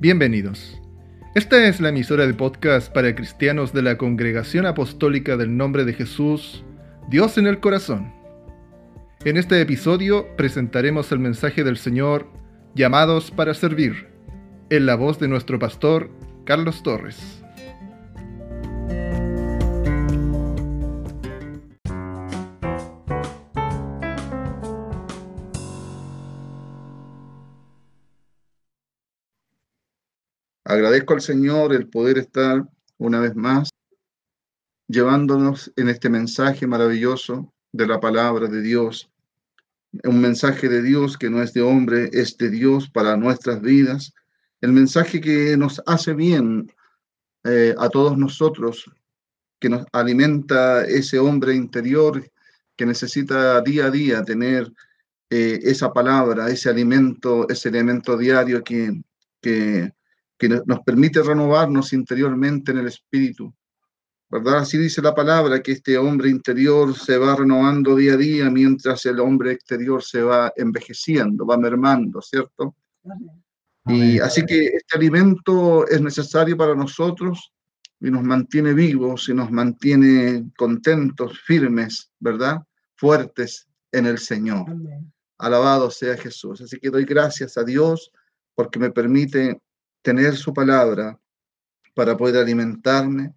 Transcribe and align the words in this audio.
Bienvenidos. 0.00 0.80
Esta 1.34 1.66
es 1.66 1.80
la 1.80 1.88
emisora 1.88 2.24
de 2.24 2.32
podcast 2.32 2.92
para 2.92 3.16
cristianos 3.16 3.72
de 3.72 3.82
la 3.82 3.98
Congregación 3.98 4.64
Apostólica 4.64 5.36
del 5.36 5.56
Nombre 5.56 5.84
de 5.84 5.92
Jesús, 5.92 6.64
Dios 7.10 7.36
en 7.36 7.48
el 7.48 7.58
Corazón. 7.58 8.12
En 9.24 9.36
este 9.36 9.60
episodio 9.60 10.36
presentaremos 10.36 11.10
el 11.10 11.18
mensaje 11.18 11.64
del 11.64 11.78
Señor, 11.78 12.28
llamados 12.76 13.32
para 13.32 13.54
servir, 13.54 14.06
en 14.70 14.86
la 14.86 14.94
voz 14.94 15.18
de 15.18 15.26
nuestro 15.26 15.58
pastor, 15.58 16.12
Carlos 16.44 16.84
Torres. 16.84 17.37
Agradezco 30.78 31.14
al 31.14 31.20
Señor 31.20 31.72
el 31.72 31.88
poder 31.88 32.18
estar 32.18 32.64
una 32.98 33.18
vez 33.18 33.34
más 33.34 33.68
llevándonos 34.86 35.72
en 35.74 35.88
este 35.88 36.08
mensaje 36.08 36.68
maravilloso 36.68 37.52
de 37.72 37.88
la 37.88 37.98
palabra 37.98 38.46
de 38.46 38.62
Dios. 38.62 39.10
Un 40.04 40.20
mensaje 40.20 40.68
de 40.68 40.80
Dios 40.80 41.18
que 41.18 41.30
no 41.30 41.42
es 41.42 41.52
de 41.52 41.62
hombre, 41.62 42.10
es 42.12 42.38
de 42.38 42.48
Dios 42.50 42.88
para 42.88 43.16
nuestras 43.16 43.60
vidas. 43.60 44.14
El 44.60 44.72
mensaje 44.72 45.20
que 45.20 45.56
nos 45.56 45.82
hace 45.84 46.14
bien 46.14 46.72
eh, 47.42 47.74
a 47.76 47.88
todos 47.88 48.16
nosotros, 48.16 48.88
que 49.58 49.68
nos 49.68 49.84
alimenta 49.90 50.84
ese 50.84 51.18
hombre 51.18 51.56
interior 51.56 52.24
que 52.76 52.86
necesita 52.86 53.60
día 53.62 53.86
a 53.86 53.90
día 53.90 54.22
tener 54.22 54.72
eh, 55.28 55.58
esa 55.60 55.92
palabra, 55.92 56.48
ese 56.48 56.70
alimento, 56.70 57.48
ese 57.48 57.68
elemento 57.68 58.16
diario 58.16 58.62
que, 58.62 59.02
que 59.42 59.97
que 60.38 60.48
nos 60.48 60.80
permite 60.80 61.22
renovarnos 61.22 61.92
interiormente 61.92 62.70
en 62.70 62.78
el 62.78 62.86
espíritu. 62.86 63.52
¿Verdad? 64.30 64.58
Así 64.58 64.76
dice 64.76 65.00
la 65.00 65.14
palabra, 65.14 65.62
que 65.62 65.72
este 65.72 65.96
hombre 65.96 66.28
interior 66.28 66.94
se 66.94 67.16
va 67.16 67.34
renovando 67.34 67.96
día 67.96 68.12
a 68.12 68.16
día 68.18 68.50
mientras 68.50 69.06
el 69.06 69.20
hombre 69.20 69.52
exterior 69.52 70.02
se 70.02 70.22
va 70.22 70.52
envejeciendo, 70.54 71.46
va 71.46 71.56
mermando, 71.56 72.20
¿cierto? 72.20 72.76
Y 73.86 74.18
así 74.20 74.44
que 74.44 74.66
este 74.66 74.96
alimento 74.96 75.88
es 75.88 76.00
necesario 76.02 76.58
para 76.58 76.74
nosotros 76.74 77.52
y 78.00 78.10
nos 78.10 78.22
mantiene 78.22 78.74
vivos 78.74 79.30
y 79.30 79.34
nos 79.34 79.50
mantiene 79.50 80.50
contentos, 80.58 81.40
firmes, 81.40 82.12
¿verdad? 82.20 82.58
Fuertes 82.96 83.66
en 83.92 84.04
el 84.04 84.18
Señor. 84.18 84.66
Alabado 85.38 85.90
sea 85.90 86.18
Jesús. 86.18 86.60
Así 86.60 86.78
que 86.78 86.90
doy 86.90 87.06
gracias 87.06 87.56
a 87.56 87.64
Dios 87.64 88.12
porque 88.54 88.78
me 88.78 88.90
permite 88.90 89.62
tener 90.02 90.36
su 90.36 90.52
palabra 90.52 91.18
para 91.94 92.16
poder 92.16 92.36
alimentarme 92.36 93.34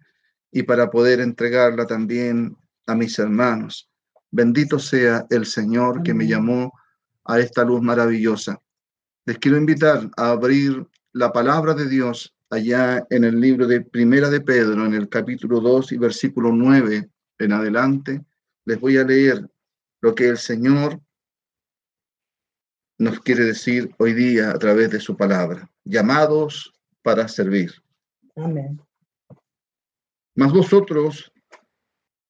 y 0.50 0.62
para 0.62 0.90
poder 0.90 1.20
entregarla 1.20 1.86
también 1.86 2.56
a 2.86 2.94
mis 2.94 3.18
hermanos. 3.18 3.90
Bendito 4.30 4.78
sea 4.78 5.26
el 5.30 5.46
Señor 5.46 6.02
que 6.02 6.14
me 6.14 6.26
llamó 6.26 6.72
a 7.24 7.40
esta 7.40 7.64
luz 7.64 7.82
maravillosa. 7.82 8.60
Les 9.24 9.38
quiero 9.38 9.56
invitar 9.56 10.10
a 10.16 10.30
abrir 10.30 10.86
la 11.12 11.32
palabra 11.32 11.74
de 11.74 11.88
Dios 11.88 12.34
allá 12.50 13.04
en 13.10 13.24
el 13.24 13.40
libro 13.40 13.66
de 13.66 13.80
Primera 13.80 14.28
de 14.28 14.40
Pedro, 14.40 14.84
en 14.84 14.94
el 14.94 15.08
capítulo 15.08 15.60
2 15.60 15.92
y 15.92 15.98
versículo 15.98 16.52
9 16.52 17.10
en 17.38 17.52
adelante. 17.52 18.24
Les 18.64 18.78
voy 18.78 18.98
a 18.98 19.04
leer 19.04 19.48
lo 20.00 20.14
que 20.14 20.28
el 20.28 20.38
Señor 20.38 21.00
nos 22.98 23.20
quiere 23.20 23.44
decir 23.44 23.94
hoy 23.98 24.12
día 24.12 24.50
a 24.50 24.58
través 24.58 24.90
de 24.90 25.00
su 25.00 25.16
palabra 25.16 25.71
llamados 25.84 26.72
para 27.02 27.28
servir. 27.28 27.72
Amén. 28.36 28.80
Mas 30.34 30.52
vosotros 30.52 31.32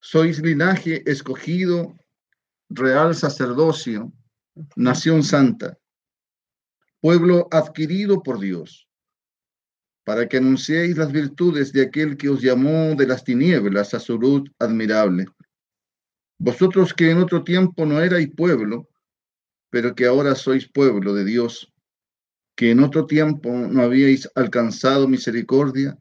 sois 0.01 0.41
linaje 0.41 1.03
escogido, 1.07 1.97
real 2.69 3.15
sacerdocio, 3.15 4.13
nación 4.75 5.23
santa, 5.23 5.79
pueblo 7.01 7.49
adquirido 7.51 8.23
por 8.23 8.41
Dios, 8.41 8.89
para 10.05 10.29
que 10.29 10.39
anunciéis 10.39 10.97
las 10.97 11.13
virtudes 11.13 11.73
de 11.73 11.83
aquel 11.83 12.17
que 12.17 12.29
os 12.29 12.43
llamó 12.43 12.95
de 12.97 13.07
las 13.07 13.23
tinieblas 13.23 13.95
a 13.95 14.01
su 14.01 14.19
luz 14.19 14.51
admirable. 14.59 15.27
Vosotros 16.39 16.93
que 16.93 17.11
en 17.11 17.19
otro 17.19 17.45
tiempo 17.45 17.87
no 17.87 18.01
erais 18.01 18.29
pueblo, 18.35 18.89
pero 19.71 19.95
que 19.95 20.07
ahora 20.07 20.35
sois 20.35 20.69
pueblo 20.69 21.15
de 21.15 21.25
Dios 21.25 21.72
que 22.57 22.71
en 22.71 22.81
otro 22.81 23.07
tiempo 23.07 23.51
no 23.51 23.83
habíais 23.83 24.29
alcanzado 24.35 25.09
misericordia, 25.09 25.99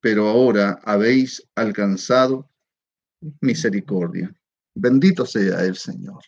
pero 0.00 0.28
ahora 0.28 0.80
habéis 0.84 1.46
alcanzado 1.54 2.50
misericordia. 3.40 4.34
Bendito 4.74 5.26
sea 5.26 5.64
el 5.64 5.76
Señor. 5.76 6.22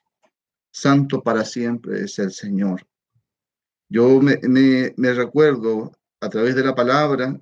Santo 0.70 1.22
para 1.22 1.44
siempre 1.44 2.02
es 2.02 2.18
el 2.18 2.32
Señor. 2.32 2.86
Yo 3.88 4.20
me, 4.20 4.94
recuerdo 4.96 5.92
a 6.20 6.28
través 6.28 6.54
de 6.54 6.64
la 6.64 6.74
palabra 6.74 7.40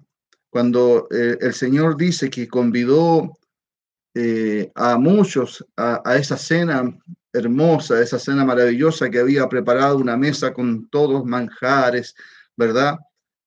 cuando 0.50 1.08
eh, 1.10 1.38
el 1.40 1.54
Señor 1.54 1.96
dice 1.96 2.28
que 2.28 2.48
convidó 2.48 3.38
eh, 4.14 4.70
a 4.74 4.98
muchos 4.98 5.64
a, 5.76 6.02
a, 6.04 6.16
esa 6.16 6.36
cena 6.36 6.98
hermosa, 7.32 8.00
esa 8.00 8.18
cena 8.18 8.44
maravillosa 8.44 9.10
que 9.10 9.18
había 9.18 9.48
preparado 9.48 9.96
una 9.96 10.16
mesa 10.16 10.52
con 10.52 10.88
todos 10.88 11.24
manjares, 11.24 12.14
¿verdad? 12.56 12.98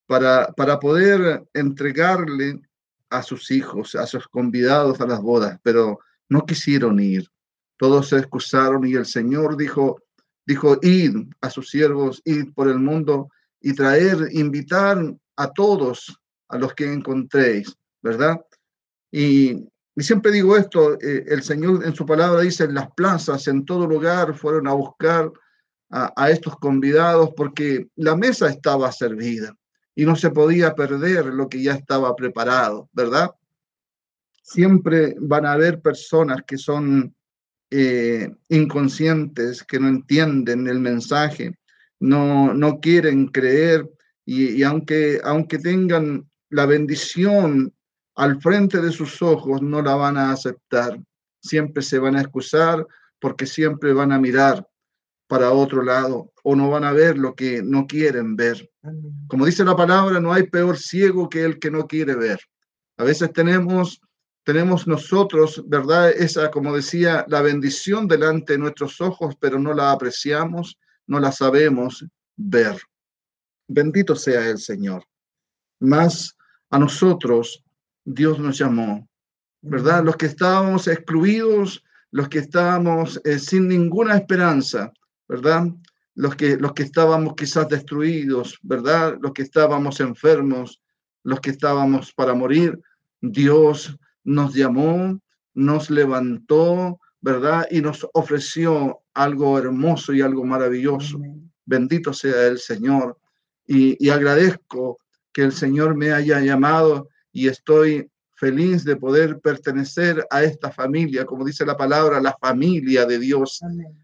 Para, 0.07 0.47
para 0.53 0.79
poder 0.79 1.45
entregarle 1.53 2.61
a 3.09 3.21
sus 3.21 3.51
hijos, 3.51 3.95
a 3.95 4.05
sus 4.05 4.27
convidados 4.27 4.99
a 5.01 5.07
las 5.07 5.21
bodas, 5.21 5.59
pero 5.63 5.99
no 6.29 6.45
quisieron 6.45 6.99
ir. 6.99 7.29
Todos 7.77 8.09
se 8.09 8.17
excusaron 8.17 8.85
y 8.87 8.93
el 8.93 9.05
Señor 9.05 9.57
dijo, 9.57 10.01
dijo, 10.45 10.77
id 10.81 11.15
a 11.41 11.49
sus 11.49 11.69
siervos, 11.69 12.21
id 12.25 12.53
por 12.53 12.67
el 12.67 12.79
mundo 12.79 13.29
y 13.61 13.73
traer, 13.73 14.29
invitar 14.31 14.97
a 15.35 15.51
todos 15.51 16.19
a 16.49 16.57
los 16.57 16.73
que 16.73 16.91
encontréis, 16.91 17.75
¿verdad? 18.01 18.39
Y 19.11 19.67
y 19.95 20.03
siempre 20.03 20.31
digo 20.31 20.57
esto, 20.57 20.99
eh, 20.99 21.23
el 21.27 21.41
Señor 21.41 21.85
en 21.85 21.95
su 21.95 22.05
palabra 22.05 22.41
dice, 22.41 22.65
en 22.65 22.73
las 22.73 22.91
plazas, 22.91 23.47
en 23.47 23.63
todo 23.63 23.87
lugar, 23.87 24.35
fueron 24.35 24.67
a 24.67 24.73
buscar 24.73 25.31
a, 25.89 26.29
estos 26.29 26.57
convidados 26.57 27.29
porque 27.37 27.87
la 27.95 28.17
mesa 28.17 28.49
estaba 28.49 28.91
servida 28.91 29.55
y 29.93 30.03
no 30.03 30.17
se 30.17 30.29
podía 30.31 30.75
perder 30.75 31.27
lo 31.27 31.47
que 31.47 31.61
ya 31.61 31.73
estaba 31.73 32.13
preparado, 32.15 32.89
¿verdad? 32.91 33.31
Siempre 34.41 35.15
van 35.19 35.45
a 35.45 35.53
haber 35.53 35.81
personas 35.81 36.41
que 36.45 36.57
son 36.57 37.15
eh, 37.71 38.29
inconscientes, 38.49 39.63
que 39.63 39.79
no 39.79 39.87
entienden 39.87 40.67
el 40.67 40.79
mensaje, 40.81 41.57
no, 42.01 42.53
no 42.53 42.81
quieren 42.81 43.27
creer 43.27 43.89
y, 44.25 44.49
y 44.49 44.63
aunque, 44.63 45.21
aunque 45.23 45.59
tengan 45.59 46.29
la 46.49 46.65
bendición 46.65 47.74
al 48.15 48.41
frente 48.41 48.81
de 48.81 48.91
sus 48.91 49.21
ojos 49.21 49.61
no 49.61 49.81
la 49.81 49.95
van 49.95 50.17
a 50.17 50.31
aceptar. 50.31 50.99
Siempre 51.41 51.83
se 51.83 51.99
van 51.99 52.15
a 52.15 52.21
excusar 52.21 52.85
porque 53.19 53.45
siempre 53.45 53.93
van 53.93 54.11
a 54.11 54.19
mirar 54.19 54.67
para 55.27 55.51
otro 55.51 55.83
lado 55.83 56.31
o 56.43 56.55
no 56.55 56.69
van 56.69 56.83
a 56.83 56.91
ver 56.91 57.17
lo 57.17 57.35
que 57.35 57.61
no 57.61 57.87
quieren 57.87 58.35
ver. 58.35 58.69
Como 59.27 59.45
dice 59.45 59.65
la 59.65 59.75
palabra, 59.75 60.19
no 60.19 60.31
hay 60.31 60.43
peor 60.43 60.77
ciego 60.77 61.29
que 61.29 61.43
el 61.43 61.59
que 61.59 61.71
no 61.71 61.87
quiere 61.87 62.15
ver. 62.15 62.39
A 62.97 63.03
veces 63.03 63.33
tenemos 63.33 63.99
tenemos 64.45 64.85
nosotros, 64.85 65.63
¿verdad? 65.65 66.11
Esa, 66.11 66.51
como 66.51 66.75
decía, 66.75 67.25
la 67.27 67.41
bendición 67.41 68.07
delante 68.07 68.53
de 68.53 68.59
nuestros 68.59 69.01
ojos, 69.01 69.35
pero 69.39 69.57
no 69.57 69.73
la 69.73 69.91
apreciamos, 69.91 70.77
no 71.07 71.19
la 71.19 71.31
sabemos 71.31 72.05
ver. 72.35 72.79
Bendito 73.67 74.15
sea 74.15 74.47
el 74.47 74.59
Señor. 74.59 75.03
Más 75.79 76.37
a 76.69 76.77
nosotros 76.77 77.64
Dios 78.05 78.39
nos 78.39 78.57
llamó, 78.59 79.09
¿verdad? 79.61 80.03
Los 80.03 80.15
que 80.15 80.27
estábamos 80.27 80.87
excluidos, 80.87 81.83
los 82.11 82.29
que 82.29 82.39
estábamos 82.39 83.19
eh, 83.25 83.39
sin 83.39 83.67
ninguna 83.67 84.15
esperanza, 84.15 84.93
¿verdad? 85.27 85.67
Los 86.13 86.35
que, 86.35 86.55
los 86.55 86.73
que 86.73 86.83
estábamos 86.83 87.33
quizás 87.35 87.67
destruidos, 87.67 88.59
¿verdad? 88.61 89.17
Los 89.19 89.33
que 89.33 89.41
estábamos 89.41 89.99
enfermos, 89.99 90.81
los 91.23 91.39
que 91.41 91.49
estábamos 91.49 92.13
para 92.13 92.35
morir, 92.35 92.79
Dios 93.19 93.97
nos 94.23 94.53
llamó, 94.53 95.19
nos 95.55 95.89
levantó, 95.89 96.99
¿verdad? 97.19 97.65
Y 97.71 97.81
nos 97.81 98.07
ofreció 98.13 98.99
algo 99.15 99.57
hermoso 99.57 100.13
y 100.13 100.21
algo 100.21 100.45
maravilloso. 100.45 101.19
Bendito 101.65 102.13
sea 102.13 102.45
el 102.45 102.59
Señor. 102.59 103.17
Y, 103.65 103.97
y 103.99 104.09
agradezco 104.09 104.99
que 105.33 105.41
el 105.41 105.51
Señor 105.51 105.95
me 105.95 106.11
haya 106.11 106.39
llamado 106.39 107.09
y 107.35 107.49
estoy 107.49 108.09
feliz 108.37 108.85
de 108.85 108.95
poder 108.95 109.41
pertenecer 109.41 110.25
a 110.29 110.41
esta 110.43 110.71
familia, 110.71 111.25
como 111.25 111.43
dice 111.43 111.65
la 111.65 111.75
palabra, 111.75 112.21
la 112.21 112.33
familia 112.39 113.05
de 113.05 113.19
Dios. 113.19 113.59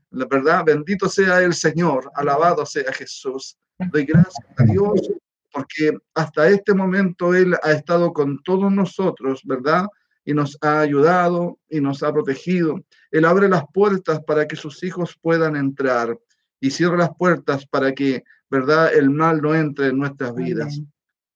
La 0.09 0.25
verdad, 0.25 0.65
bendito 0.65 1.07
sea 1.07 1.39
el 1.39 1.53
Señor, 1.53 2.11
alabado 2.13 2.65
sea 2.65 2.91
Jesús. 2.91 3.57
Doy 3.89 4.03
gracias 4.03 4.45
a 4.57 4.63
Dios 4.63 5.09
porque 5.53 5.97
hasta 6.13 6.49
este 6.49 6.73
momento 6.73 7.33
Él 7.33 7.55
ha 7.63 7.71
estado 7.71 8.11
con 8.11 8.43
todos 8.43 8.69
nosotros, 8.69 9.41
¿verdad? 9.45 9.87
Y 10.25 10.33
nos 10.33 10.57
ha 10.61 10.81
ayudado 10.81 11.57
y 11.69 11.79
nos 11.79 12.03
ha 12.03 12.11
protegido. 12.11 12.81
Él 13.11 13.23
abre 13.23 13.47
las 13.47 13.63
puertas 13.73 14.19
para 14.27 14.45
que 14.45 14.57
sus 14.57 14.83
hijos 14.83 15.17
puedan 15.21 15.55
entrar 15.55 16.17
y 16.59 16.69
cierra 16.69 16.97
las 16.97 17.15
puertas 17.17 17.65
para 17.65 17.93
que, 17.93 18.25
¿verdad?, 18.49 18.93
el 18.93 19.09
mal 19.09 19.41
no 19.41 19.55
entre 19.55 19.87
en 19.87 19.97
nuestras 19.99 20.35
vidas. 20.35 20.81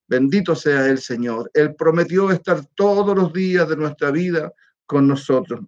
Bendito 0.08 0.56
sea 0.56 0.88
el 0.88 1.00
Señor. 1.00 1.50
Él 1.54 1.76
prometió 1.76 2.32
estar 2.32 2.66
todos 2.76 3.16
los 3.16 3.34
días 3.34 3.68
de 3.68 3.76
nuestra 3.76 4.12
vida 4.12 4.52
con 4.86 5.08
nosotros. 5.08 5.62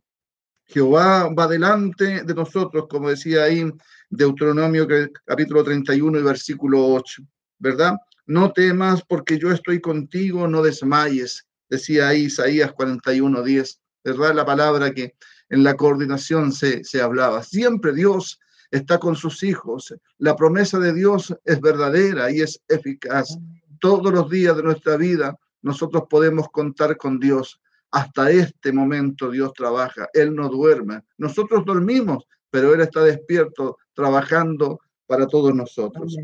Jehová 0.65 1.33
va 1.33 1.47
delante 1.47 2.23
de 2.23 2.33
nosotros, 2.33 2.87
como 2.89 3.09
decía 3.09 3.43
ahí 3.43 3.71
Deuteronomio 4.09 4.87
capítulo 5.25 5.63
31 5.63 6.19
y 6.19 6.23
versículo 6.23 6.85
8, 6.87 7.23
¿verdad? 7.57 7.95
No 8.25 8.51
temas 8.51 9.01
porque 9.07 9.39
yo 9.39 9.51
estoy 9.51 9.79
contigo, 9.79 10.47
no 10.47 10.61
desmayes, 10.61 11.47
decía 11.69 12.09
ahí 12.09 12.25
Isaías 12.25 12.73
41, 12.73 13.41
10, 13.41 13.81
¿verdad? 14.03 14.35
La 14.35 14.45
palabra 14.45 14.91
que 14.91 15.15
en 15.49 15.63
la 15.63 15.75
coordinación 15.75 16.51
se, 16.51 16.83
se 16.83 17.01
hablaba. 17.01 17.43
Siempre 17.43 17.93
Dios 17.93 18.37
está 18.69 18.99
con 18.99 19.15
sus 19.15 19.43
hijos. 19.43 19.93
La 20.17 20.35
promesa 20.35 20.79
de 20.79 20.93
Dios 20.93 21.33
es 21.45 21.61
verdadera 21.61 22.29
y 22.29 22.41
es 22.41 22.61
eficaz. 22.67 23.37
Todos 23.79 24.11
los 24.13 24.29
días 24.29 24.55
de 24.55 24.63
nuestra 24.63 24.97
vida 24.97 25.37
nosotros 25.61 26.03
podemos 26.09 26.47
contar 26.49 26.97
con 26.97 27.19
Dios. 27.19 27.59
Hasta 27.91 28.31
este 28.31 28.71
momento 28.71 29.31
Dios 29.31 29.53
trabaja, 29.53 30.07
Él 30.13 30.35
no 30.35 30.49
duerme. 30.49 31.01
Nosotros 31.17 31.65
dormimos, 31.65 32.25
pero 32.49 32.73
Él 32.73 32.81
está 32.81 33.03
despierto, 33.03 33.77
trabajando 33.93 34.79
para 35.05 35.27
todos 35.27 35.53
nosotros. 35.55 36.15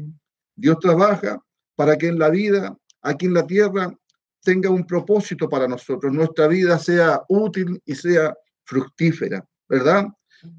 Dios 0.55 0.77
trabaja 0.79 1.41
para 1.75 1.97
que 1.97 2.07
en 2.07 2.19
la 2.19 2.29
vida, 2.29 2.77
aquí 3.01 3.25
en 3.25 3.33
la 3.33 3.47
tierra, 3.47 3.93
tenga 4.43 4.69
un 4.69 4.85
propósito 4.85 5.47
para 5.49 5.67
nosotros, 5.67 6.13
nuestra 6.13 6.47
vida 6.47 6.77
sea 6.77 7.21
útil 7.29 7.81
y 7.85 7.95
sea 7.95 8.35
fructífera, 8.65 9.43
¿verdad? 9.67 10.07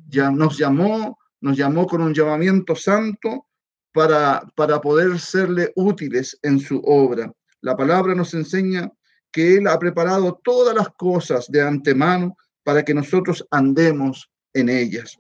Ya 0.09 0.31
nos 0.31 0.59
llamó, 0.59 1.19
nos 1.41 1.57
llamó 1.57 1.87
con 1.87 2.01
un 2.01 2.15
llamamiento 2.15 2.75
santo 2.75 3.47
para, 3.95 4.43
para 4.57 4.81
poder 4.81 5.21
serle 5.21 5.73
útiles 5.77 6.37
en 6.43 6.59
su 6.59 6.79
obra. 6.85 7.33
La 7.61 7.77
palabra 7.77 8.13
nos 8.15 8.35
enseña 8.35 8.91
que 9.31 9.57
Él 9.57 9.69
ha 9.69 9.79
preparado 9.79 10.41
todas 10.43 10.75
las 10.75 10.89
cosas 10.99 11.47
de 11.49 11.63
antemano 11.63 12.37
para 12.65 12.85
que 12.85 12.93
nosotros 12.93 13.47
andemos 13.53 14.29
en 14.53 14.69
ellas. 14.69 15.17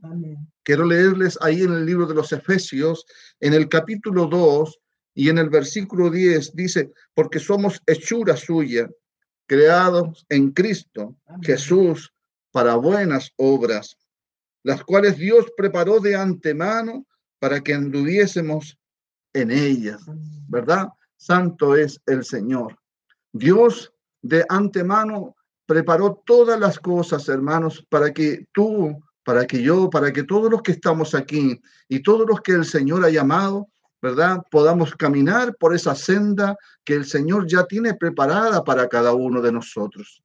Quiero 0.64 0.86
leerles 0.86 1.38
ahí 1.40 1.62
en 1.62 1.72
el 1.72 1.86
libro 1.86 2.06
de 2.06 2.14
los 2.14 2.32
Efesios, 2.32 3.06
en 3.38 3.54
el 3.54 3.68
capítulo 3.68 4.26
2 4.26 4.80
y 5.14 5.28
en 5.28 5.38
el 5.38 5.50
versículo 5.50 6.10
10, 6.10 6.56
dice, 6.56 6.90
porque 7.14 7.38
somos 7.38 7.80
hechura 7.86 8.36
suya, 8.36 8.90
creados 9.46 10.26
en 10.30 10.50
Cristo 10.50 11.14
Jesús 11.42 12.12
para 12.50 12.74
buenas 12.74 13.32
obras, 13.36 13.96
las 14.64 14.82
cuales 14.82 15.16
Dios 15.16 15.46
preparó 15.56 16.00
de 16.00 16.16
antemano 16.16 17.06
para 17.44 17.61
que 17.61 17.75
anduviésemos 17.75 18.79
en 19.35 19.50
ellas, 19.50 20.00
¿verdad? 20.49 20.88
Santo 21.19 21.76
es 21.76 22.00
el 22.06 22.25
Señor. 22.25 22.79
Dios 23.35 23.93
de 24.23 24.46
antemano 24.49 25.37
preparó 25.67 26.23
todas 26.25 26.58
las 26.58 26.79
cosas, 26.79 27.29
hermanos, 27.29 27.85
para 27.91 28.14
que 28.14 28.46
tú, 28.55 28.99
para 29.26 29.46
que 29.46 29.62
yo, 29.62 29.91
para 29.91 30.11
que 30.11 30.23
todos 30.23 30.50
los 30.50 30.62
que 30.62 30.73
estamos 30.73 31.14
aquí 31.14 31.61
y 31.87 32.02
todos 32.02 32.26
los 32.26 32.41
que 32.41 32.52
el 32.52 32.64
Señor 32.64 33.05
ha 33.05 33.11
llamado, 33.11 33.69
¿verdad? 34.00 34.41
Podamos 34.50 34.94
caminar 34.94 35.55
por 35.61 35.75
esa 35.75 35.94
senda 35.94 36.56
que 36.82 36.94
el 36.94 37.05
Señor 37.05 37.46
ya 37.46 37.67
tiene 37.67 37.93
preparada 37.93 38.64
para 38.64 38.88
cada 38.88 39.12
uno 39.12 39.43
de 39.43 39.52
nosotros. 39.52 40.23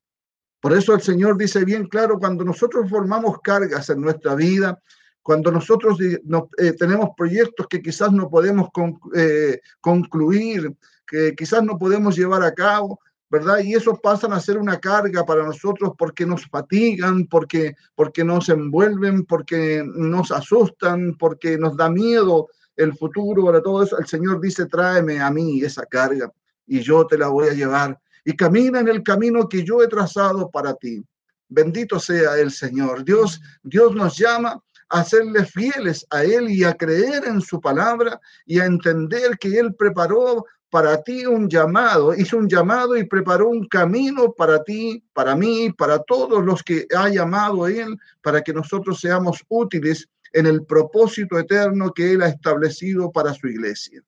Por 0.61 0.71
eso 0.71 0.93
el 0.93 1.01
Señor 1.01 1.37
dice 1.37 1.65
bien 1.65 1.85
claro, 1.89 2.17
cuando 2.17 2.45
nosotros 2.45 2.89
formamos 2.89 3.39
cargas 3.43 3.89
en 3.89 3.99
nuestra 3.99 4.35
vida, 4.35 4.79
cuando 5.29 5.51
nosotros 5.51 5.99
eh, 6.01 6.73
tenemos 6.79 7.09
proyectos 7.15 7.67
que 7.67 7.83
quizás 7.83 8.11
no 8.11 8.31
podemos 8.31 8.69
eh, 9.15 9.61
concluir, 9.79 10.75
que 11.05 11.35
quizás 11.35 11.61
no 11.63 11.77
podemos 11.77 12.15
llevar 12.17 12.41
a 12.41 12.55
cabo, 12.55 12.99
¿verdad? 13.29 13.59
Y 13.59 13.75
eso 13.75 13.95
pasan 14.01 14.33
a 14.33 14.39
ser 14.39 14.57
una 14.57 14.79
carga 14.79 15.23
para 15.27 15.45
nosotros 15.45 15.91
porque 15.99 16.25
nos 16.25 16.47
fatigan, 16.47 17.27
porque, 17.27 17.75
porque 17.93 18.23
nos 18.23 18.49
envuelven, 18.49 19.23
porque 19.23 19.83
nos 19.85 20.31
asustan, 20.31 21.15
porque 21.19 21.59
nos 21.59 21.77
da 21.77 21.91
miedo 21.91 22.47
el 22.75 22.97
futuro, 22.97 23.45
para 23.45 23.61
todo 23.61 23.83
eso. 23.83 23.99
El 23.99 24.07
Señor 24.07 24.41
dice, 24.41 24.65
tráeme 24.65 25.21
a 25.21 25.29
mí 25.29 25.61
esa 25.61 25.85
carga 25.85 26.33
y 26.65 26.79
yo 26.79 27.05
te 27.05 27.19
la 27.19 27.27
voy 27.27 27.49
a 27.49 27.53
llevar. 27.53 27.99
Y 28.25 28.35
camina 28.35 28.79
en 28.79 28.87
el 28.87 29.03
camino 29.03 29.47
que 29.47 29.63
yo 29.63 29.83
he 29.83 29.87
trazado 29.87 30.49
para 30.49 30.73
ti. 30.73 31.05
Bendito 31.49 31.99
sea 31.99 32.35
el 32.39 32.49
Señor. 32.49 33.03
Dios, 33.05 33.39
Dios 33.61 33.93
nos 33.93 34.17
llama 34.17 34.59
a 34.89 35.03
serle 35.03 35.45
fieles 35.45 36.05
a 36.09 36.23
Él 36.23 36.49
y 36.49 36.63
a 36.63 36.73
creer 36.73 37.25
en 37.25 37.41
su 37.41 37.61
palabra 37.61 38.19
y 38.45 38.59
a 38.59 38.65
entender 38.65 39.37
que 39.37 39.59
Él 39.59 39.75
preparó 39.75 40.45
para 40.69 41.01
ti 41.01 41.25
un 41.25 41.49
llamado, 41.49 42.13
hizo 42.13 42.37
un 42.37 42.47
llamado 42.47 42.95
y 42.95 43.03
preparó 43.03 43.49
un 43.49 43.67
camino 43.67 44.33
para 44.33 44.63
ti, 44.63 45.03
para 45.13 45.35
mí, 45.35 45.71
para 45.71 45.99
todos 45.99 46.43
los 46.43 46.61
que 46.63 46.85
ha 46.95 47.09
llamado 47.09 47.67
Él, 47.67 47.97
para 48.21 48.41
que 48.41 48.53
nosotros 48.53 48.99
seamos 48.99 49.43
útiles 49.47 50.07
en 50.33 50.45
el 50.45 50.65
propósito 50.65 51.39
eterno 51.39 51.91
que 51.91 52.13
Él 52.13 52.21
ha 52.21 52.27
establecido 52.27 53.11
para 53.11 53.33
su 53.33 53.47
iglesia. 53.47 54.01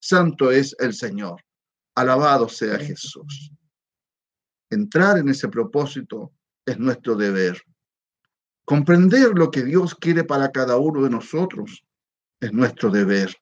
Santo 0.00 0.50
es 0.50 0.74
el 0.78 0.94
Señor. 0.94 1.42
Alabado 1.94 2.48
sea 2.48 2.78
Jesús. 2.78 3.52
Entrar 4.70 5.18
en 5.18 5.28
ese 5.28 5.48
propósito 5.48 6.32
es 6.66 6.78
nuestro 6.78 7.14
deber. 7.14 7.62
Comprender 8.64 9.32
lo 9.34 9.50
que 9.50 9.62
Dios 9.62 9.94
quiere 9.94 10.24
para 10.24 10.50
cada 10.50 10.78
uno 10.78 11.02
de 11.02 11.10
nosotros 11.10 11.84
es 12.40 12.52
nuestro 12.52 12.90
deber. 12.90 13.34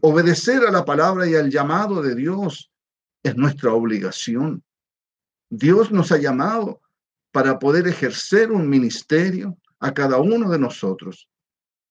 Obedecer 0.00 0.66
a 0.66 0.70
la 0.70 0.84
palabra 0.84 1.28
y 1.28 1.34
al 1.34 1.50
llamado 1.50 2.02
de 2.02 2.14
Dios 2.14 2.70
es 3.22 3.36
nuestra 3.36 3.72
obligación. 3.72 4.64
Dios 5.48 5.92
nos 5.92 6.10
ha 6.10 6.18
llamado 6.18 6.80
para 7.30 7.58
poder 7.58 7.86
ejercer 7.86 8.50
un 8.50 8.68
ministerio 8.68 9.56
a 9.78 9.92
cada 9.92 10.18
uno 10.18 10.50
de 10.50 10.58
nosotros. 10.58 11.28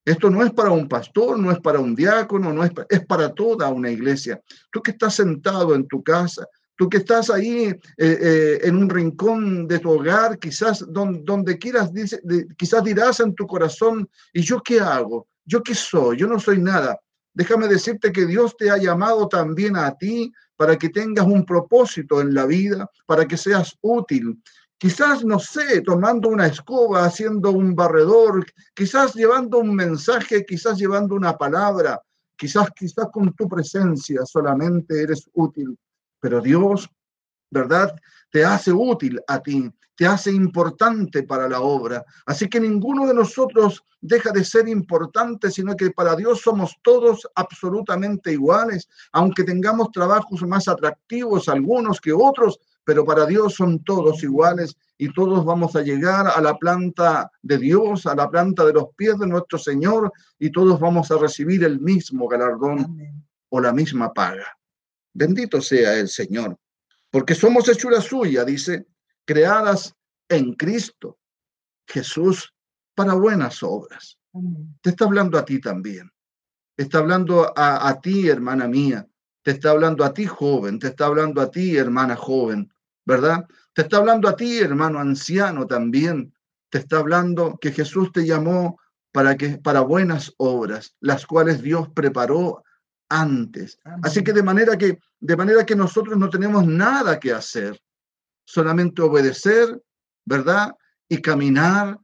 Esto 0.05 0.29
no 0.29 0.43
es 0.43 0.51
para 0.51 0.71
un 0.71 0.89
pastor, 0.89 1.39
no 1.39 1.51
es 1.51 1.59
para 1.59 1.79
un 1.79 1.95
diácono, 1.95 2.51
no 2.51 2.63
es, 2.63 2.71
es 2.89 3.05
para 3.05 3.33
toda 3.33 3.69
una 3.69 3.89
iglesia. 3.89 4.41
Tú 4.71 4.81
que 4.81 4.91
estás 4.91 5.15
sentado 5.15 5.75
en 5.75 5.87
tu 5.87 6.03
casa, 6.03 6.45
tú 6.75 6.89
que 6.89 6.97
estás 6.97 7.29
ahí 7.29 7.65
eh, 7.65 7.79
eh, 7.97 8.59
en 8.63 8.75
un 8.77 8.89
rincón 8.89 9.67
de 9.67 9.79
tu 9.79 9.91
hogar, 9.91 10.39
quizás 10.39 10.85
donde, 10.87 11.57
quieras, 11.57 11.93
dice, 11.93 12.21
quizás 12.57 12.83
dirás 12.83 13.19
en 13.19 13.33
tu 13.35 13.45
corazón, 13.45 14.09
¿y 14.33 14.41
yo 14.41 14.61
qué 14.61 14.79
hago? 14.79 15.27
¿Yo 15.45 15.61
qué 15.61 15.75
soy? 15.75 16.17
Yo 16.17 16.27
no 16.27 16.39
soy 16.39 16.59
nada. 16.59 16.99
Déjame 17.33 17.67
decirte 17.67 18.11
que 18.11 18.25
Dios 18.25 18.55
te 18.57 18.69
ha 18.69 18.77
llamado 18.77 19.27
también 19.27 19.75
a 19.75 19.95
ti 19.97 20.31
para 20.55 20.77
que 20.77 20.89
tengas 20.89 21.25
un 21.25 21.45
propósito 21.45 22.21
en 22.21 22.33
la 22.33 22.45
vida, 22.45 22.89
para 23.05 23.27
que 23.27 23.37
seas 23.37 23.75
útil. 23.81 24.39
Quizás, 24.77 25.23
no 25.23 25.39
sé, 25.39 25.81
tomando 25.81 26.29
una 26.29 26.47
escoba, 26.47 27.05
haciendo 27.05 27.51
un 27.51 27.73
barredor, 27.73 28.45
quizás 28.73 29.15
llevando 29.15 29.59
un 29.59 29.73
mensaje, 29.73 30.45
quizás 30.45 30.77
llevando 30.77 31.15
una 31.15 31.37
palabra, 31.37 32.01
quizás, 32.35 32.69
quizás 32.75 33.07
con 33.11 33.33
tu 33.33 33.47
presencia 33.47 34.25
solamente 34.25 35.01
eres 35.01 35.27
útil. 35.33 35.77
Pero 36.23 36.39
Dios, 36.39 36.89
¿verdad? 37.51 37.93
Te 38.31 38.45
hace 38.45 38.71
útil 38.71 39.19
a 39.27 39.43
ti 39.43 39.69
te 39.95 40.05
hace 40.07 40.31
importante 40.31 41.23
para 41.23 41.47
la 41.47 41.61
obra. 41.61 42.03
Así 42.25 42.47
que 42.47 42.59
ninguno 42.59 43.05
de 43.05 43.13
nosotros 43.13 43.83
deja 44.01 44.31
de 44.31 44.43
ser 44.43 44.67
importante, 44.67 45.51
sino 45.51 45.75
que 45.75 45.91
para 45.91 46.15
Dios 46.15 46.41
somos 46.41 46.75
todos 46.81 47.27
absolutamente 47.35 48.31
iguales, 48.31 48.89
aunque 49.11 49.43
tengamos 49.43 49.91
trabajos 49.91 50.41
más 50.43 50.67
atractivos 50.67 51.47
algunos 51.47 52.01
que 52.01 52.11
otros, 52.11 52.59
pero 52.83 53.05
para 53.05 53.25
Dios 53.25 53.53
son 53.53 53.83
todos 53.83 54.23
iguales 54.23 54.75
y 54.97 55.13
todos 55.13 55.45
vamos 55.45 55.75
a 55.75 55.81
llegar 55.81 56.27
a 56.27 56.41
la 56.41 56.57
planta 56.57 57.31
de 57.41 57.57
Dios, 57.57 58.05
a 58.05 58.15
la 58.15 58.29
planta 58.29 58.65
de 58.65 58.73
los 58.73 58.87
pies 58.97 59.17
de 59.19 59.27
nuestro 59.27 59.57
Señor 59.57 60.11
y 60.39 60.51
todos 60.51 60.79
vamos 60.79 61.11
a 61.11 61.17
recibir 61.17 61.63
el 61.63 61.79
mismo 61.79 62.27
galardón 62.27 62.97
o 63.49 63.61
la 63.61 63.71
misma 63.71 64.11
paga. 64.11 64.57
Bendito 65.13 65.61
sea 65.61 65.97
el 65.99 66.09
Señor, 66.09 66.57
porque 67.11 67.35
somos 67.35 67.67
hechura 67.69 68.01
suya, 68.01 68.43
dice, 68.43 68.87
creadas 69.25 69.95
en 70.27 70.53
Cristo 70.53 71.19
Jesús 71.87 72.53
para 72.95 73.13
buenas 73.13 73.61
obras. 73.63 74.17
Te 74.81 74.89
está 74.89 75.05
hablando 75.05 75.37
a 75.37 75.45
ti 75.45 75.59
también. 75.59 76.11
Te 76.75 76.83
está 76.83 76.99
hablando 76.99 77.53
a, 77.55 77.87
a, 77.87 78.01
ti, 78.01 78.27
hermana 78.27 78.67
mía. 78.67 79.07
Te 79.43 79.51
está 79.51 79.69
hablando 79.71 80.03
a 80.03 80.13
ti, 80.13 80.25
joven. 80.25 80.79
Te 80.79 80.87
está 80.87 81.05
hablando 81.05 81.41
a 81.41 81.51
ti, 81.51 81.77
hermana 81.77 82.15
joven. 82.15 82.73
¿Verdad? 83.05 83.45
Te 83.73 83.83
está 83.83 83.97
hablando 83.97 84.27
a 84.27 84.35
ti, 84.35 84.59
hermano 84.59 84.99
anciano 84.99 85.67
también. 85.67 86.33
Te 86.69 86.79
está 86.79 86.97
hablando 86.97 87.57
que 87.59 87.71
Jesús 87.71 88.11
te 88.11 88.25
llamó 88.25 88.79
para 89.11 89.37
que 89.37 89.59
para 89.59 89.81
buenas 89.81 90.33
obras, 90.37 90.95
las 90.99 91.27
cuales 91.27 91.61
Dios 91.61 91.89
preparó 91.93 92.63
antes. 93.13 93.79
Así 94.01 94.23
que 94.23 94.33
de 94.33 94.43
manera 94.43 94.77
que 94.77 94.97
de 95.19 95.37
manera 95.37 95.65
que 95.65 95.75
nosotros 95.75 96.17
no 96.17 96.29
tenemos 96.29 96.65
nada 96.65 97.19
que 97.19 97.31
hacer, 97.31 97.79
solamente 98.45 99.01
obedecer, 99.01 99.81
¿verdad? 100.25 100.75
Y 101.07 101.21
caminar 101.21 101.99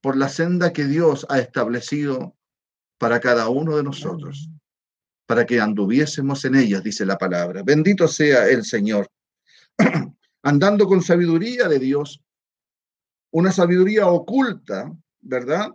por 0.00 0.16
la 0.16 0.28
senda 0.28 0.72
que 0.72 0.84
Dios 0.84 1.26
ha 1.28 1.38
establecido 1.38 2.34
para 2.98 3.20
cada 3.20 3.48
uno 3.48 3.76
de 3.76 3.82
nosotros, 3.82 4.48
para 5.26 5.44
que 5.44 5.60
anduviésemos 5.60 6.44
en 6.44 6.54
ellas, 6.54 6.82
dice 6.82 7.04
la 7.04 7.18
palabra. 7.18 7.62
Bendito 7.62 8.08
sea 8.08 8.48
el 8.48 8.64
Señor. 8.64 9.08
Andando 10.42 10.86
con 10.86 11.02
sabiduría 11.02 11.68
de 11.68 11.78
Dios, 11.78 12.22
una 13.32 13.52
sabiduría 13.52 14.06
oculta, 14.06 14.90
¿verdad? 15.20 15.72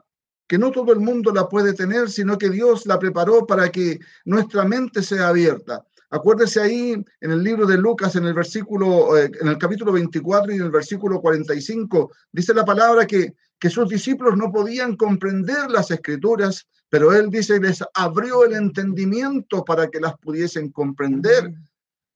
Que 0.48 0.58
no 0.58 0.72
todo 0.72 0.94
el 0.94 1.00
mundo 1.00 1.32
la 1.34 1.50
puede 1.50 1.74
tener, 1.74 2.10
sino 2.10 2.38
que 2.38 2.50
Dios 2.50 2.86
la 2.86 2.98
preparó 2.98 3.46
para 3.46 3.70
que 3.70 4.00
nuestra 4.26 4.66
mente 4.66 5.04
sea 5.04 5.30
abierta. 5.30 5.86
Acuérdese 6.10 6.62
ahí 6.62 6.94
en 6.94 7.32
el 7.32 7.44
libro 7.44 7.66
de 7.66 7.78
Lucas, 7.78 8.16
en 8.16 8.26
el 8.26 8.34
versículo, 8.34 9.18
eh, 9.18 9.30
en 9.42 9.48
el 9.50 9.58
capítulo 9.58 9.92
24 9.92 10.54
y 10.54 10.56
en 10.56 10.64
el 10.64 10.72
versículo 10.72 11.20
45, 11.20 12.12
dice 12.32 12.54
la 12.54 12.64
palabra 12.64 13.06
que, 13.06 13.34
que 13.60 13.70
sus 13.70 13.90
discípulos 13.90 14.38
no 14.38 14.50
podían 14.50 14.96
comprender 14.96 15.70
las 15.70 15.92
escrituras, 15.92 16.66
pero 16.90 17.14
él 17.14 17.30
dice, 17.30 17.60
les 17.60 17.84
abrió 17.94 18.46
el 18.46 18.54
entendimiento 18.54 19.66
para 19.66 19.88
que 19.88 20.00
las 20.00 20.18
pudiesen 20.18 20.72
comprender. 20.72 21.54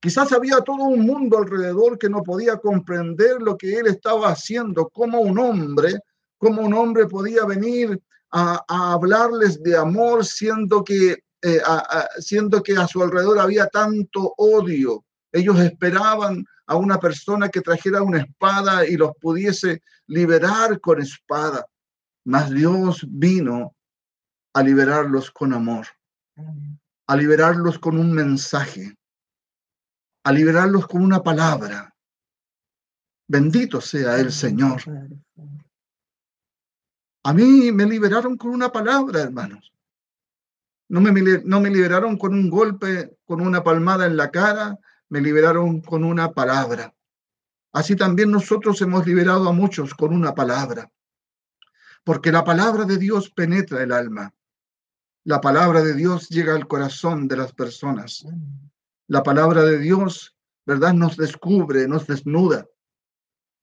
Quizás 0.00 0.32
había 0.32 0.60
todo 0.62 0.84
un 0.84 1.00
mundo 1.00 1.38
alrededor 1.38 1.98
que 1.98 2.08
no 2.08 2.22
podía 2.22 2.56
comprender 2.56 3.42
lo 3.42 3.58
que 3.58 3.74
él 3.74 3.86
estaba 3.86 4.30
haciendo, 4.30 4.88
como 4.88 5.20
un 5.20 5.38
hombre, 5.38 5.98
como 6.38 6.62
un 6.62 6.72
hombre 6.72 7.06
podía 7.06 7.44
venir 7.44 8.00
a, 8.32 8.64
a 8.66 8.92
hablarles 8.92 9.62
de 9.62 9.76
amor, 9.76 10.24
siendo 10.24 10.82
que 10.82 11.22
eh, 11.44 11.60
siendo 12.20 12.62
que 12.62 12.76
a 12.76 12.86
su 12.86 13.02
alrededor 13.02 13.40
había 13.40 13.66
tanto 13.66 14.32
odio. 14.36 15.04
Ellos 15.32 15.58
esperaban 15.58 16.44
a 16.66 16.76
una 16.76 17.00
persona 17.00 17.48
que 17.48 17.60
trajera 17.60 18.02
una 18.02 18.20
espada 18.20 18.86
y 18.86 18.96
los 18.96 19.10
pudiese 19.20 19.82
liberar 20.06 20.80
con 20.80 21.02
espada. 21.02 21.66
Mas 22.24 22.48
Dios 22.50 23.04
vino 23.08 23.74
a 24.54 24.62
liberarlos 24.62 25.32
con 25.32 25.52
amor, 25.52 25.88
a 27.08 27.16
liberarlos 27.16 27.80
con 27.80 27.98
un 27.98 28.12
mensaje, 28.12 28.94
a 30.22 30.30
liberarlos 30.30 30.86
con 30.86 31.02
una 31.02 31.24
palabra. 31.24 31.92
Bendito 33.26 33.80
sea 33.80 34.16
el 34.18 34.30
Señor. 34.30 34.80
A 37.24 37.32
mí 37.32 37.70
me 37.72 37.86
liberaron 37.86 38.36
con 38.36 38.50
una 38.50 38.72
palabra, 38.72 39.20
hermanos. 39.20 39.72
No 40.88 41.00
me, 41.00 41.12
no 41.44 41.60
me 41.60 41.70
liberaron 41.70 42.18
con 42.18 42.34
un 42.34 42.50
golpe, 42.50 43.16
con 43.24 43.40
una 43.40 43.62
palmada 43.62 44.06
en 44.06 44.16
la 44.16 44.30
cara, 44.30 44.78
me 45.08 45.20
liberaron 45.20 45.80
con 45.80 46.04
una 46.04 46.32
palabra. 46.32 46.94
Así 47.72 47.96
también 47.96 48.30
nosotros 48.30 48.80
hemos 48.82 49.06
liberado 49.06 49.48
a 49.48 49.52
muchos 49.52 49.94
con 49.94 50.12
una 50.12 50.34
palabra. 50.34 50.90
Porque 52.04 52.32
la 52.32 52.44
palabra 52.44 52.84
de 52.84 52.98
Dios 52.98 53.30
penetra 53.30 53.82
el 53.82 53.92
alma. 53.92 54.34
La 55.24 55.40
palabra 55.40 55.82
de 55.82 55.94
Dios 55.94 56.28
llega 56.28 56.54
al 56.54 56.66
corazón 56.66 57.28
de 57.28 57.36
las 57.36 57.52
personas. 57.52 58.26
La 59.06 59.22
palabra 59.22 59.62
de 59.62 59.78
Dios, 59.78 60.34
¿verdad? 60.66 60.92
Nos 60.92 61.16
descubre, 61.16 61.86
nos 61.86 62.06
desnuda. 62.06 62.66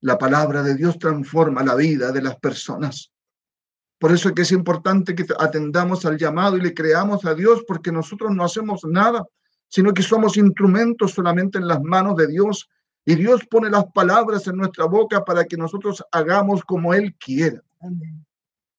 La 0.00 0.16
palabra 0.16 0.62
de 0.62 0.74
Dios 0.74 0.98
transforma 0.98 1.62
la 1.62 1.74
vida 1.74 2.10
de 2.10 2.22
las 2.22 2.36
personas. 2.38 3.12
Por 4.00 4.12
eso 4.12 4.30
es 4.30 4.34
que 4.34 4.42
es 4.42 4.52
importante 4.52 5.14
que 5.14 5.26
atendamos 5.38 6.06
al 6.06 6.16
llamado 6.16 6.56
y 6.56 6.62
le 6.62 6.72
creamos 6.72 7.26
a 7.26 7.34
Dios, 7.34 7.62
porque 7.68 7.92
nosotros 7.92 8.34
no 8.34 8.44
hacemos 8.44 8.82
nada, 8.84 9.26
sino 9.68 9.92
que 9.92 10.02
somos 10.02 10.38
instrumentos 10.38 11.12
solamente 11.12 11.58
en 11.58 11.68
las 11.68 11.82
manos 11.82 12.16
de 12.16 12.26
Dios. 12.26 12.66
Y 13.04 13.14
Dios 13.14 13.42
pone 13.50 13.68
las 13.68 13.84
palabras 13.92 14.46
en 14.46 14.56
nuestra 14.56 14.86
boca 14.86 15.22
para 15.22 15.44
que 15.44 15.58
nosotros 15.58 16.02
hagamos 16.12 16.64
como 16.64 16.94
Él 16.94 17.14
quiera. 17.16 17.62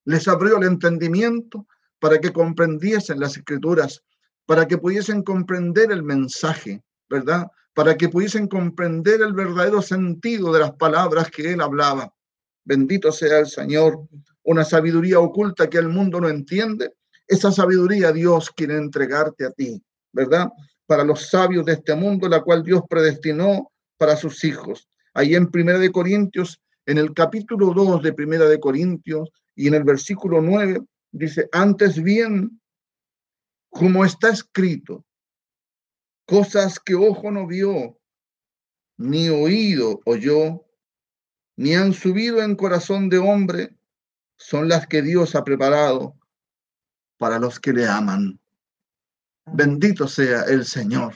Les 0.05 0.27
abrió 0.27 0.57
el 0.57 0.63
entendimiento 0.63 1.67
para 1.99 2.17
que 2.19 2.33
comprendiesen 2.33 3.19
las 3.19 3.37
escrituras, 3.37 4.03
para 4.47 4.67
que 4.67 4.79
pudiesen 4.79 5.21
comprender 5.21 5.91
el 5.91 6.01
mensaje, 6.01 6.81
¿verdad? 7.07 7.45
Para 7.75 7.95
que 7.95 8.09
pudiesen 8.09 8.47
comprender 8.47 9.21
el 9.21 9.33
verdadero 9.33 9.83
sentido 9.83 10.51
de 10.51 10.61
las 10.61 10.71
palabras 10.71 11.29
que 11.29 11.53
Él 11.53 11.61
hablaba. 11.61 12.11
Bendito 12.65 13.11
sea 13.11 13.37
el 13.37 13.45
Señor 13.45 14.07
una 14.43 14.63
sabiduría 14.65 15.19
oculta 15.19 15.69
que 15.69 15.77
el 15.77 15.89
mundo 15.89 16.19
no 16.19 16.29
entiende, 16.29 16.93
esa 17.27 17.51
sabiduría 17.51 18.11
Dios 18.11 18.49
quiere 18.49 18.77
entregarte 18.77 19.45
a 19.45 19.51
ti, 19.51 19.81
¿verdad? 20.11 20.49
Para 20.85 21.03
los 21.03 21.29
sabios 21.29 21.65
de 21.65 21.73
este 21.73 21.95
mundo, 21.95 22.27
la 22.27 22.41
cual 22.41 22.63
Dios 22.63 22.81
predestinó 22.89 23.71
para 23.97 24.15
sus 24.15 24.43
hijos. 24.43 24.89
Ahí 25.13 25.35
en 25.35 25.49
Primera 25.49 25.79
de 25.79 25.91
Corintios, 25.91 26.61
en 26.85 26.97
el 26.97 27.13
capítulo 27.13 27.73
2 27.73 28.01
de 28.03 28.13
Primera 28.13 28.45
de 28.45 28.59
Corintios 28.59 29.29
y 29.55 29.67
en 29.67 29.75
el 29.75 29.83
versículo 29.83 30.41
9, 30.41 30.81
dice, 31.11 31.47
antes 31.51 32.01
bien, 32.01 32.59
como 33.69 34.03
está 34.03 34.29
escrito, 34.29 35.05
cosas 36.25 36.79
que 36.79 36.95
ojo 36.95 37.31
no 37.31 37.47
vio, 37.47 37.97
ni 38.97 39.29
oído 39.29 40.01
oyó, 40.05 40.65
ni 41.55 41.75
han 41.75 41.93
subido 41.93 42.41
en 42.41 42.55
corazón 42.55 43.09
de 43.09 43.19
hombre, 43.19 43.75
son 44.41 44.67
las 44.67 44.87
que 44.87 45.03
Dios 45.03 45.35
ha 45.35 45.43
preparado 45.43 46.15
para 47.17 47.37
los 47.37 47.59
que 47.59 47.73
le 47.73 47.87
aman. 47.87 48.39
Bendito 49.45 50.07
sea 50.07 50.41
el 50.43 50.65
Señor. 50.65 51.15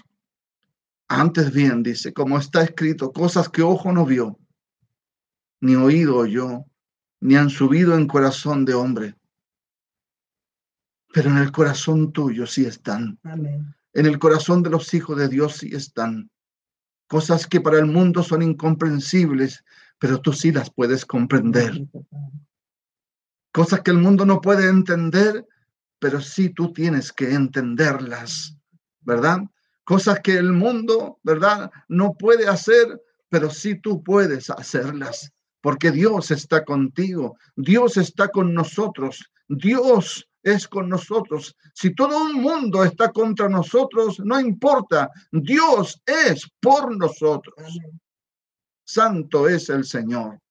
Antes 1.08 1.51
bien, 1.51 1.82
dice, 1.82 2.13
como 2.13 2.38
está 2.38 2.62
escrito, 2.62 3.12
cosas 3.12 3.50
que 3.50 3.63
ojo 3.63 3.91
no 3.91 4.05
vio, 4.05 4.39
ni 5.60 5.75
oído 5.75 6.17
oyó, 6.17 6.65
ni 7.20 7.36
han 7.36 7.50
subido 7.50 7.96
en 7.96 8.08
corazón 8.08 8.63
de 8.63 8.75
hombre. 8.75 9.15
Pero 11.12 11.32
en 11.32 11.38
el 11.38 11.51
corazón 11.51 12.12
tuyo 12.12 12.46
sí 12.46 12.65
están. 12.65 13.20
En 13.94 14.05
el 14.05 14.20
corazón 14.20 14.62
de 14.62 14.70
los 14.70 14.94
hijos 14.94 15.17
de 15.17 15.29
Dios 15.29 15.58
sí 15.58 15.72
están. 15.74 16.29
Cosas 17.08 17.48
que 17.48 17.60
para 17.60 17.79
el 17.79 17.88
mundo 17.88 18.22
son 18.22 18.44
incomprensibles, 18.44 19.63
pero 19.98 20.22
tú 20.22 20.32
sí 20.32 20.51
las 20.51 20.70
puedes 20.70 21.05
comprender 21.05 21.88
cosas 23.55 23.79
que 23.83 23.91
el 23.91 24.00
mundo 24.00 24.25
no 24.25 24.41
puede 24.41 24.67
entender, 24.67 25.47
pero 25.97 26.19
sí 26.19 26.50
tú 26.50 26.74
tienes 26.74 27.13
que 27.13 27.31
entenderlas, 27.31 28.53
¿verdad? 29.00 29.43
Cosas 29.85 30.19
que 30.19 30.33
el 30.33 30.51
mundo, 30.51 31.19
¿verdad? 31.24 31.71
No 31.88 32.15
puede 32.15 32.50
hacer, 32.50 33.01
pero 33.29 33.50
sí 33.50 33.79
tú 33.79 34.03
puedes 34.03 34.50
hacerlas, 34.50 35.31
porque 35.62 35.91
Dios 35.91 36.31
está 36.31 36.65
contigo, 36.65 37.38
Dios 37.55 37.95
está 37.95 38.27
con 38.27 38.53
nosotros, 38.53 39.24
Dios 39.47 40.27
es 40.43 40.67
con 40.67 40.89
nosotros. 40.89 41.55
Si 41.74 41.95
todo 41.95 42.25
un 42.25 42.41
mundo 42.41 42.83
está 42.83 43.09
contra 43.13 43.47
nosotros, 43.47 44.19
no 44.19 44.38
importa, 44.38 45.09
Dios 45.31 46.01
es 46.05 46.45
por 46.59 46.93
nosotros. 46.97 47.79
Santo 48.83 49.47
es 49.47 49.69
el 49.69 49.85
Señor. 49.85 50.41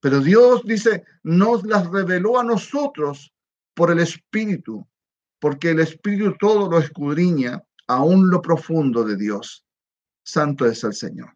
Pero 0.00 0.20
Dios 0.20 0.62
dice, 0.64 1.04
nos 1.22 1.64
las 1.64 1.88
reveló 1.90 2.40
a 2.40 2.44
nosotros 2.44 3.32
por 3.74 3.90
el 3.90 4.00
Espíritu, 4.00 4.86
porque 5.38 5.70
el 5.70 5.80
Espíritu 5.80 6.36
todo 6.38 6.70
lo 6.70 6.78
escudriña, 6.78 7.62
aún 7.86 8.30
lo 8.30 8.40
profundo 8.40 9.04
de 9.04 9.16
Dios. 9.16 9.64
Santo 10.22 10.66
es 10.66 10.82
el 10.84 10.94
Señor. 10.94 11.34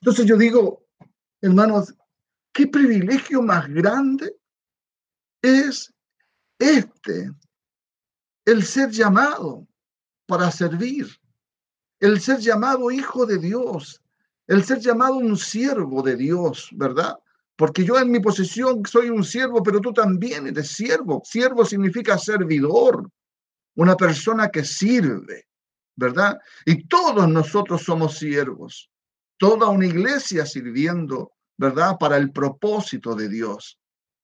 Entonces 0.00 0.26
yo 0.26 0.36
digo, 0.36 0.86
hermanos, 1.40 1.94
qué 2.52 2.66
privilegio 2.66 3.42
más 3.42 3.68
grande 3.68 4.36
es 5.42 5.92
este, 6.58 7.32
el 8.44 8.64
ser 8.64 8.90
llamado 8.90 9.66
para 10.26 10.50
servir, 10.50 11.08
el 12.00 12.20
ser 12.20 12.38
llamado 12.40 12.90
hijo 12.90 13.26
de 13.26 13.38
Dios, 13.38 14.02
el 14.46 14.64
ser 14.64 14.80
llamado 14.80 15.16
un 15.16 15.36
siervo 15.36 16.02
de 16.02 16.16
Dios, 16.16 16.68
¿verdad? 16.72 17.18
Porque 17.58 17.84
yo 17.84 17.98
en 17.98 18.12
mi 18.12 18.20
posición 18.20 18.82
soy 18.86 19.10
un 19.10 19.24
siervo, 19.24 19.64
pero 19.64 19.80
tú 19.80 19.92
también 19.92 20.46
eres 20.46 20.68
siervo. 20.68 21.22
Siervo 21.24 21.64
significa 21.64 22.16
servidor, 22.16 23.10
una 23.74 23.96
persona 23.96 24.48
que 24.48 24.64
sirve, 24.64 25.48
¿verdad? 25.96 26.38
Y 26.64 26.86
todos 26.86 27.28
nosotros 27.28 27.82
somos 27.82 28.16
siervos. 28.16 28.88
Toda 29.38 29.66
una 29.70 29.86
iglesia 29.86 30.46
sirviendo, 30.46 31.32
¿verdad? 31.56 31.96
Para 31.98 32.16
el 32.16 32.30
propósito 32.30 33.16
de 33.16 33.28
Dios. 33.28 33.76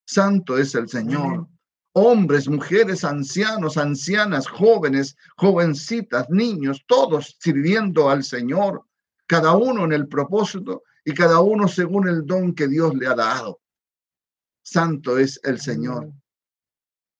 Santo 0.07 0.57
es 0.57 0.77
el 0.77 0.89
Señor. 0.89 1.49
Hombres, 1.95 2.47
mujeres, 2.47 3.03
ancianos, 3.03 3.77
ancianas, 3.77 4.47
jóvenes, 4.47 5.17
jovencitas, 5.37 6.31
niños, 6.31 6.85
todos 6.87 7.37
sirviendo 7.41 8.11
al 8.11 8.23
Señor, 8.23 8.85
cada 9.27 9.57
uno 9.57 9.85
en 9.87 9.93
el 9.93 10.07
propósito 10.07 10.85
y 11.05 11.13
cada 11.15 11.41
uno 11.41 11.69
según 11.69 12.09
el 12.09 12.27
don 12.27 12.55
que 12.55 12.69
Dios 12.69 12.95
le 12.95 13.07
ha 13.07 13.15
dado. 13.15 13.61
Santo 14.63 15.19
es 15.19 15.39
el 15.45 15.61
Señor. 15.61 16.13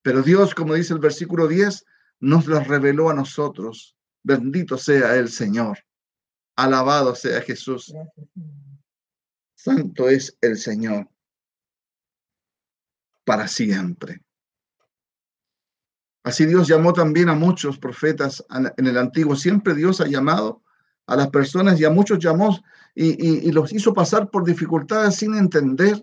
Pero 0.03 0.23
Dios, 0.23 0.55
como 0.55 0.75
dice 0.75 0.95
el 0.95 1.01
versículo 1.01 1.47
10, 1.47 1.85
nos 2.21 2.47
las 2.47 2.67
reveló 2.67 3.11
a 3.11 3.15
nosotros. 3.15 3.97
Bendito 4.23 4.79
sea 4.79 5.17
el 5.17 5.29
Señor. 5.29 5.79
Alabado 6.57 7.15
sea 7.15 7.41
Jesús. 7.43 7.93
Santo 9.55 10.09
es 10.09 10.37
el 10.41 10.57
Señor 10.57 11.09
para 13.25 13.49
siempre. 13.49 14.23
Así 16.23 16.47
Dios 16.47 16.69
llamó 16.69 16.93
también 16.93 17.29
a 17.29 17.35
muchos 17.35 17.79
profetas 17.79 18.45
en 18.51 18.87
el 18.87 18.97
antiguo. 18.97 19.37
Siempre 19.37 19.75
Dios 19.75 20.01
ha 20.01 20.07
llamado 20.07 20.63
a 21.07 21.17
las 21.17 21.29
personas 21.29 21.79
y 21.79 21.85
a 21.85 21.91
muchos 21.91 22.19
llamó 22.19 22.63
y, 22.95 23.51
los 23.51 23.73
hizo 23.73 23.93
pasar 23.93 24.31
por 24.31 24.45
dificultades 24.45 25.17
sin 25.17 25.35
entender. 25.35 26.03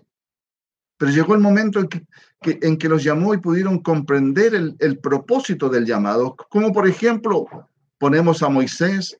Pero 0.98 1.10
llegó 1.10 1.34
el 1.34 1.40
momento 1.40 1.80
en 1.80 1.88
que, 1.88 2.06
en 2.42 2.76
que 2.76 2.88
los 2.88 3.02
llamó 3.02 3.34
y 3.34 3.38
pudieron 3.38 3.78
comprender 3.80 4.54
el, 4.54 4.76
el 4.78 4.98
propósito 4.98 5.68
del 5.68 5.86
llamado. 5.86 6.36
Como 6.50 6.72
por 6.72 6.86
ejemplo, 6.86 7.46
ponemos 7.98 8.42
a 8.42 8.48
Moisés. 8.48 9.18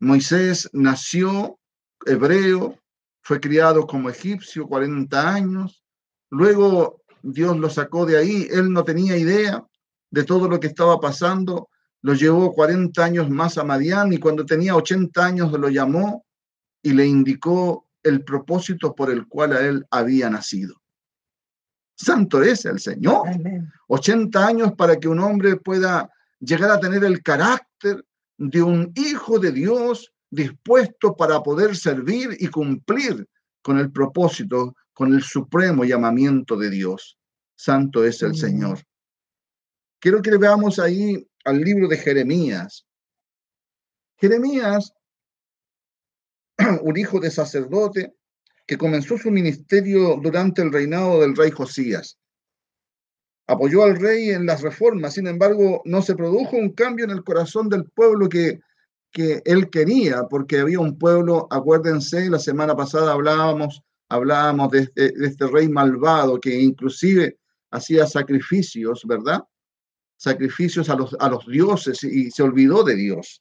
Moisés 0.00 0.68
nació 0.72 1.58
hebreo, 2.04 2.76
fue 3.22 3.40
criado 3.40 3.86
como 3.86 4.10
egipcio 4.10 4.66
40 4.66 5.34
años. 5.34 5.84
Luego 6.28 7.02
Dios 7.22 7.56
lo 7.56 7.70
sacó 7.70 8.04
de 8.04 8.18
ahí. 8.18 8.48
Él 8.50 8.72
no 8.72 8.84
tenía 8.84 9.16
idea 9.16 9.64
de 10.10 10.24
todo 10.24 10.48
lo 10.48 10.58
que 10.58 10.66
estaba 10.66 10.98
pasando. 11.00 11.68
Lo 12.02 12.14
llevó 12.14 12.52
40 12.52 13.02
años 13.02 13.30
más 13.30 13.58
a 13.58 13.64
Madián 13.64 14.12
y 14.12 14.18
cuando 14.18 14.44
tenía 14.44 14.74
80 14.74 15.24
años 15.24 15.52
lo 15.52 15.68
llamó 15.68 16.24
y 16.82 16.92
le 16.92 17.06
indicó 17.06 17.88
el 18.02 18.24
propósito 18.24 18.94
por 18.94 19.10
el 19.10 19.28
cual 19.28 19.52
a 19.52 19.60
él 19.60 19.86
había 19.90 20.28
nacido. 20.28 20.82
Santo 21.94 22.42
es 22.42 22.64
el 22.64 22.80
Señor. 22.80 23.28
80 23.88 24.46
años 24.46 24.72
para 24.76 24.96
que 24.96 25.08
un 25.08 25.20
hombre 25.20 25.56
pueda 25.56 26.10
llegar 26.40 26.70
a 26.70 26.80
tener 26.80 27.04
el 27.04 27.22
carácter 27.22 28.04
de 28.36 28.62
un 28.62 28.92
hijo 28.96 29.38
de 29.38 29.52
Dios 29.52 30.12
dispuesto 30.30 31.14
para 31.14 31.42
poder 31.42 31.76
servir 31.76 32.36
y 32.40 32.48
cumplir 32.48 33.28
con 33.62 33.78
el 33.78 33.92
propósito 33.92 34.74
con 34.92 35.14
el 35.14 35.22
supremo 35.22 35.84
llamamiento 35.84 36.56
de 36.56 36.70
Dios. 36.70 37.18
Santo 37.54 38.04
es 38.04 38.22
el 38.22 38.34
Señor. 38.34 38.80
Quiero 40.00 40.20
que 40.20 40.32
le 40.32 40.38
veamos 40.38 40.78
ahí 40.78 41.26
al 41.44 41.60
libro 41.60 41.86
de 41.86 41.96
Jeremías. 41.96 42.84
Jeremías, 44.18 44.92
un 46.82 46.96
hijo 46.96 47.20
de 47.20 47.30
sacerdote 47.30 48.14
que 48.66 48.78
comenzó 48.78 49.18
su 49.18 49.30
ministerio 49.30 50.18
durante 50.22 50.62
el 50.62 50.72
reinado 50.72 51.20
del 51.20 51.36
rey 51.36 51.50
Josías. 51.50 52.18
Apoyó 53.46 53.82
al 53.82 53.96
rey 53.96 54.30
en 54.30 54.46
las 54.46 54.62
reformas, 54.62 55.14
sin 55.14 55.26
embargo, 55.26 55.82
no 55.84 56.00
se 56.00 56.14
produjo 56.14 56.56
un 56.56 56.72
cambio 56.72 57.04
en 57.04 57.10
el 57.10 57.24
corazón 57.24 57.68
del 57.68 57.84
pueblo 57.90 58.28
que, 58.28 58.60
que 59.10 59.42
él 59.44 59.68
quería, 59.68 60.22
porque 60.30 60.60
había 60.60 60.78
un 60.78 60.96
pueblo, 60.96 61.48
acuérdense, 61.50 62.30
la 62.30 62.38
semana 62.38 62.76
pasada 62.76 63.12
hablábamos 63.12 63.82
hablábamos 64.12 64.70
de 64.70 64.80
este, 64.80 65.12
de 65.12 65.26
este, 65.26 65.46
rey 65.46 65.68
malvado 65.68 66.38
que 66.38 66.60
inclusive 66.60 67.38
hacía 67.70 68.06
sacrificios, 68.06 69.02
¿verdad? 69.06 69.42
Sacrificios 70.16 70.90
a 70.90 70.94
los, 70.94 71.16
a 71.18 71.28
los 71.30 71.46
dioses 71.46 72.04
y 72.04 72.30
se 72.30 72.42
olvidó 72.42 72.84
de 72.84 72.94
Dios. 72.94 73.40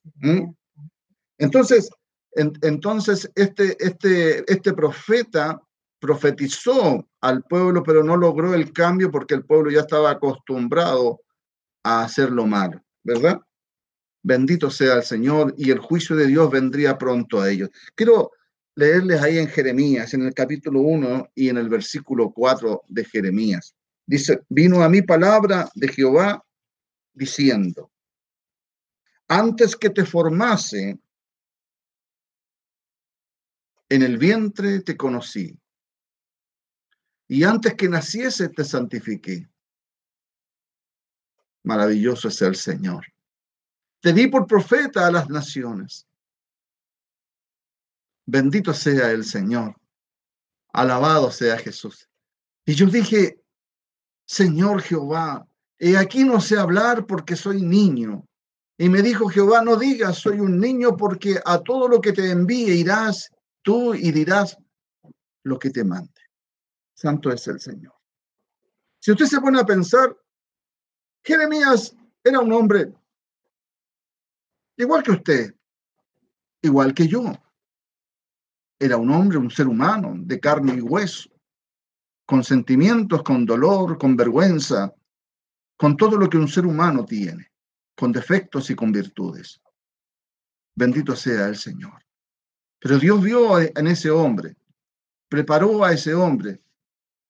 Entonces, 1.38 1.90
entonces 2.34 3.30
este, 3.36 3.76
este, 3.80 4.44
este 4.52 4.74
profeta 4.74 5.62
profetizó 6.00 7.08
al 7.22 7.44
pueblo, 7.44 7.84
pero 7.84 8.04
no 8.04 8.18
logró 8.18 8.54
el 8.54 8.74
cambio 8.74 9.12
porque 9.12 9.36
el 9.36 9.46
pueblo 9.46 9.70
ya 9.70 9.82
estaba 9.82 10.12
acostumbrado 10.12 11.22
a 11.84 12.04
hacerlo 12.04 12.48
mal, 12.48 12.82
¿verdad? 13.04 13.40
Bendito 14.24 14.70
sea 14.70 14.96
el 14.96 15.04
Señor 15.04 15.54
y 15.58 15.72
el 15.72 15.80
juicio 15.80 16.16
de 16.16 16.28
Dios 16.28 16.50
vendría 16.50 16.98
pronto 16.98 17.42
a 17.42 17.50
ellos. 17.50 17.70
Quiero 17.96 18.32
leerles 18.76 19.22
ahí 19.22 19.38
en 19.38 19.48
Jeremías, 19.48 20.14
en 20.14 20.26
el 20.26 20.34
capítulo 20.34 20.82
1 20.82 21.32
y 21.36 21.50
en 21.50 21.58
el 21.58 21.70
versículo 21.70 22.32
4 22.32 22.84
de 22.88 23.06
Jeremías. 23.06 23.76
Dice, 24.06 24.42
vino 24.50 24.84
a 24.84 24.90
mi 24.90 25.02
palabra 25.02 25.70
de 25.76 25.88
Jehová 25.88 26.44
diciendo, 27.14 27.92
antes 29.28 29.76
que 29.76 29.90
te 29.90 30.04
formase 30.04 31.00
en 33.92 34.04
el 34.04 34.18
vientre 34.18 34.80
te 34.80 34.96
conocí, 34.96 35.60
y 37.28 37.44
antes 37.44 37.74
que 37.76 37.90
naciese 37.90 38.48
te 38.48 38.64
santifiqué. 38.64 39.50
Maravilloso 41.64 42.30
es 42.30 42.42
el 42.42 42.56
Señor. 42.56 43.06
Te 44.00 44.14
di 44.14 44.28
por 44.28 44.48
profeta 44.48 45.06
a 45.06 45.12
las 45.12 45.30
naciones 45.30 46.08
Bendito 48.26 48.74
sea 48.74 49.12
el 49.12 49.26
Señor. 49.26 49.76
Alabado 50.72 51.30
sea 51.32 51.58
Jesús. 51.58 52.08
Y 52.66 52.76
yo 52.76 52.86
dije, 52.86 53.42
Señor 54.26 54.82
Jehová, 54.84 55.46
he 55.78 55.98
aquí 55.98 56.24
no 56.24 56.40
sé 56.40 56.58
hablar 56.58 57.06
porque 57.06 57.36
soy 57.36 57.62
niño. 57.62 58.26
Y 58.78 58.88
me 58.88 59.02
dijo 59.02 59.28
Jehová, 59.28 59.62
no 59.64 59.76
digas, 59.76 60.20
soy 60.20 60.40
un 60.40 60.62
niño 60.62 60.96
porque 60.96 61.42
a 61.44 61.60
todo 61.60 61.90
lo 61.90 62.00
que 62.00 62.14
te 62.14 62.32
envíe 62.32 62.72
irás 62.72 63.30
tú 63.62 63.94
y 63.94 64.12
dirás 64.12 64.58
lo 65.44 65.58
que 65.60 65.70
te 65.70 65.84
mande. 65.84 66.22
Santo 66.94 67.32
es 67.32 67.48
el 67.48 67.60
Señor. 67.60 67.96
Si 69.00 69.12
usted 69.12 69.26
se 69.26 69.42
pone 69.42 69.60
a 69.60 69.66
pensar, 69.66 70.16
Jeremías 71.24 71.96
era 72.24 72.40
un 72.40 72.54
hombre 72.54 72.94
igual 74.78 75.04
que 75.04 75.12
usted, 75.12 75.56
igual 76.62 76.94
que 76.94 77.08
yo. 77.08 77.34
Era 78.80 78.98
un 78.98 79.12
hombre, 79.12 79.38
un 79.38 79.52
ser 79.52 79.68
humano, 79.68 80.14
de 80.18 80.40
carne 80.40 80.74
y 80.74 80.82
hueso, 80.82 81.30
con 82.26 82.44
sentimientos, 82.44 83.22
con 83.24 83.46
dolor, 83.46 83.98
con 83.98 84.16
vergüenza, 84.16 84.94
con 85.78 85.98
todo 85.98 86.18
lo 86.18 86.30
que 86.30 86.38
un 86.38 86.48
ser 86.48 86.66
humano 86.66 87.06
tiene, 87.06 87.52
con 87.96 88.12
defectos 88.12 88.70
y 88.70 88.76
con 88.76 88.92
virtudes. 88.92 89.62
Bendito 90.76 91.16
sea 91.16 91.48
el 91.48 91.58
Señor. 91.58 92.04
Pero 92.82 92.98
Dios 92.98 93.22
vio 93.22 93.60
en 93.60 93.88
ese 93.88 94.10
hombre, 94.10 94.58
preparó 95.30 95.86
a 95.86 95.94
ese 95.94 96.16
hombre. 96.16 96.64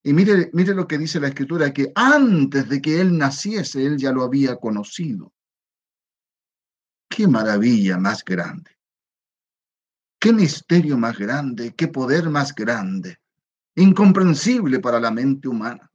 Y 0.02 0.14
mire, 0.14 0.50
mire 0.54 0.74
lo 0.74 0.88
que 0.88 0.98
dice 0.98 1.20
la 1.20 1.28
escritura, 1.28 1.74
que 1.74 1.92
antes 1.94 2.70
de 2.70 2.82
que 2.82 3.02
él 3.02 3.18
naciese, 3.18 3.86
él 3.86 3.98
ya 3.98 4.14
lo 4.14 4.24
había 4.24 4.56
conocido. 4.56 5.34
Qué 7.10 7.28
maravilla 7.28 7.98
más 7.98 8.24
grande. 8.24 8.72
Qué 10.18 10.32
misterio 10.32 10.98
más 10.98 11.18
grande, 11.18 11.74
qué 11.76 11.90
poder 11.90 12.30
más 12.30 12.56
grande, 12.56 13.18
incomprensible 13.76 14.80
para 14.80 15.00
la 15.00 15.12
mente 15.12 15.48
humana, 15.50 15.92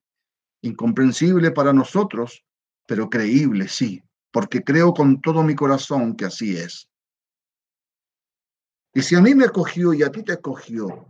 incomprensible 0.63 1.53
para 1.53 1.73
nosotros, 1.73 2.45
pero 2.87 3.09
creíble, 3.09 3.69
sí, 3.69 4.03
porque 4.33 4.63
creo 4.63 4.93
con 4.93 5.21
todo 5.21 5.43
mi 5.45 5.55
corazón 5.55 6.15
que 6.15 6.27
así 6.27 6.57
es. 6.57 6.91
Y 8.97 9.03
si 9.03 9.15
a 9.15 9.21
mí 9.21 9.35
me 9.35 9.45
acogió 9.45 9.93
y 9.93 10.03
a 10.03 10.11
ti 10.11 10.23
te 10.23 10.33
acogió, 10.33 11.07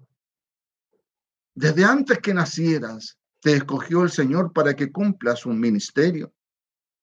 desde 1.55 1.85
antes 1.85 2.19
que 2.19 2.35
nacieras, 2.35 3.17
te 3.41 3.53
escogió 3.53 4.03
el 4.03 4.11
Señor 4.11 4.53
para 4.53 4.75
que 4.75 4.91
cumplas 4.91 5.47
un 5.47 5.61
ministerio, 5.61 6.33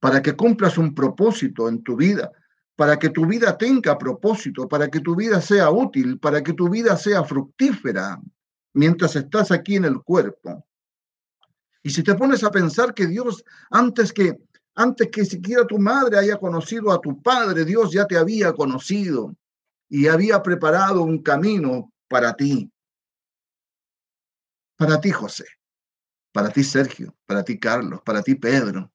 para 0.02 0.22
que 0.22 0.36
cumplas 0.36 0.78
un 0.78 0.94
propósito 0.94 1.70
en 1.70 1.82
tu 1.84 1.96
vida, 1.96 2.34
para 2.76 3.00
que 3.00 3.12
tu 3.12 3.26
vida 3.26 3.58
tenga 3.58 3.98
propósito, 3.98 4.68
para 4.68 4.90
que 4.90 5.00
tu 5.00 5.16
vida 5.16 5.40
sea 5.40 5.72
útil, 5.72 6.20
para 6.20 6.44
que 6.44 6.52
tu 6.52 6.70
vida 6.70 6.98
sea 6.98 7.24
fructífera 7.24 8.20
mientras 8.74 9.16
estás 9.16 9.52
aquí 9.52 9.78
en 9.78 9.86
el 9.86 10.02
cuerpo. 10.02 10.68
Y 11.82 11.92
si 11.92 12.04
te 12.04 12.14
pones 12.16 12.44
a 12.44 12.52
pensar 12.52 12.94
que 12.94 13.08
Dios, 13.08 13.46
antes 13.72 14.12
que, 14.12 14.38
antes 14.76 15.08
que 15.08 15.24
siquiera 15.24 15.66
tu 15.66 15.80
madre 15.80 16.18
haya 16.18 16.36
conocido 16.36 16.92
a 16.92 17.00
tu 17.00 17.22
padre, 17.22 17.64
Dios 17.64 17.94
ya 17.94 18.06
te 18.06 18.18
había 18.18 18.52
conocido 18.52 19.34
y 19.94 20.08
había 20.08 20.42
preparado 20.42 21.04
un 21.04 21.22
camino 21.22 21.94
para 22.08 22.34
ti. 22.34 22.74
Para 24.76 25.00
ti, 25.00 25.12
José. 25.12 25.46
Para 26.32 26.50
ti, 26.50 26.64
Sergio. 26.64 27.16
Para 27.28 27.44
ti, 27.44 27.60
Carlos. 27.60 28.02
Para 28.04 28.24
ti, 28.24 28.34
Pedro. 28.34 28.92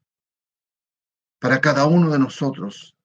Para 1.38 1.60
cada 1.60 1.86
uno 1.86 2.10
de 2.10 2.18
nosotros 2.18 2.96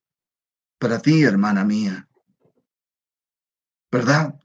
para 0.80 1.00
ti, 1.00 1.22
hermana 1.22 1.64
mía. 1.64 2.10
¿Verdad? 3.92 4.40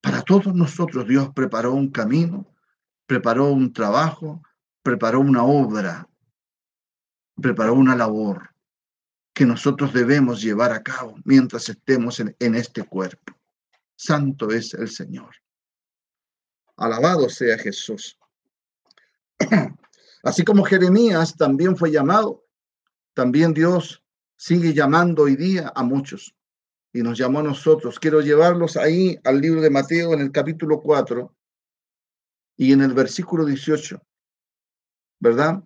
Para 0.00 0.22
todos 0.22 0.54
nosotros 0.54 1.06
Dios 1.06 1.28
preparó 1.34 1.74
un 1.74 1.90
camino, 1.90 2.46
preparó 3.04 3.50
un 3.50 3.74
trabajo, 3.74 4.42
preparó 4.82 5.20
una 5.20 5.44
obra, 5.44 6.08
preparó 7.36 7.74
una 7.74 7.94
labor 7.94 8.53
que 9.34 9.44
nosotros 9.44 9.92
debemos 9.92 10.40
llevar 10.40 10.70
a 10.70 10.82
cabo 10.82 11.16
mientras 11.24 11.68
estemos 11.68 12.20
en, 12.20 12.54
este 12.54 12.84
cuerpo. 12.84 13.34
Santo 13.96 14.50
es 14.50 14.74
el 14.74 14.88
Señor. 14.88 15.34
Alabado 16.76 17.28
sea 17.28 17.58
Jesús. 17.58 18.16
Así 20.22 20.44
como 20.44 20.64
Jeremías 20.64 21.36
también 21.36 21.76
fue 21.76 21.90
llamado, 21.90 22.44
también 23.12 23.52
Dios 23.52 24.02
sigue 24.36 24.72
llamando 24.72 25.24
hoy 25.24 25.36
día 25.36 25.72
a 25.74 25.82
muchos 25.82 26.34
y 26.92 27.02
nos 27.02 27.18
llamó 27.18 27.40
a 27.40 27.42
nosotros. 27.44 27.98
Quiero 27.98 28.20
llevarlos 28.20 28.76
ahí 28.76 29.18
al 29.24 29.40
libro 29.40 29.60
de 29.60 29.70
Mateo 29.70 30.14
en 30.14 30.20
el 30.20 30.30
capítulo 30.30 30.80
4 30.80 31.34
y 32.56 32.72
en 32.72 32.82
el 32.82 32.94
versículo 32.94 33.44
18, 33.44 34.00
¿verdad? 35.18 35.62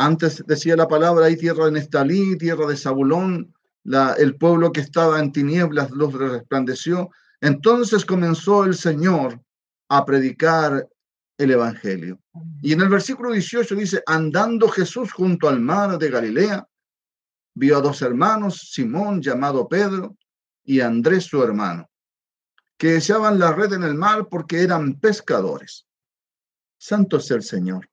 Antes 0.00 0.44
decía 0.46 0.76
la 0.76 0.86
palabra, 0.86 1.26
hay 1.26 1.36
tierra 1.36 1.64
de 1.64 1.72
Nestalí, 1.72 2.38
tierra 2.38 2.66
de 2.66 2.76
Zabulón, 2.76 3.52
el 4.16 4.36
pueblo 4.36 4.70
que 4.70 4.80
estaba 4.80 5.18
en 5.18 5.32
tinieblas, 5.32 5.90
luz 5.90 6.14
resplandeció. 6.14 7.10
Entonces 7.40 8.04
comenzó 8.04 8.64
el 8.64 8.76
Señor 8.76 9.42
a 9.88 10.04
predicar 10.04 10.88
el 11.36 11.50
Evangelio. 11.50 12.20
Y 12.62 12.74
en 12.74 12.80
el 12.82 12.88
versículo 12.88 13.32
18 13.32 13.74
dice, 13.74 14.00
andando 14.06 14.68
Jesús 14.68 15.10
junto 15.10 15.48
al 15.48 15.58
mar 15.58 15.98
de 15.98 16.10
Galilea, 16.10 16.64
vio 17.54 17.78
a 17.78 17.80
dos 17.80 18.00
hermanos, 18.00 18.70
Simón 18.72 19.20
llamado 19.20 19.66
Pedro 19.66 20.16
y 20.62 20.78
Andrés 20.78 21.24
su 21.24 21.42
hermano, 21.42 21.90
que 22.76 22.92
deseaban 22.92 23.40
la 23.40 23.50
red 23.50 23.72
en 23.72 23.82
el 23.82 23.94
mar 23.94 24.28
porque 24.30 24.62
eran 24.62 24.94
pescadores. 25.00 25.88
Santo 26.78 27.16
es 27.16 27.28
el 27.32 27.42
Señor. 27.42 27.90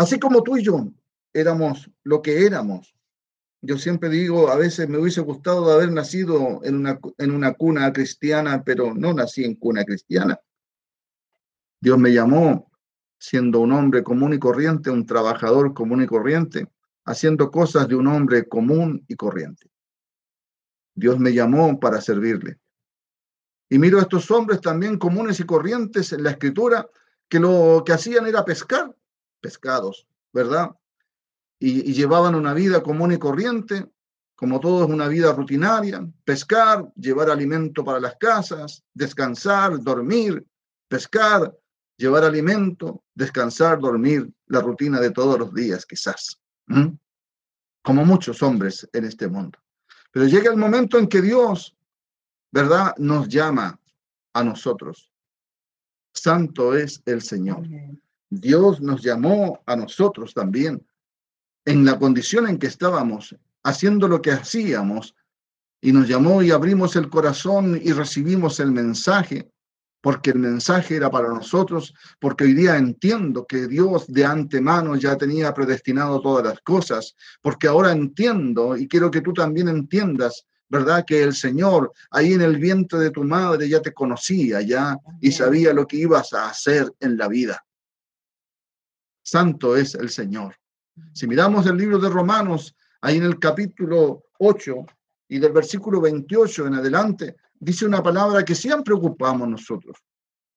Así 0.00 0.18
como 0.18 0.42
tú 0.42 0.56
y 0.56 0.62
yo 0.62 0.90
éramos 1.34 1.90
lo 2.04 2.22
que 2.22 2.46
éramos. 2.46 2.94
Yo 3.60 3.76
siempre 3.76 4.08
digo, 4.08 4.48
a 4.48 4.56
veces 4.56 4.88
me 4.88 4.96
hubiese 4.96 5.20
gustado 5.20 5.70
haber 5.70 5.92
nacido 5.92 6.60
en 6.64 6.76
una, 6.76 6.98
en 7.18 7.30
una 7.30 7.52
cuna 7.52 7.92
cristiana, 7.92 8.64
pero 8.64 8.94
no 8.94 9.12
nací 9.12 9.44
en 9.44 9.56
cuna 9.56 9.84
cristiana. 9.84 10.40
Dios 11.82 11.98
me 11.98 12.14
llamó 12.14 12.72
siendo 13.18 13.60
un 13.60 13.72
hombre 13.72 14.02
común 14.02 14.32
y 14.32 14.38
corriente, 14.38 14.88
un 14.88 15.04
trabajador 15.04 15.74
común 15.74 16.02
y 16.02 16.06
corriente, 16.06 16.66
haciendo 17.04 17.50
cosas 17.50 17.86
de 17.86 17.96
un 17.96 18.06
hombre 18.06 18.48
común 18.48 19.04
y 19.06 19.16
corriente. 19.16 19.70
Dios 20.94 21.18
me 21.18 21.34
llamó 21.34 21.78
para 21.78 22.00
servirle. 22.00 22.58
Y 23.68 23.78
miro 23.78 23.98
a 23.98 24.02
estos 24.02 24.30
hombres 24.30 24.62
también 24.62 24.98
comunes 24.98 25.40
y 25.40 25.44
corrientes 25.44 26.14
en 26.14 26.22
la 26.24 26.30
escritura 26.30 26.88
que 27.28 27.38
lo 27.38 27.82
que 27.84 27.92
hacían 27.92 28.26
era 28.26 28.46
pescar 28.46 28.96
pescados, 29.40 30.06
¿verdad? 30.32 30.70
Y, 31.58 31.92
llevaban 31.92 32.34
una 32.34 32.54
vida 32.54 32.82
común 32.82 33.12
y 33.12 33.18
corriente, 33.18 33.86
como 34.34 34.60
todo 34.60 34.84
es 34.84 34.90
una 34.90 35.08
vida 35.08 35.32
rutinaria, 35.32 36.08
pescar, 36.24 36.90
llevar 36.94 37.28
alimento 37.28 37.84
para 37.84 38.00
las 38.00 38.16
casas, 38.16 38.82
descansar, 38.94 39.78
dormir, 39.82 40.46
pescar, 40.88 41.54
llevar 41.96 42.24
alimento, 42.24 43.04
descansar, 43.14 43.78
dormir, 43.78 44.32
la 44.46 44.60
rutina 44.60 44.98
de 44.98 45.10
todos 45.10 45.38
los 45.38 45.52
días 45.52 45.84
quizás, 45.84 46.40
como 47.82 48.04
muchos 48.06 48.42
hombres 48.42 48.88
en 48.92 49.04
este 49.04 49.28
mundo. 49.28 49.58
Pero 50.10 50.26
llega 50.26 50.50
el 50.50 50.56
momento 50.56 50.98
en 50.98 51.06
que 51.06 51.20
Dios, 51.20 51.76
¿verdad?, 52.50 52.94
nos 52.96 53.28
llama 53.28 53.78
a 54.32 54.42
nosotros. 54.42 55.12
Santo 56.12 56.74
es 56.74 57.02
el 57.06 57.22
Señor. 57.22 57.66
Dios 58.30 58.80
nos 58.80 59.02
llamó 59.02 59.60
a 59.66 59.76
nosotros 59.76 60.32
también 60.32 60.86
en 61.64 61.84
la 61.84 61.98
condición 61.98 62.48
en 62.48 62.58
que 62.58 62.68
estábamos, 62.68 63.36
haciendo 63.62 64.08
lo 64.08 64.22
que 64.22 64.32
hacíamos, 64.32 65.14
y 65.82 65.92
nos 65.92 66.08
llamó 66.08 66.42
y 66.42 66.50
abrimos 66.50 66.96
el 66.96 67.08
corazón 67.10 67.78
y 67.82 67.92
recibimos 67.92 68.60
el 68.60 68.70
mensaje 68.70 69.50
porque 70.00 70.30
el 70.30 70.38
mensaje 70.38 70.96
era 70.96 71.10
para 71.10 71.28
nosotros, 71.28 71.94
porque 72.18 72.44
hoy 72.44 72.54
día 72.54 72.76
entiendo 72.76 73.46
que 73.46 73.66
Dios 73.66 74.06
de 74.06 74.24
antemano 74.24 74.96
ya 74.96 75.16
tenía 75.16 75.52
predestinado 75.52 76.20
todas 76.20 76.44
las 76.44 76.60
cosas, 76.60 77.14
porque 77.42 77.68
ahora 77.68 77.92
entiendo 77.92 78.76
y 78.76 78.88
quiero 78.88 79.10
que 79.10 79.20
tú 79.20 79.32
también 79.32 79.68
entiendas, 79.68 80.46
¿verdad? 80.68 81.04
Que 81.06 81.22
el 81.22 81.34
Señor 81.34 81.92
ahí 82.10 82.32
en 82.32 82.40
el 82.42 82.56
vientre 82.56 82.98
de 82.98 83.10
tu 83.10 83.24
madre 83.24 83.68
ya 83.68 83.82
te 83.82 83.92
conocía 83.92 84.62
ya 84.62 84.96
y 85.20 85.32
sabía 85.32 85.74
lo 85.74 85.86
que 85.86 85.98
ibas 85.98 86.32
a 86.32 86.48
hacer 86.48 86.90
en 87.00 87.18
la 87.18 87.28
vida. 87.28 87.62
Santo 89.30 89.76
es 89.76 89.94
el 89.94 90.10
Señor. 90.10 90.56
Si 91.12 91.28
miramos 91.28 91.64
el 91.66 91.76
libro 91.76 92.00
de 92.00 92.08
Romanos, 92.08 92.74
ahí 93.00 93.18
en 93.18 93.22
el 93.22 93.38
capítulo 93.38 94.24
8 94.40 94.74
y 95.28 95.38
del 95.38 95.52
versículo 95.52 96.00
28 96.00 96.66
en 96.66 96.74
adelante, 96.74 97.36
dice 97.54 97.86
una 97.86 98.02
palabra 98.02 98.44
que 98.44 98.56
siempre 98.56 98.92
ocupamos 98.92 99.48
nosotros, 99.48 99.98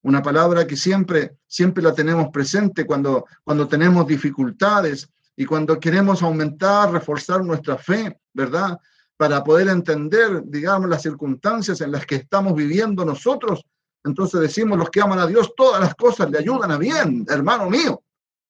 una 0.02 0.24
palabra 0.24 0.66
que 0.66 0.76
siempre, 0.76 1.38
siempre 1.46 1.84
la 1.84 1.94
tenemos 1.94 2.30
presente 2.30 2.84
cuando, 2.84 3.26
cuando 3.44 3.68
tenemos 3.68 4.08
dificultades 4.08 5.08
y 5.36 5.46
cuando 5.46 5.80
queremos 5.80 6.24
aumentar, 6.24 6.92
reforzar 6.92 7.46
nuestra 7.46 7.78
fe, 7.78 8.20
¿verdad? 8.34 8.80
Para 9.16 9.44
poder 9.44 9.68
entender, 9.68 10.42
digamos, 10.46 10.90
las 10.90 11.04
circunstancias 11.04 11.80
en 11.82 11.92
las 11.92 12.08
que 12.08 12.16
estamos 12.16 12.56
viviendo 12.56 13.06
nosotros. 13.06 13.64
Entonces 14.04 14.42
decimos, 14.42 14.80
los 14.80 14.90
que 14.90 15.02
aman 15.02 15.20
a 15.20 15.28
Dios, 15.28 15.54
todas 15.56 15.80
las 15.80 15.94
cosas 15.94 16.32
le 16.32 16.40
ayudan 16.40 16.72
a 16.72 16.80
bien, 16.80 17.24
hermano 17.30 17.70
mío. 17.70 18.03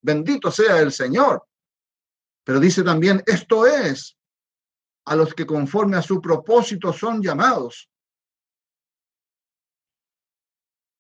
Bendito 0.04 0.52
sea 0.52 0.80
el 0.80 0.92
Señor. 0.92 1.48
Pero 2.44 2.60
dice 2.60 2.84
también, 2.84 3.24
esto 3.26 3.66
es 3.66 4.18
a 5.06 5.16
los 5.16 5.34
que 5.34 5.46
conforme 5.46 5.98
a 5.98 6.02
su 6.02 6.22
propósito 6.22 6.92
son 6.94 7.22
llamados. 7.22 7.90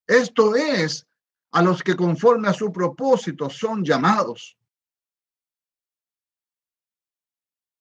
Esto 0.07 0.55
es 0.55 1.05
a 1.51 1.61
los 1.61 1.83
que 1.83 1.95
conforme 1.95 2.47
a 2.47 2.53
su 2.53 2.71
propósito 2.71 3.49
son 3.49 3.83
llamados. 3.83 4.57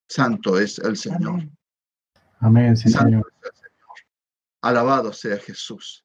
Santo 0.08 0.58
es 0.58 0.78
el 0.78 0.96
Señor. 0.96 1.48
Amén, 2.40 2.76
Señor. 2.76 3.32
Alabado 4.60 5.12
sea 5.12 5.38
Jesús. 5.38 6.04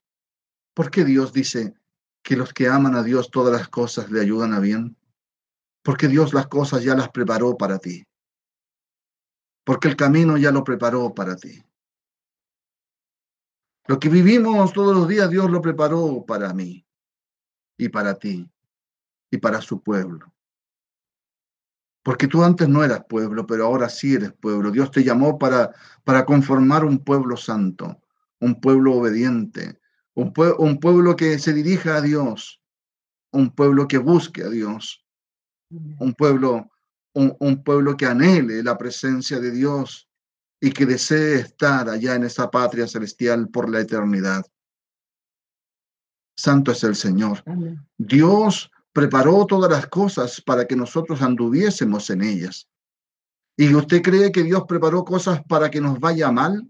¿Por 0.73 0.91
qué 0.91 1.03
Dios 1.03 1.33
dice 1.33 1.73
que 2.21 2.35
los 2.35 2.53
que 2.53 2.67
aman 2.67 2.95
a 2.95 3.03
Dios 3.03 3.29
todas 3.31 3.53
las 3.53 3.67
cosas 3.67 4.09
le 4.11 4.21
ayudan 4.21 4.53
a 4.53 4.59
bien? 4.59 4.96
Porque 5.87 6.09
Dios 6.09 6.33
las 6.33 6.47
cosas 6.47 6.83
ya 6.83 6.95
las 6.95 7.07
preparó 7.11 7.57
para 7.57 7.79
ti. 7.79 8.05
Porque 9.63 9.87
el 9.87 9.95
camino 9.95 10.35
ya 10.37 10.51
lo 10.51 10.61
preparó 10.61 11.13
para 11.13 11.37
ti. 11.37 11.63
Lo 13.85 13.97
que 13.97 14.09
vivimos 14.09 14.73
todos 14.73 14.93
los 14.93 15.07
días, 15.07 15.29
Dios 15.29 15.49
lo 15.49 15.61
preparó 15.61 16.25
para 16.25 16.53
mí 16.53 16.85
y 17.77 17.87
para 17.87 18.15
ti 18.15 18.51
y 19.31 19.37
para 19.37 19.61
su 19.61 19.81
pueblo. 19.81 20.33
Porque 22.03 22.27
tú 22.27 22.43
antes 22.43 22.67
no 22.67 22.83
eras 22.83 23.05
pueblo, 23.07 23.47
pero 23.47 23.67
ahora 23.67 23.87
sí 23.87 24.15
eres 24.15 24.33
pueblo. 24.33 24.71
Dios 24.71 24.91
te 24.91 25.05
llamó 25.05 25.39
para, 25.39 25.73
para 26.03 26.25
conformar 26.25 26.83
un 26.83 27.01
pueblo 27.01 27.37
santo, 27.37 28.01
un 28.41 28.59
pueblo 28.59 28.95
obediente, 28.95 29.79
un, 30.15 30.33
un 30.57 30.81
pueblo 30.81 31.15
que 31.15 31.39
se 31.39 31.53
dirija 31.53 31.95
a 31.95 32.01
Dios, 32.01 32.61
un 33.31 33.55
pueblo 33.55 33.87
que 33.87 33.99
busque 33.99 34.43
a 34.43 34.49
Dios, 34.49 35.06
un 35.69 36.13
pueblo, 36.13 36.69
un 37.13 37.63
pueblo 37.63 37.97
que 37.97 38.05
anhele 38.05 38.63
la 38.63 38.77
presencia 38.77 39.39
de 39.39 39.51
Dios 39.51 40.07
y 40.59 40.71
que 40.71 40.85
desee 40.85 41.41
estar 41.41 41.89
allá 41.89 42.15
en 42.15 42.23
esa 42.23 42.49
patria 42.49 42.87
celestial 42.87 43.49
por 43.49 43.69
la 43.69 43.81
eternidad. 43.81 44.43
Santo 46.35 46.71
es 46.71 46.83
el 46.83 46.95
Señor. 46.95 47.43
Dios 47.97 48.71
preparó 48.93 49.45
todas 49.45 49.71
las 49.71 49.87
cosas 49.87 50.41
para 50.41 50.65
que 50.65 50.75
nosotros 50.75 51.21
anduviésemos 51.21 52.09
en 52.09 52.21
ellas. 52.23 52.67
¿Y 53.55 53.73
usted 53.73 54.01
cree 54.01 54.31
que 54.31 54.43
Dios 54.43 54.63
preparó 54.67 55.03
cosas 55.03 55.41
para 55.47 55.69
que 55.69 55.81
nos 55.81 55.99
vaya 55.99 56.31
mal? 56.31 56.67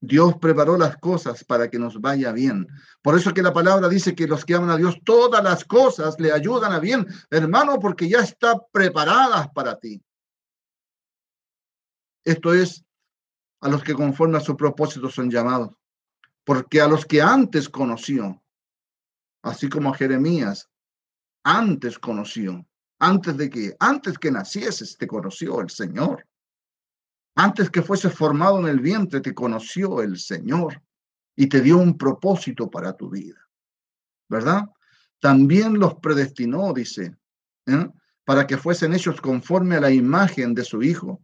Dios 0.00 0.34
preparó 0.40 0.78
las 0.78 0.96
cosas 0.98 1.44
para 1.44 1.68
que 1.68 1.78
nos 1.78 2.00
vaya 2.00 2.32
bien. 2.32 2.68
Por 3.02 3.16
eso 3.16 3.34
que 3.34 3.42
la 3.42 3.52
palabra 3.52 3.88
dice 3.88 4.14
que 4.14 4.28
los 4.28 4.44
que 4.44 4.54
aman 4.54 4.70
a 4.70 4.76
Dios, 4.76 4.98
todas 5.04 5.42
las 5.42 5.64
cosas 5.64 6.18
le 6.20 6.32
ayudan 6.32 6.72
a 6.72 6.78
bien, 6.78 7.06
hermano, 7.30 7.78
porque 7.80 8.08
ya 8.08 8.20
está 8.20 8.54
preparadas 8.70 9.48
para 9.48 9.78
ti. 9.78 10.00
Esto 12.24 12.54
es 12.54 12.84
a 13.60 13.68
los 13.68 13.82
que 13.82 13.94
conforme 13.94 14.38
a 14.38 14.40
su 14.40 14.56
propósito 14.56 15.08
son 15.08 15.30
llamados. 15.30 15.70
Porque 16.44 16.80
a 16.80 16.86
los 16.86 17.04
que 17.04 17.20
antes 17.20 17.68
conoció, 17.68 18.42
así 19.42 19.68
como 19.68 19.90
a 19.90 19.96
Jeremías, 19.96 20.68
antes 21.42 21.98
conoció, 21.98 22.66
antes 23.00 23.36
de 23.36 23.50
que, 23.50 23.76
antes 23.80 24.18
que 24.18 24.30
nacieses, 24.30 24.96
te 24.96 25.06
conoció 25.06 25.60
el 25.60 25.70
Señor. 25.70 26.27
Antes 27.40 27.70
que 27.70 27.82
fuese 27.82 28.10
formado 28.10 28.58
en 28.58 28.66
el 28.66 28.80
vientre, 28.80 29.20
te 29.20 29.32
conoció 29.32 30.02
el 30.02 30.18
Señor 30.18 30.82
y 31.36 31.46
te 31.46 31.60
dio 31.60 31.78
un 31.78 31.96
propósito 31.96 32.68
para 32.68 32.96
tu 32.96 33.08
vida. 33.08 33.48
¿Verdad? 34.28 34.64
También 35.20 35.78
los 35.78 35.94
predestinó, 36.00 36.72
dice, 36.72 37.16
¿eh? 37.66 37.88
para 38.24 38.44
que 38.44 38.56
fuesen 38.56 38.92
hechos 38.92 39.20
conforme 39.20 39.76
a 39.76 39.80
la 39.80 39.92
imagen 39.92 40.52
de 40.52 40.64
su 40.64 40.82
Hijo, 40.82 41.22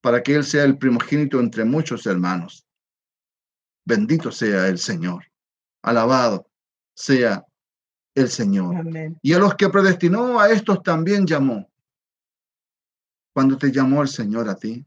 para 0.00 0.22
que 0.22 0.34
Él 0.34 0.44
sea 0.44 0.64
el 0.64 0.78
primogénito 0.78 1.38
entre 1.38 1.66
muchos 1.66 2.06
hermanos. 2.06 2.66
Bendito 3.84 4.32
sea 4.32 4.66
el 4.66 4.78
Señor. 4.78 5.26
Alabado 5.82 6.50
sea 6.94 7.44
el 8.14 8.30
Señor. 8.30 8.76
Y 9.20 9.34
a 9.34 9.38
los 9.38 9.54
que 9.56 9.68
predestinó, 9.68 10.40
a 10.40 10.48
estos 10.48 10.82
también 10.82 11.26
llamó. 11.26 11.70
cuando 13.34 13.58
te 13.58 13.70
llamó 13.70 14.00
el 14.00 14.08
Señor 14.08 14.48
a 14.48 14.54
ti? 14.54 14.86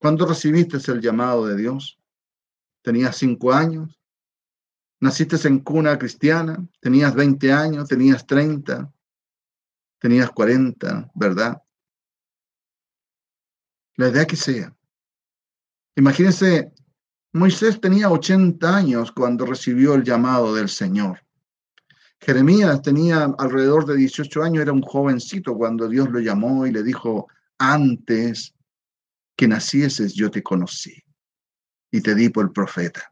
¿Cuándo 0.00 0.24
recibiste 0.24 0.78
el 0.90 1.02
llamado 1.02 1.46
de 1.46 1.56
Dios? 1.56 2.00
¿Tenías 2.82 3.16
cinco 3.16 3.52
años? 3.52 4.00
¿Naciste 4.98 5.36
en 5.46 5.60
cuna 5.60 5.98
cristiana? 5.98 6.66
¿Tenías 6.80 7.14
20 7.14 7.52
años? 7.52 7.86
¿Tenías 7.86 8.26
30? 8.26 8.90
¿Tenías 9.98 10.30
40? 10.30 11.10
¿Verdad? 11.14 11.62
La 13.96 14.08
idea 14.08 14.26
que 14.26 14.36
sea. 14.36 14.74
Imagínense, 15.96 16.72
Moisés 17.34 17.78
tenía 17.78 18.10
80 18.10 18.74
años 18.74 19.12
cuando 19.12 19.44
recibió 19.44 19.94
el 19.94 20.02
llamado 20.02 20.54
del 20.54 20.70
Señor. 20.70 21.20
Jeremías 22.20 22.80
tenía 22.80 23.24
alrededor 23.38 23.84
de 23.84 23.96
18 23.96 24.42
años, 24.42 24.62
era 24.62 24.72
un 24.72 24.82
jovencito 24.82 25.54
cuando 25.56 25.88
Dios 25.88 26.08
lo 26.10 26.20
llamó 26.20 26.66
y 26.66 26.72
le 26.72 26.82
dijo, 26.82 27.28
antes 27.58 28.54
que 29.40 29.48
nacieses 29.48 30.12
yo 30.12 30.30
te 30.30 30.42
conocí 30.42 31.02
y 31.90 32.02
te 32.02 32.14
di 32.14 32.28
por 32.28 32.52
profeta. 32.52 33.10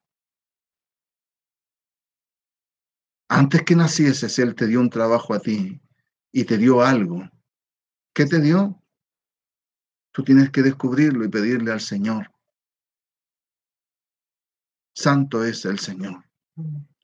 Antes 3.30 3.62
que 3.62 3.74
nacieses, 3.74 4.38
Él 4.38 4.54
te 4.54 4.66
dio 4.66 4.78
un 4.78 4.90
trabajo 4.90 5.32
a 5.32 5.40
ti 5.40 5.80
y 6.30 6.44
te 6.44 6.58
dio 6.58 6.82
algo. 6.82 7.26
¿Qué 8.12 8.26
te 8.26 8.42
dio? 8.42 8.78
Tú 10.12 10.22
tienes 10.22 10.50
que 10.50 10.62
descubrirlo 10.62 11.24
y 11.24 11.30
pedirle 11.30 11.72
al 11.72 11.80
Señor. 11.80 12.30
Santo 14.94 15.42
es 15.42 15.64
el 15.64 15.78
Señor. 15.78 16.26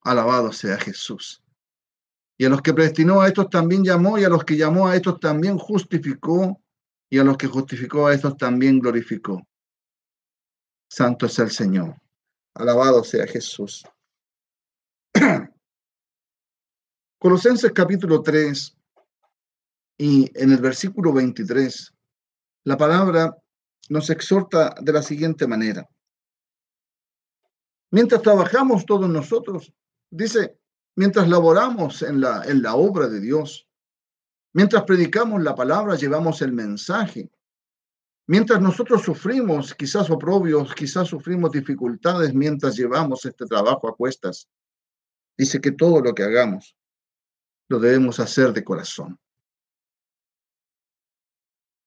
Alabado 0.02 0.52
sea 0.52 0.76
Jesús. 0.78 1.42
Y 2.36 2.44
a 2.44 2.50
los 2.50 2.60
que 2.60 2.74
predestinó 2.74 3.22
a 3.22 3.28
estos 3.28 3.48
también 3.48 3.84
llamó, 3.84 4.18
y 4.18 4.24
a 4.24 4.28
los 4.28 4.44
que 4.44 4.58
llamó 4.58 4.86
a 4.86 4.96
estos 4.96 5.18
también 5.18 5.56
justificó, 5.56 6.60
y 7.14 7.18
a 7.20 7.22
los 7.22 7.36
que 7.36 7.46
justificó 7.46 8.08
a 8.08 8.12
estos 8.12 8.36
también 8.36 8.80
glorificó. 8.80 9.40
Santo 10.90 11.26
es 11.26 11.38
el 11.38 11.48
Señor. 11.48 11.94
Alabado 12.54 13.04
sea 13.04 13.24
Jesús. 13.24 13.84
Colosenses 17.20 17.70
capítulo 17.70 18.20
3 18.20 18.76
y 19.96 20.28
en 20.34 20.50
el 20.50 20.58
versículo 20.58 21.12
23, 21.12 21.94
la 22.64 22.76
palabra 22.76 23.38
nos 23.90 24.10
exhorta 24.10 24.74
de 24.80 24.92
la 24.92 25.02
siguiente 25.02 25.46
manera. 25.46 25.88
Mientras 27.92 28.22
trabajamos 28.22 28.84
todos 28.86 29.08
nosotros, 29.08 29.72
dice, 30.10 30.58
mientras 30.96 31.28
laboramos 31.28 32.02
en 32.02 32.20
la, 32.20 32.42
en 32.42 32.60
la 32.60 32.74
obra 32.74 33.06
de 33.06 33.20
Dios, 33.20 33.68
mientras 34.54 34.84
predicamos 34.84 35.42
la 35.42 35.54
palabra, 35.54 35.96
llevamos 35.96 36.40
el 36.40 36.52
mensaje, 36.52 37.30
mientras 38.26 38.60
nosotros 38.60 39.02
sufrimos 39.02 39.74
quizás 39.74 40.08
oprobios, 40.08 40.74
quizás 40.74 41.08
sufrimos 41.08 41.52
dificultades 41.52 42.32
mientras 42.32 42.76
llevamos 42.76 43.26
este 43.26 43.44
trabajo 43.44 43.88
a 43.88 43.94
cuestas, 43.94 44.48
dice 45.36 45.60
que 45.60 45.72
todo 45.72 46.00
lo 46.00 46.14
que 46.14 46.22
hagamos 46.22 46.76
lo 47.68 47.78
debemos 47.78 48.20
hacer 48.20 48.52
de 48.52 48.64
corazón. 48.64 49.18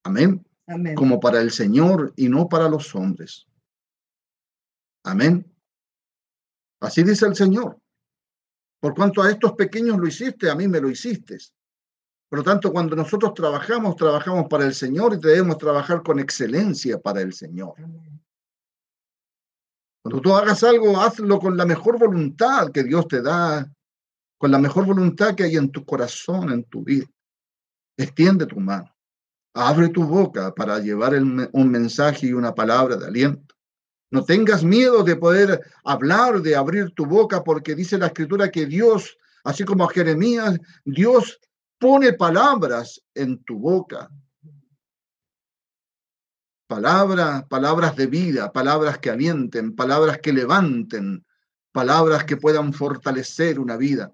Amén. 0.04 0.46
Amén. 0.68 0.96
Como 0.96 1.20
para 1.20 1.42
el 1.42 1.52
Señor 1.52 2.14
y 2.18 2.30
no 2.30 2.48
para 2.50 2.70
los 2.70 2.94
hombres. 2.94 3.48
Amén. 5.04 5.50
Así 6.82 7.04
dice 7.04 7.26
el 7.26 7.36
Señor. 7.36 7.80
Por 8.80 8.94
cuanto 8.94 9.22
a 9.22 9.32
estos 9.32 9.54
pequeños 9.54 9.98
lo 9.98 10.08
hiciste, 10.08 10.50
a 10.50 10.56
mí 10.56 10.68
me 10.68 10.82
lo 10.82 10.90
hiciste. 10.90 11.38
Por 12.30 12.40
lo 12.40 12.44
tanto, 12.44 12.72
cuando 12.74 12.96
nosotros 12.96 13.34
trabajamos, 13.34 13.96
trabajamos 13.96 14.48
para 14.50 14.66
el 14.66 14.74
Señor 14.74 15.14
y 15.14 15.18
debemos 15.18 15.58
trabajar 15.58 16.04
con 16.04 16.20
excelencia 16.20 17.00
para 17.00 17.22
el 17.22 17.34
Señor. 17.34 17.76
Cuando 20.02 20.22
tú 20.22 20.34
hagas 20.34 20.64
algo, 20.64 21.00
hazlo 21.00 21.40
con 21.40 21.56
la 21.56 21.66
mejor 21.66 21.98
voluntad 21.98 22.72
que 22.72 22.84
Dios 22.84 23.08
te 23.08 23.22
da, 23.22 23.70
con 24.38 24.52
la 24.52 24.60
mejor 24.60 24.86
voluntad 24.86 25.36
que 25.36 25.44
hay 25.44 25.56
en 25.56 25.72
tu 25.72 25.86
corazón, 25.86 26.52
en 26.52 26.64
tu 26.66 26.84
vida. 26.84 27.08
Extiende 27.98 28.46
tu 28.46 28.60
mano, 28.60 28.94
abre 29.54 29.90
tu 29.90 30.04
boca 30.04 30.54
para 30.54 30.80
llevar 30.80 31.16
un 31.16 31.72
mensaje 31.72 32.28
y 32.28 32.34
una 32.34 32.54
palabra 32.54 32.98
de 32.98 33.08
aliento. 33.08 33.56
No 34.12 34.24
tengas 34.24 34.64
miedo 34.64 35.04
de 35.04 35.16
poder 35.16 35.62
hablar, 35.84 36.42
de 36.42 36.56
abrir 36.56 36.94
tu 36.94 37.06
boca, 37.06 37.44
porque 37.44 37.76
dice 37.76 37.98
la 37.98 38.08
escritura 38.08 38.50
que 38.52 38.66
Dios, 38.66 39.18
así 39.44 39.66
como 39.66 39.84
a 39.84 39.90
Jeremías, 39.90 40.58
Dios 40.86 41.40
pone 41.80 42.14
palabras 42.14 43.02
en 43.14 43.44
tu 43.44 43.60
boca. 43.60 44.10
Palabras, 46.68 47.46
palabras 47.48 47.96
de 47.96 48.08
vida, 48.08 48.52
palabras 48.52 48.98
que 49.00 49.10
alienten, 49.10 49.76
palabras 49.76 50.20
que 50.20 50.34
levanten, 50.34 51.26
palabras 51.72 52.26
que 52.26 52.36
puedan 52.36 52.74
fortalecer 52.74 53.60
una 53.60 53.78
vida, 53.78 54.14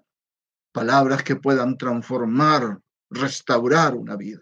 palabras 0.72 1.22
que 1.24 1.36
puedan 1.36 1.76
transformar, 1.76 2.80
restaurar 3.10 3.94
una 3.94 4.16
vida. 4.16 4.40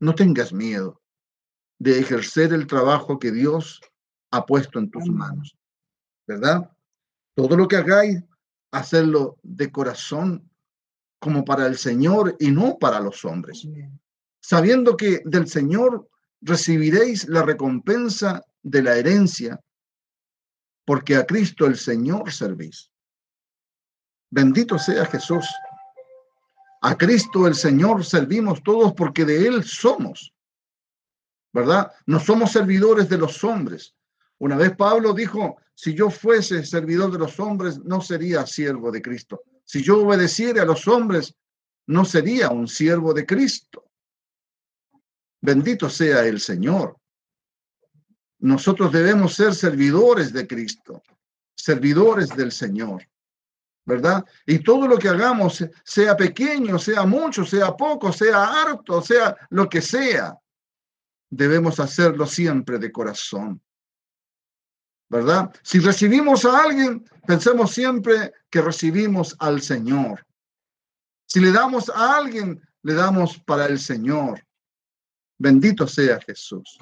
No 0.00 0.14
tengas 0.14 0.52
miedo 0.52 1.02
de 1.78 1.98
ejercer 1.98 2.52
el 2.54 2.66
trabajo 2.66 3.18
que 3.18 3.32
Dios 3.32 3.82
ha 4.30 4.46
puesto 4.46 4.78
en 4.78 4.90
tus 4.90 5.06
manos, 5.06 5.56
¿verdad? 6.26 6.70
Todo 7.34 7.56
lo 7.56 7.68
que 7.68 7.76
hagáis, 7.76 8.22
hacerlo 8.72 9.38
de 9.42 9.70
corazón 9.70 10.50
como 11.26 11.44
para 11.44 11.66
el 11.66 11.76
Señor 11.76 12.36
y 12.38 12.52
no 12.52 12.78
para 12.78 13.00
los 13.00 13.24
hombres, 13.24 13.66
sabiendo 14.40 14.96
que 14.96 15.22
del 15.24 15.48
Señor 15.48 16.08
recibiréis 16.40 17.26
la 17.28 17.42
recompensa 17.42 18.44
de 18.62 18.80
la 18.80 18.94
herencia, 18.94 19.60
porque 20.84 21.16
a 21.16 21.26
Cristo 21.26 21.66
el 21.66 21.76
Señor 21.76 22.30
servís. 22.30 22.92
Bendito 24.30 24.78
sea 24.78 25.04
Jesús. 25.06 25.44
A 26.82 26.96
Cristo 26.96 27.48
el 27.48 27.56
Señor 27.56 28.04
servimos 28.04 28.62
todos 28.62 28.92
porque 28.92 29.24
de 29.24 29.48
Él 29.48 29.64
somos. 29.64 30.32
¿Verdad? 31.52 31.90
No 32.06 32.20
somos 32.20 32.52
servidores 32.52 33.08
de 33.08 33.18
los 33.18 33.42
hombres, 33.42 33.96
una 34.38 34.56
vez 34.56 34.76
Pablo 34.76 35.12
dijo, 35.12 35.56
si 35.74 35.92
yo 35.92 36.08
fuese 36.08 36.64
servidor 36.64 37.10
de 37.10 37.18
los 37.18 37.40
hombres, 37.40 37.80
no 37.80 38.00
sería 38.00 38.46
siervo 38.46 38.92
de 38.92 39.02
Cristo. 39.02 39.42
Si 39.66 39.82
yo 39.82 40.00
obedeciera 40.00 40.62
a 40.62 40.64
los 40.64 40.86
hombres, 40.86 41.34
no 41.88 42.04
sería 42.04 42.50
un 42.50 42.68
siervo 42.68 43.12
de 43.12 43.26
Cristo. 43.26 43.84
Bendito 45.42 45.90
sea 45.90 46.24
el 46.24 46.40
Señor. 46.40 46.96
Nosotros 48.38 48.92
debemos 48.92 49.34
ser 49.34 49.54
servidores 49.54 50.32
de 50.32 50.46
Cristo, 50.46 51.02
servidores 51.54 52.28
del 52.36 52.52
Señor, 52.52 53.08
¿verdad? 53.84 54.24
Y 54.46 54.60
todo 54.60 54.86
lo 54.86 54.98
que 54.98 55.08
hagamos, 55.08 55.64
sea 55.84 56.16
pequeño, 56.16 56.78
sea 56.78 57.04
mucho, 57.04 57.44
sea 57.44 57.76
poco, 57.76 58.12
sea 58.12 58.62
harto, 58.62 59.02
sea 59.02 59.36
lo 59.50 59.68
que 59.68 59.82
sea, 59.82 60.38
debemos 61.28 61.80
hacerlo 61.80 62.26
siempre 62.26 62.78
de 62.78 62.92
corazón. 62.92 63.60
¿Verdad? 65.08 65.54
Si 65.62 65.78
recibimos 65.78 66.44
a 66.44 66.62
alguien, 66.64 67.04
pensemos 67.26 67.72
siempre 67.72 68.32
que 68.50 68.60
recibimos 68.60 69.36
al 69.38 69.62
Señor. 69.62 70.26
Si 71.26 71.40
le 71.40 71.52
damos 71.52 71.88
a 71.90 72.16
alguien, 72.16 72.60
le 72.82 72.94
damos 72.94 73.38
para 73.38 73.66
el 73.66 73.78
Señor. 73.78 74.44
Bendito 75.38 75.86
sea 75.86 76.20
Jesús. 76.20 76.78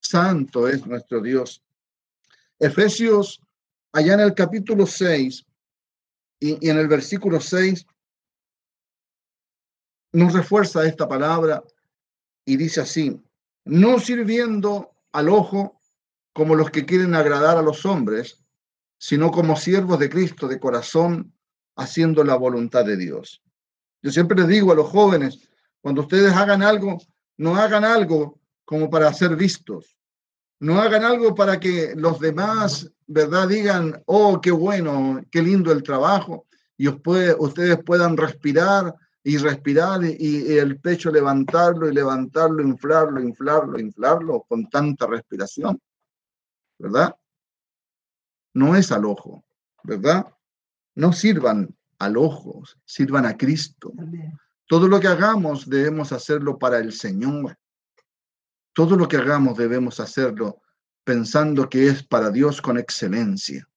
Santo 0.00 0.68
es 0.68 0.86
nuestro 0.86 1.20
Dios. 1.20 1.62
Efesios, 2.58 3.40
allá 3.92 4.14
en 4.14 4.20
el 4.20 4.34
capítulo 4.34 4.86
6 4.86 5.44
y, 6.40 6.68
en 6.68 6.78
el 6.78 6.88
versículo 6.88 7.40
6, 7.40 7.86
nos 10.12 10.32
refuerza 10.32 10.86
esta 10.86 11.08
palabra 11.08 11.62
y 12.44 12.56
dice 12.56 12.80
así, 12.80 13.20
no 13.64 13.98
sirviendo 13.98 14.92
al 15.12 15.28
ojo 15.28 15.80
como 16.32 16.54
los 16.54 16.70
que 16.70 16.86
quieren 16.86 17.14
agradar 17.14 17.56
a 17.58 17.62
los 17.62 17.84
hombres, 17.84 18.42
sino 18.98 19.30
como 19.30 19.56
siervos 19.56 19.98
de 19.98 20.08
Cristo 20.08 20.48
de 20.48 20.60
corazón, 20.60 21.34
haciendo 21.76 22.24
la 22.24 22.36
voluntad 22.36 22.84
de 22.84 22.96
Dios. 22.96 23.42
Yo 24.02 24.10
siempre 24.10 24.36
les 24.36 24.48
digo 24.48 24.72
a 24.72 24.76
los 24.76 24.88
jóvenes, 24.88 25.48
cuando 25.80 26.02
ustedes 26.02 26.32
hagan 26.32 26.62
algo, 26.62 26.98
no 27.36 27.56
hagan 27.56 27.84
algo 27.84 28.40
como 28.64 28.88
para 28.88 29.12
ser 29.12 29.36
vistos, 29.36 29.96
no 30.60 30.80
hagan 30.80 31.04
algo 31.04 31.34
para 31.34 31.58
que 31.58 31.94
los 31.96 32.20
demás, 32.20 32.90
¿verdad?, 33.06 33.48
digan, 33.48 34.02
oh, 34.06 34.40
qué 34.40 34.50
bueno, 34.50 35.20
qué 35.30 35.42
lindo 35.42 35.72
el 35.72 35.82
trabajo, 35.82 36.46
y 36.76 36.88
ustedes 36.88 37.78
puedan 37.84 38.16
respirar 38.16 38.94
y 39.24 39.36
respirar 39.36 40.04
y, 40.04 40.16
y 40.18 40.58
el 40.58 40.78
pecho 40.80 41.10
levantarlo 41.10 41.88
y 41.88 41.94
levantarlo, 41.94 42.62
inflarlo, 42.62 43.20
inflarlo, 43.20 43.78
inflarlo 43.78 44.44
con 44.48 44.68
tanta 44.68 45.06
respiración. 45.06 45.80
¿Verdad? 46.82 47.16
No 48.54 48.74
es 48.74 48.90
al 48.90 49.04
ojo, 49.04 49.44
¿verdad? 49.84 50.26
No 50.96 51.12
sirvan 51.12 51.74
al 52.00 52.16
ojo, 52.16 52.64
sirvan 52.84 53.24
a 53.24 53.36
Cristo. 53.36 53.92
Todo 54.66 54.88
lo 54.88 54.98
que 54.98 55.06
hagamos 55.06 55.68
debemos 55.68 56.10
hacerlo 56.10 56.58
para 56.58 56.78
el 56.78 56.92
Señor. 56.92 57.56
Todo 58.72 58.96
lo 58.96 59.06
que 59.06 59.16
hagamos 59.16 59.56
debemos 59.56 60.00
hacerlo 60.00 60.60
pensando 61.04 61.68
que 61.68 61.86
es 61.86 62.02
para 62.02 62.30
Dios 62.30 62.60
con 62.60 62.78
excelencia, 62.78 63.68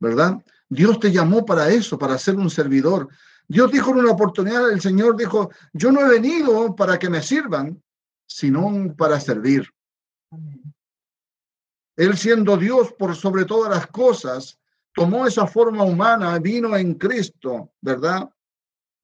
¿verdad? 0.00 0.42
Dios 0.68 0.98
te 0.98 1.12
llamó 1.12 1.46
para 1.46 1.70
eso, 1.70 1.96
para 1.96 2.18
ser 2.18 2.34
un 2.34 2.50
servidor. 2.50 3.08
Dios 3.46 3.70
dijo 3.70 3.92
en 3.92 3.98
una 3.98 4.12
oportunidad, 4.12 4.70
el 4.72 4.80
Señor 4.80 5.16
dijo, 5.16 5.50
yo 5.72 5.92
no 5.92 6.00
he 6.00 6.08
venido 6.08 6.74
para 6.74 6.98
que 6.98 7.08
me 7.08 7.22
sirvan, 7.22 7.80
sino 8.26 8.94
para 8.96 9.20
servir. 9.20 9.68
Él 11.96 12.16
siendo 12.16 12.56
Dios 12.56 12.92
por 12.98 13.14
sobre 13.14 13.44
todas 13.44 13.74
las 13.74 13.86
cosas, 13.88 14.58
tomó 14.94 15.26
esa 15.26 15.46
forma 15.46 15.84
humana, 15.84 16.38
vino 16.38 16.76
en 16.76 16.94
Cristo, 16.94 17.72
¿verdad? 17.80 18.28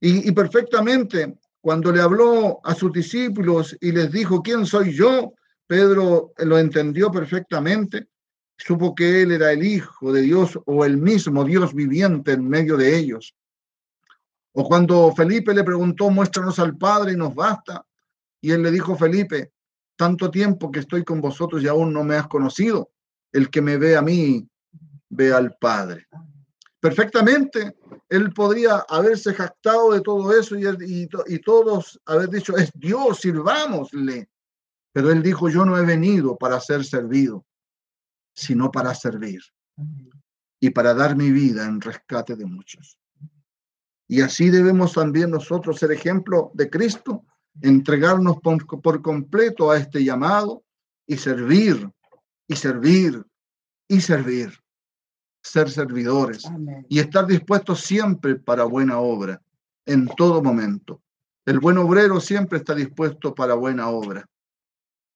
Y, 0.00 0.28
y, 0.28 0.32
perfectamente, 0.32 1.38
cuando 1.60 1.92
le 1.92 2.00
habló 2.00 2.60
a 2.64 2.74
sus 2.74 2.92
discípulos 2.92 3.76
y 3.80 3.92
les 3.92 4.10
dijo, 4.12 4.42
¿quién 4.42 4.64
soy 4.64 4.92
yo? 4.92 5.32
Pedro 5.66 6.32
lo 6.38 6.58
entendió 6.58 7.10
perfectamente, 7.10 8.08
supo 8.56 8.94
que 8.94 9.22
él 9.22 9.32
era 9.32 9.52
el 9.52 9.62
Hijo 9.62 10.12
de 10.12 10.22
Dios 10.22 10.58
o 10.64 10.84
el 10.84 10.96
mismo 10.96 11.44
Dios 11.44 11.74
viviente 11.74 12.32
en 12.32 12.48
medio 12.48 12.76
de 12.76 12.96
ellos. 12.96 13.34
O 14.52 14.64
cuando 14.64 15.12
Felipe 15.14 15.54
le 15.54 15.62
preguntó, 15.62 16.10
muéstranos 16.10 16.58
al 16.58 16.76
Padre 16.76 17.12
y 17.12 17.16
nos 17.16 17.34
basta. 17.34 17.84
Y 18.40 18.50
él 18.50 18.62
le 18.62 18.70
dijo, 18.70 18.96
Felipe, 18.96 19.52
tanto 19.98 20.30
tiempo 20.30 20.70
que 20.70 20.78
estoy 20.78 21.04
con 21.04 21.20
vosotros 21.20 21.60
y 21.62 21.66
aún 21.66 21.92
no 21.92 22.04
me 22.04 22.14
has 22.14 22.28
conocido. 22.28 22.92
El 23.32 23.50
que 23.50 23.60
me 23.60 23.76
ve 23.76 23.96
a 23.96 24.02
mí, 24.02 24.48
ve 25.10 25.32
al 25.32 25.56
Padre. 25.60 26.06
Perfectamente, 26.80 27.76
él 28.08 28.32
podría 28.32 28.86
haberse 28.88 29.34
jactado 29.34 29.92
de 29.92 30.00
todo 30.00 30.38
eso 30.38 30.56
y, 30.56 30.64
y, 30.64 31.08
y 31.26 31.38
todos 31.40 32.00
haber 32.06 32.30
dicho, 32.30 32.56
es 32.56 32.70
Dios, 32.74 33.18
sirvámosle. 33.18 34.30
Pero 34.92 35.10
él 35.10 35.20
dijo, 35.20 35.48
yo 35.48 35.64
no 35.64 35.76
he 35.76 35.84
venido 35.84 36.38
para 36.38 36.60
ser 36.60 36.84
servido, 36.84 37.44
sino 38.34 38.70
para 38.70 38.94
servir 38.94 39.40
y 40.60 40.70
para 40.70 40.94
dar 40.94 41.16
mi 41.16 41.32
vida 41.32 41.66
en 41.66 41.80
rescate 41.80 42.36
de 42.36 42.46
muchos. 42.46 42.98
Y 44.06 44.22
así 44.22 44.48
debemos 44.48 44.92
también 44.92 45.30
nosotros 45.30 45.78
ser 45.78 45.90
ejemplo 45.90 46.52
de 46.54 46.70
Cristo, 46.70 47.24
entregarnos 47.62 48.38
por, 48.40 48.66
por 48.80 49.02
completo 49.02 49.70
a 49.70 49.78
este 49.78 50.04
llamado 50.04 50.62
y 51.06 51.16
servir, 51.16 51.90
y 52.46 52.56
servir, 52.56 53.24
y 53.88 54.00
servir, 54.00 54.52
ser 55.42 55.70
servidores 55.70 56.44
y 56.88 56.98
estar 56.98 57.26
dispuestos 57.26 57.80
siempre 57.80 58.36
para 58.36 58.64
buena 58.64 58.98
obra, 58.98 59.40
en 59.86 60.06
todo 60.06 60.42
momento. 60.42 61.00
El 61.46 61.60
buen 61.60 61.78
obrero 61.78 62.20
siempre 62.20 62.58
está 62.58 62.74
dispuesto 62.74 63.34
para 63.34 63.54
buena 63.54 63.88
obra. 63.88 64.26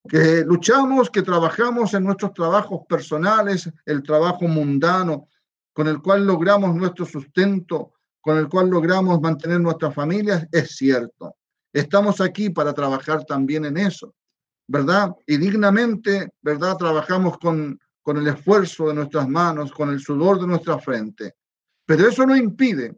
Que 0.08 0.42
luchamos, 0.44 1.10
que 1.10 1.22
trabajamos 1.22 1.92
en 1.94 2.04
nuestros 2.04 2.32
trabajos 2.32 2.80
personales, 2.88 3.70
el 3.84 4.02
trabajo 4.02 4.48
mundano, 4.48 5.28
con 5.74 5.88
el 5.88 6.00
cual 6.00 6.26
logramos 6.26 6.74
nuestro 6.74 7.04
sustento, 7.04 7.92
con 8.20 8.38
el 8.38 8.48
cual 8.48 8.70
logramos 8.70 9.20
mantener 9.20 9.60
nuestras 9.60 9.94
familias, 9.94 10.46
es 10.50 10.76
cierto. 10.76 11.36
Estamos 11.72 12.20
aquí 12.20 12.50
para 12.50 12.72
trabajar 12.72 13.24
también 13.24 13.64
en 13.64 13.76
eso, 13.76 14.14
¿verdad? 14.66 15.10
Y 15.26 15.36
dignamente, 15.36 16.32
¿verdad? 16.42 16.76
Trabajamos 16.76 17.38
con, 17.38 17.78
con 18.02 18.16
el 18.18 18.26
esfuerzo 18.28 18.88
de 18.88 18.94
nuestras 18.94 19.28
manos, 19.28 19.72
con 19.72 19.90
el 19.90 20.00
sudor 20.00 20.40
de 20.40 20.46
nuestra 20.46 20.78
frente. 20.78 21.34
Pero 21.86 22.08
eso 22.08 22.26
no 22.26 22.36
impide 22.36 22.96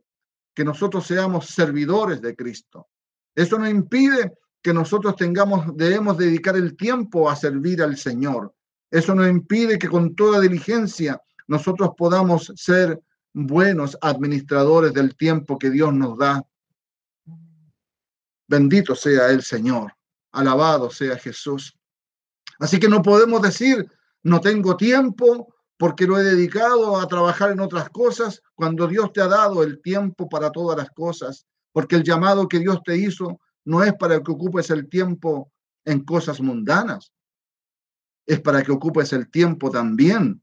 que 0.54 0.64
nosotros 0.64 1.06
seamos 1.06 1.46
servidores 1.46 2.20
de 2.20 2.34
Cristo. 2.34 2.88
Eso 3.34 3.58
no 3.58 3.68
impide 3.68 4.32
que 4.62 4.72
nosotros 4.72 5.16
tengamos, 5.16 5.76
debemos 5.76 6.16
dedicar 6.16 6.56
el 6.56 6.76
tiempo 6.76 7.28
a 7.28 7.37
servir 7.37 7.82
al 7.82 7.96
Señor. 7.96 8.54
Eso 8.90 9.14
no 9.14 9.26
impide 9.28 9.78
que 9.78 9.88
con 9.88 10.14
toda 10.14 10.40
diligencia 10.40 11.20
nosotros 11.48 11.90
podamos 11.96 12.52
ser 12.56 13.00
buenos 13.34 13.98
administradores 14.00 14.94
del 14.94 15.16
tiempo 15.16 15.58
que 15.58 15.70
Dios 15.70 15.92
nos 15.92 16.16
da. 16.16 16.42
Bendito 18.46 18.94
sea 18.94 19.30
el 19.30 19.42
Señor, 19.42 19.92
alabado 20.33 20.90
sea 20.90 21.16
Jesús. 21.16 21.76
Así 22.59 22.78
que 22.78 22.88
no 22.88 23.02
podemos 23.02 23.42
decir, 23.42 23.90
no 24.22 24.40
tengo 24.40 24.76
tiempo 24.76 25.54
porque 25.76 26.07
lo 26.07 26.18
he 26.18 26.22
dedicado 26.22 27.00
a 27.00 27.09
trabajar 27.09 27.50
en 27.50 27.61
otras 27.61 27.90
cosas, 27.90 28.42
cuando 28.54 28.87
Dios 28.87 29.12
te 29.12 29.20
ha 29.20 29.26
dado 29.26 29.62
el 29.62 29.80
tiempo 29.83 30.28
para 30.28 30.50
todas 30.50 30.78
las 30.78 30.90
cosas, 30.90 31.46
porque 31.72 31.96
el 31.96 32.04
llamado 32.04 32.48
que 32.48 32.61
Dios 32.61 32.80
te 32.85 32.96
hizo 32.96 33.40
no 33.64 33.83
es 33.83 33.92
para 33.94 34.20
que 34.22 34.30
ocupes 34.30 34.70
el 34.70 34.88
tiempo 34.88 35.50
en 35.85 36.04
cosas 36.04 36.40
mundanas, 36.40 37.12
es 38.26 38.40
para 38.40 38.62
que 38.62 38.72
ocupes 38.72 39.12
el 39.12 39.30
tiempo 39.30 39.70
también 39.70 40.42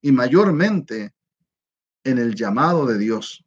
y 0.00 0.12
mayormente 0.12 1.14
en 2.04 2.18
el 2.18 2.34
llamado 2.34 2.86
de 2.86 2.98
Dios, 2.98 3.44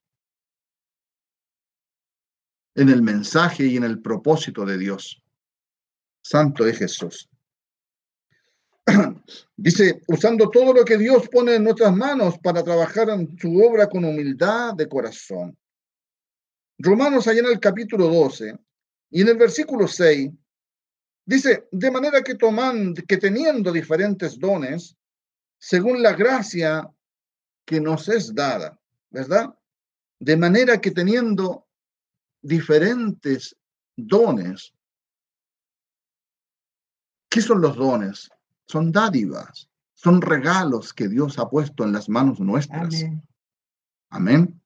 en 2.75 2.89
el 2.89 3.01
mensaje 3.01 3.65
y 3.65 3.77
en 3.77 3.83
el 3.83 4.01
propósito 4.01 4.65
de 4.65 4.77
Dios. 4.77 5.21
Santo 6.21 6.65
es 6.65 6.77
Jesús. 6.77 7.29
Dice, 9.55 10.01
usando 10.07 10.49
todo 10.49 10.73
lo 10.73 10.85
que 10.85 10.97
Dios 10.97 11.27
pone 11.29 11.55
en 11.55 11.63
nuestras 11.63 11.95
manos 11.95 12.37
para 12.39 12.63
trabajar 12.63 13.09
en 13.09 13.37
su 13.37 13.61
obra 13.63 13.87
con 13.87 14.05
humildad 14.05 14.73
de 14.73 14.87
corazón. 14.87 15.57
Romanos 16.77 17.27
allá 17.27 17.41
en 17.41 17.47
el 17.47 17.59
capítulo 17.59 18.07
12 18.07 18.57
y 19.11 19.21
en 19.21 19.27
el 19.27 19.37
versículo 19.37 19.87
6 19.87 20.31
dice, 21.25 21.67
de 21.71 21.91
manera 21.91 22.23
que 22.23 22.35
toman, 22.35 22.93
que 22.93 23.17
teniendo 23.17 23.71
diferentes 23.71 24.39
dones, 24.39 24.95
según 25.59 26.01
la 26.01 26.13
gracia 26.13 26.89
que 27.65 27.79
nos 27.79 28.09
es 28.09 28.33
dada, 28.33 28.79
¿verdad? 29.11 29.53
De 30.19 30.35
manera 30.35 30.81
que 30.81 30.91
teniendo 30.91 31.67
diferentes 32.41 33.55
dones, 33.95 34.73
¿qué 37.29 37.41
son 37.41 37.61
los 37.61 37.75
dones? 37.75 38.29
Son 38.67 38.91
dádivas, 38.91 39.69
son 39.93 40.21
regalos 40.21 40.93
que 40.93 41.07
Dios 41.07 41.37
ha 41.39 41.49
puesto 41.49 41.83
en 41.83 41.93
las 41.93 42.09
manos 42.09 42.39
nuestras. 42.39 42.95
Amén. 42.95 43.27
Amén. 44.09 44.61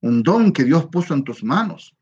Un 0.00 0.22
don 0.22 0.52
que 0.52 0.64
Dios 0.64 0.86
puso 0.86 1.14
en 1.14 1.24
tus 1.24 1.44
manos, 1.44 1.94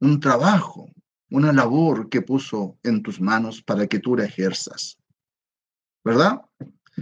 un 0.00 0.20
trabajo, 0.20 0.90
una 1.30 1.52
labor 1.52 2.08
que 2.08 2.22
puso 2.22 2.78
en 2.82 3.02
tus 3.02 3.20
manos 3.20 3.62
para 3.62 3.86
que 3.86 3.98
tú 3.98 4.16
la 4.16 4.24
ejerzas. 4.24 4.98
¿Verdad? 6.04 6.42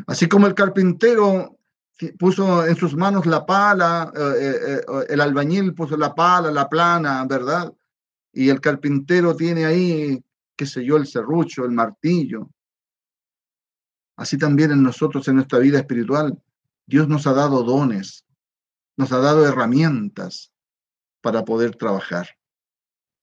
Así 0.07 0.29
como 0.29 0.47
el 0.47 0.55
carpintero 0.55 1.59
puso 2.19 2.67
en 2.67 2.77
sus 2.77 2.97
manos 2.97 3.27
la 3.27 3.45
pala, 3.45 4.13
eh, 4.15 4.21
eh, 4.21 4.81
eh, 4.89 5.07
el 5.09 5.21
albañil 5.21 5.75
puso 5.75 5.97
la 5.97 6.15
pala, 6.15 6.51
la 6.51 6.69
plana, 6.69 7.25
¿verdad? 7.27 7.73
Y 8.33 8.49
el 8.49 8.61
carpintero 8.61 9.35
tiene 9.35 9.65
ahí, 9.65 10.23
qué 10.57 10.67
sé 10.67 10.85
yo, 10.85 10.97
el 10.97 11.07
serrucho, 11.07 11.65
el 11.65 11.73
martillo. 11.73 12.51
Así 14.17 14.39
también 14.39 14.71
en 14.73 14.83
nosotros, 14.83 15.27
en 15.29 15.37
nuestra 15.37 15.59
vida 15.59 15.79
espiritual, 15.79 16.41
Dios 16.87 17.09
nos 17.09 17.27
ha 17.27 17.33
dado 17.33 17.63
dones, 17.63 18.25
nos 18.97 19.13
ha 19.13 19.19
dado 19.19 19.47
herramientas 19.47 20.53
para 21.21 21.45
poder 21.45 21.77
trabajar. 21.77 22.29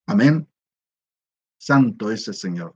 Amén. 0.07 0.47
Santo 1.57 2.11
es 2.11 2.27
el 2.27 2.35
Señor. 2.35 2.75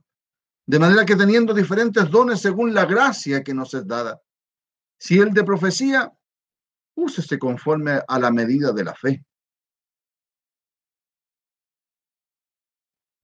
De 0.66 0.78
manera 0.78 1.04
que 1.04 1.16
teniendo 1.16 1.54
diferentes 1.54 2.10
dones 2.10 2.40
según 2.40 2.74
la 2.74 2.84
gracia 2.84 3.42
que 3.42 3.54
nos 3.54 3.74
es 3.74 3.86
dada, 3.86 4.20
si 5.02 5.18
el 5.18 5.32
de 5.32 5.42
profecía, 5.42 6.16
úsese 6.94 7.36
conforme 7.36 8.00
a 8.06 8.18
la 8.20 8.30
medida 8.30 8.70
de 8.70 8.84
la 8.84 8.94
fe. 8.94 9.24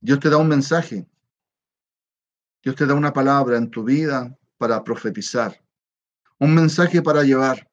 Dios 0.01 0.19
te 0.19 0.29
da 0.29 0.39
un 0.39 0.49
mensaje. 0.49 1.07
Dios 2.65 2.75
te 2.75 2.85
da 2.85 2.95
una 2.95 3.13
palabra 3.13 3.57
en 3.57 3.71
tu 3.71 3.85
vida 3.85 4.37
para 4.57 4.83
profetizar. 4.83 5.57
Un 6.41 6.53
mensaje 6.53 7.01
para 7.01 7.23
llevar. 7.23 7.71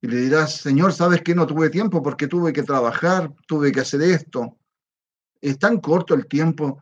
Y 0.00 0.06
le 0.06 0.18
dirás, 0.18 0.58
Señor, 0.58 0.92
¿sabes 0.92 1.22
que 1.22 1.34
no 1.34 1.44
tuve 1.44 1.70
tiempo 1.70 2.00
porque 2.04 2.28
tuve 2.28 2.52
que 2.52 2.62
trabajar, 2.62 3.34
tuve 3.48 3.72
que 3.72 3.80
hacer 3.80 4.02
esto? 4.02 4.56
Es 5.40 5.58
tan 5.58 5.80
corto 5.80 6.14
el 6.14 6.28
tiempo. 6.28 6.80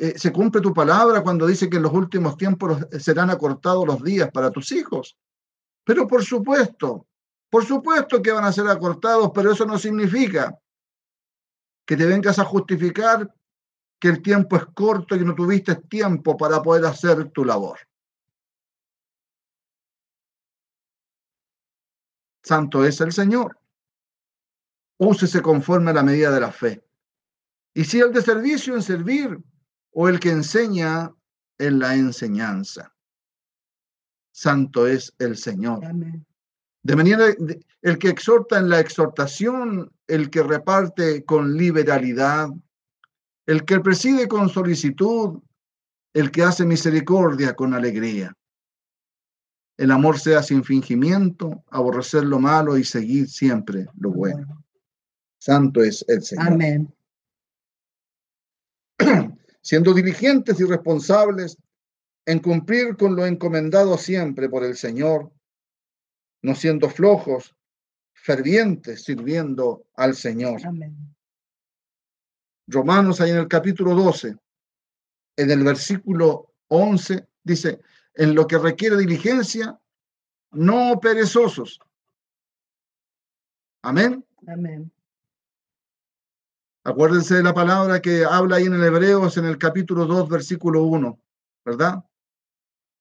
Eh, 0.00 0.16
se 0.16 0.32
cumple 0.32 0.60
tu 0.60 0.72
palabra 0.72 1.24
cuando 1.24 1.44
dice 1.44 1.68
que 1.68 1.76
en 1.76 1.82
los 1.82 1.92
últimos 1.92 2.36
tiempos 2.36 2.86
serán 3.00 3.30
acortados 3.30 3.84
los 3.84 4.00
días 4.02 4.30
para 4.30 4.52
tus 4.52 4.70
hijos. 4.70 5.16
Pero 5.82 6.06
por 6.06 6.24
supuesto, 6.24 7.08
por 7.50 7.64
supuesto 7.64 8.22
que 8.22 8.30
van 8.30 8.44
a 8.44 8.52
ser 8.52 8.68
acortados, 8.68 9.32
pero 9.34 9.50
eso 9.50 9.66
no 9.66 9.76
significa 9.76 10.56
que 11.84 11.96
te 11.96 12.06
vengas 12.06 12.38
a 12.38 12.44
justificar 12.44 13.34
que 13.98 14.08
el 14.08 14.22
tiempo 14.22 14.56
es 14.56 14.66
corto 14.66 15.16
y 15.16 15.24
no 15.24 15.34
tuviste 15.34 15.74
tiempo 15.74 16.36
para 16.36 16.62
poder 16.62 16.84
hacer 16.84 17.30
tu 17.30 17.44
labor. 17.44 17.80
Santo 22.44 22.84
es 22.84 23.00
el 23.00 23.12
Señor. 23.12 23.58
Úsese 24.98 25.42
conforme 25.42 25.90
a 25.90 25.94
la 25.94 26.04
medida 26.04 26.30
de 26.30 26.40
la 26.40 26.52
fe. 26.52 26.84
Y 27.74 27.84
si 27.84 27.98
el 27.98 28.12
de 28.12 28.22
servicio 28.22 28.74
en 28.74 28.82
servir 28.82 29.42
o 30.00 30.08
el 30.08 30.20
que 30.20 30.30
enseña 30.30 31.12
en 31.58 31.80
la 31.80 31.96
enseñanza. 31.96 32.94
Santo 34.30 34.86
es 34.86 35.12
el 35.18 35.36
Señor. 35.36 35.80
De 36.84 36.94
manera, 36.94 37.24
el 37.82 37.98
que 37.98 38.08
exhorta 38.08 38.58
en 38.58 38.68
la 38.68 38.78
exhortación, 38.78 39.90
el 40.06 40.30
que 40.30 40.44
reparte 40.44 41.24
con 41.24 41.56
liberalidad, 41.56 42.48
el 43.46 43.64
que 43.64 43.80
preside 43.80 44.28
con 44.28 44.48
solicitud, 44.48 45.40
el 46.14 46.30
que 46.30 46.44
hace 46.44 46.64
misericordia 46.64 47.56
con 47.56 47.74
alegría. 47.74 48.32
El 49.76 49.90
amor 49.90 50.20
sea 50.20 50.44
sin 50.44 50.62
fingimiento, 50.62 51.64
aborrecer 51.72 52.22
lo 52.22 52.38
malo 52.38 52.78
y 52.78 52.84
seguir 52.84 53.28
siempre 53.28 53.88
lo 53.98 54.10
bueno. 54.10 54.64
Santo 55.40 55.82
es 55.82 56.04
el 56.06 56.22
Señor. 56.22 56.52
Amén. 56.52 56.94
Siendo 59.68 59.92
diligentes 59.92 60.58
y 60.60 60.64
responsables 60.64 61.58
en 62.24 62.38
cumplir 62.38 62.96
con 62.96 63.14
lo 63.14 63.26
encomendado 63.26 63.98
siempre 63.98 64.48
por 64.48 64.64
el 64.64 64.74
Señor, 64.74 65.30
no 66.40 66.54
siendo 66.54 66.88
flojos, 66.88 67.54
fervientes 68.14 69.04
sirviendo 69.04 69.84
al 69.94 70.14
Señor. 70.14 70.66
Amén. 70.66 70.96
Romanos, 72.66 73.20
ahí 73.20 73.28
en 73.28 73.36
el 73.36 73.46
capítulo 73.46 73.94
12, 73.94 74.36
en 75.36 75.50
el 75.50 75.62
versículo 75.62 76.54
11, 76.68 77.28
dice, 77.42 77.78
en 78.14 78.34
lo 78.34 78.46
que 78.46 78.56
requiere 78.56 78.96
diligencia, 78.96 79.78
no 80.52 80.98
perezosos. 80.98 81.78
Amén. 83.82 84.24
Amén. 84.46 84.90
Acuérdense 86.84 87.34
de 87.34 87.42
la 87.42 87.54
palabra 87.54 88.00
que 88.00 88.24
habla 88.24 88.56
ahí 88.56 88.64
en 88.64 88.74
el 88.74 88.84
Hebreos 88.84 89.36
en 89.36 89.44
el 89.44 89.58
capítulo 89.58 90.06
2, 90.06 90.28
versículo 90.28 90.84
1, 90.84 91.20
¿verdad? 91.64 92.04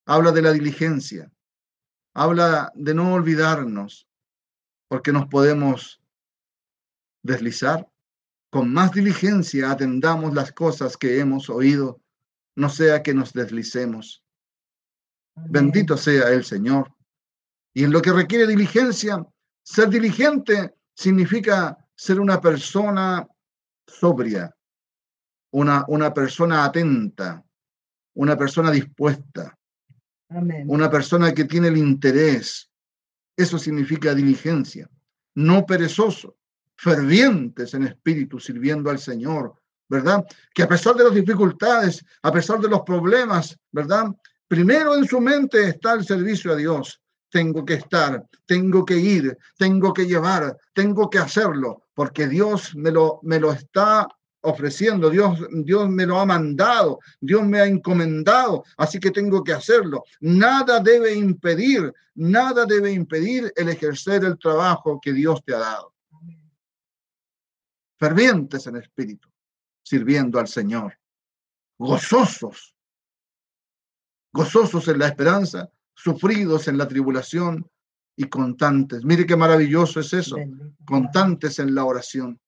Habla 0.06 0.32
de 0.32 0.42
la 0.42 0.52
diligencia. 0.52 1.32
Habla 2.14 2.72
de 2.76 2.94
no 2.94 3.14
olvidarnos, 3.14 4.08
porque 4.88 5.12
nos 5.12 5.28
podemos 5.28 6.02
deslizar. 7.22 7.88
Con 8.50 8.74
más 8.74 8.92
diligencia 8.92 9.72
atendamos 9.72 10.34
las 10.34 10.52
cosas 10.52 10.98
que 10.98 11.20
hemos 11.20 11.50
oído, 11.50 12.02
no 12.56 12.70
sea 12.70 13.04
que 13.04 13.14
nos 13.14 13.34
deslicemos. 13.34 14.24
Bendito 15.36 15.96
sea 15.96 16.30
el 16.30 16.44
Señor. 16.44 16.92
Y 17.74 17.84
en 17.84 17.92
lo 17.92 18.02
que 18.02 18.12
requiere 18.12 18.48
diligencia, 18.48 19.24
ser 19.62 19.90
diligente 19.90 20.74
significa 20.96 21.78
ser 21.96 22.20
una 22.20 22.42
persona 22.42 23.28
sobria, 23.88 24.54
una, 25.52 25.86
una 25.88 26.14
persona 26.14 26.66
atenta, 26.66 27.44
una 28.16 28.38
persona 28.38 28.70
dispuesta, 28.72 29.58
una 30.66 30.90
persona 30.90 31.34
que 31.34 31.46
tiene 31.46 31.70
el 31.70 31.78
interés. 31.78 32.70
Eso 33.36 33.58
significa 33.58 34.14
diligencia, 34.14 34.90
no 35.36 35.66
perezoso, 35.66 36.38
fervientes 36.76 37.74
en 37.74 37.84
espíritu, 37.84 38.40
sirviendo 38.40 38.90
al 38.90 39.00
Señor, 39.00 39.56
¿verdad? 39.88 40.26
Que 40.54 40.64
a 40.64 40.68
pesar 40.68 40.96
de 40.96 41.06
las 41.06 41.14
dificultades, 41.14 42.04
a 42.22 42.32
pesar 42.32 42.60
de 42.60 42.70
los 42.70 42.82
problemas, 42.82 43.58
¿verdad? 43.72 44.08
Primero 44.48 44.96
en 44.96 45.06
su 45.06 45.20
mente 45.22 45.70
está 45.70 45.94
el 45.94 46.06
servicio 46.06 46.52
a 46.52 46.56
Dios. 46.56 47.02
Tengo 47.30 47.66
que 47.66 47.76
estar, 47.76 48.26
tengo 48.46 48.86
que 48.86 48.98
ir, 48.98 49.38
tengo 49.58 49.94
que 49.94 50.06
llevar, 50.06 50.58
tengo 50.74 51.10
que 51.10 51.20
hacerlo, 51.20 51.87
porque 51.98 52.28
Dios 52.28 52.76
me 52.76 52.92
lo, 52.92 53.20
me 53.24 53.40
lo 53.40 53.52
está 53.52 54.08
ofreciendo, 54.42 55.10
Dios, 55.10 55.40
Dios 55.66 55.90
me 55.90 56.06
lo 56.06 56.20
ha 56.20 56.28
mandado, 56.28 57.00
Dios 57.20 57.44
me 57.44 57.60
ha 57.60 57.66
encomendado, 57.66 58.64
así 58.78 59.00
que 59.00 59.10
tengo 59.10 59.44
que 59.44 59.54
hacerlo. 59.54 60.04
Nada 60.20 60.80
debe 60.80 61.16
impedir, 61.16 61.92
nada 62.14 62.68
debe 62.68 62.92
impedir 62.92 63.52
el 63.56 63.70
ejercer 63.70 64.24
el 64.26 64.38
trabajo 64.38 65.00
que 65.02 65.12
Dios 65.12 65.44
te 65.44 65.56
ha 65.56 65.58
dado. 65.58 65.96
Fervientes 67.98 68.68
en 68.68 68.76
espíritu, 68.76 69.28
sirviendo 69.82 70.38
al 70.38 70.48
Señor, 70.48 70.96
gozosos 71.80 72.76
gozosos 74.32 74.88
en 74.88 75.00
la 75.00 75.08
esperanza, 75.08 75.72
sufridos 75.96 76.68
en 76.68 76.78
la 76.78 76.88
tribulación 76.88 77.68
y 78.18 78.26
constantes. 78.26 79.06
Mire 79.06 79.26
qué 79.26 79.38
maravilloso 79.38 80.00
es 80.00 80.12
eso, 80.12 80.36
constantes 80.86 81.60
en 81.60 81.74
la 81.74 81.86
oración. 81.86 82.40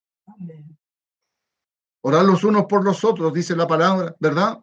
Orar 2.02 2.26
los 2.26 2.44
unos 2.44 2.66
por 2.66 2.84
los 2.84 3.06
otros, 3.06 3.32
dice 3.34 3.56
la 3.56 3.68
palabra, 3.68 4.16
¿verdad? 4.20 4.58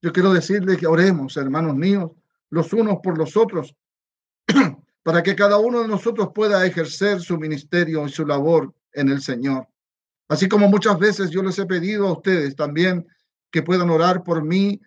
Yo 0.00 0.12
quiero 0.12 0.32
decirle 0.32 0.76
que 0.76 0.86
oremos, 0.86 1.36
hermanos 1.36 1.74
míos, 1.74 2.12
los 2.50 2.72
unos 2.72 2.98
por 3.02 3.18
los 3.18 3.36
otros, 3.36 3.74
para 5.02 5.22
que 5.24 5.34
cada 5.34 5.58
uno 5.58 5.82
de 5.82 5.88
nosotros 5.88 6.30
pueda 6.32 6.64
ejercer 6.64 7.20
su 7.20 7.36
ministerio 7.36 8.06
y 8.06 8.10
su 8.10 8.24
labor 8.24 8.72
en 8.92 9.08
el 9.08 9.20
Señor. 9.20 9.66
Así 10.28 10.48
como 10.48 10.68
muchas 10.68 10.98
veces 11.00 11.30
yo 11.30 11.42
les 11.42 11.58
he 11.58 11.66
pedido 11.66 12.06
a 12.06 12.12
ustedes 12.12 12.54
también 12.54 13.08
que 13.50 13.62
puedan 13.62 13.90
orar 13.90 14.22
por 14.22 14.44
mí 14.44 14.80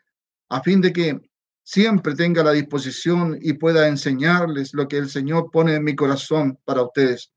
a 0.47 0.61
fin 0.61 0.79
de 0.79 0.93
que 0.93 1.30
siempre 1.63 2.15
tenga 2.15 2.43
la 2.43 2.51
disposición 2.51 3.37
y 3.41 3.53
pueda 3.53 3.87
enseñarles 3.87 4.73
lo 4.73 4.87
que 4.87 4.97
el 4.97 5.09
Señor 5.09 5.49
pone 5.51 5.75
en 5.75 5.83
mi 5.83 5.95
corazón 5.95 6.57
para 6.65 6.83
ustedes. 6.83 7.31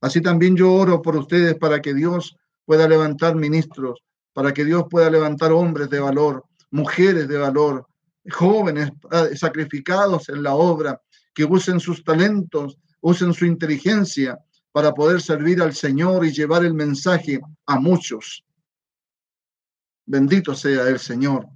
Así 0.00 0.20
también 0.20 0.56
yo 0.56 0.72
oro 0.72 1.02
por 1.02 1.16
ustedes 1.16 1.56
para 1.56 1.80
que 1.80 1.94
Dios 1.94 2.36
pueda 2.64 2.88
levantar 2.88 3.34
ministros, 3.34 4.00
para 4.32 4.52
que 4.52 4.64
Dios 4.64 4.84
pueda 4.90 5.10
levantar 5.10 5.52
hombres 5.52 5.90
de 5.90 6.00
valor, 6.00 6.44
mujeres 6.70 7.26
de 7.28 7.38
valor, 7.38 7.86
jóvenes 8.30 8.90
ah, 9.10 9.26
sacrificados 9.34 10.28
en 10.28 10.42
la 10.42 10.54
obra, 10.54 11.00
que 11.34 11.44
usen 11.44 11.80
sus 11.80 12.04
talentos, 12.04 12.76
usen 13.00 13.32
su 13.32 13.46
inteligencia 13.46 14.38
para 14.72 14.92
poder 14.92 15.20
servir 15.20 15.62
al 15.62 15.74
Señor 15.74 16.24
y 16.24 16.32
llevar 16.32 16.64
el 16.64 16.74
mensaje 16.74 17.40
a 17.66 17.80
muchos. 17.80 18.44
Bendito 20.06 20.54
sea 20.54 20.88
el 20.88 20.98
Señor. 20.98 21.46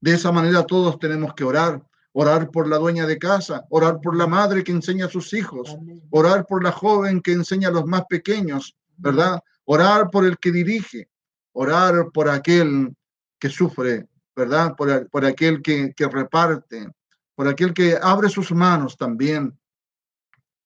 De 0.00 0.14
esa 0.14 0.32
manera 0.32 0.64
todos 0.64 0.98
tenemos 0.98 1.34
que 1.34 1.44
orar, 1.44 1.82
orar 2.12 2.50
por 2.50 2.68
la 2.68 2.78
dueña 2.78 3.06
de 3.06 3.18
casa, 3.18 3.64
orar 3.70 4.00
por 4.00 4.16
la 4.16 4.26
madre 4.26 4.62
que 4.62 4.72
enseña 4.72 5.06
a 5.06 5.10
sus 5.10 5.32
hijos, 5.32 5.76
orar 6.10 6.46
por 6.46 6.62
la 6.62 6.72
joven 6.72 7.20
que 7.20 7.32
enseña 7.32 7.68
a 7.68 7.72
los 7.72 7.86
más 7.86 8.04
pequeños, 8.08 8.76
¿verdad? 8.96 9.40
Orar 9.64 10.10
por 10.10 10.24
el 10.24 10.38
que 10.38 10.52
dirige, 10.52 11.08
orar 11.52 12.10
por 12.12 12.28
aquel 12.28 12.94
que 13.38 13.48
sufre, 13.48 14.06
¿verdad? 14.34 14.74
Por, 14.76 15.24
aquel 15.24 15.62
que, 15.62 15.92
que 15.94 16.08
reparte, 16.08 16.88
por 17.34 17.48
aquel 17.48 17.72
que 17.74 17.98
abre 18.00 18.28
sus 18.28 18.52
manos 18.52 18.96
también. 18.96 19.58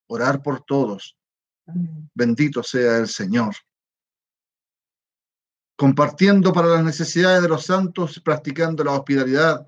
Orar 0.09 0.43
por 0.43 0.63
todos. 0.63 1.17
Bendito 2.15 2.63
sea 2.63 2.99
el 2.99 3.09
Señor 3.09 3.55
compartiendo 5.81 6.53
para 6.53 6.69
las 6.69 6.85
necesidades 6.85 7.41
de 7.41 7.49
los 7.49 7.65
santos, 7.65 8.21
practicando 8.23 8.85
la 8.85 8.93
hospitalidad, 8.93 9.67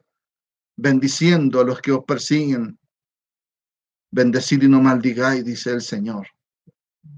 bendiciendo 0.76 1.58
a 1.58 1.64
los 1.64 1.80
que 1.80 1.90
os 1.90 2.04
persiguen. 2.04 2.78
Bendecid 4.10 4.62
y 4.62 4.68
no 4.68 4.82
maldigáis, 4.82 5.42
dice 5.42 5.70
el 5.70 5.80
Señor. 5.80 6.26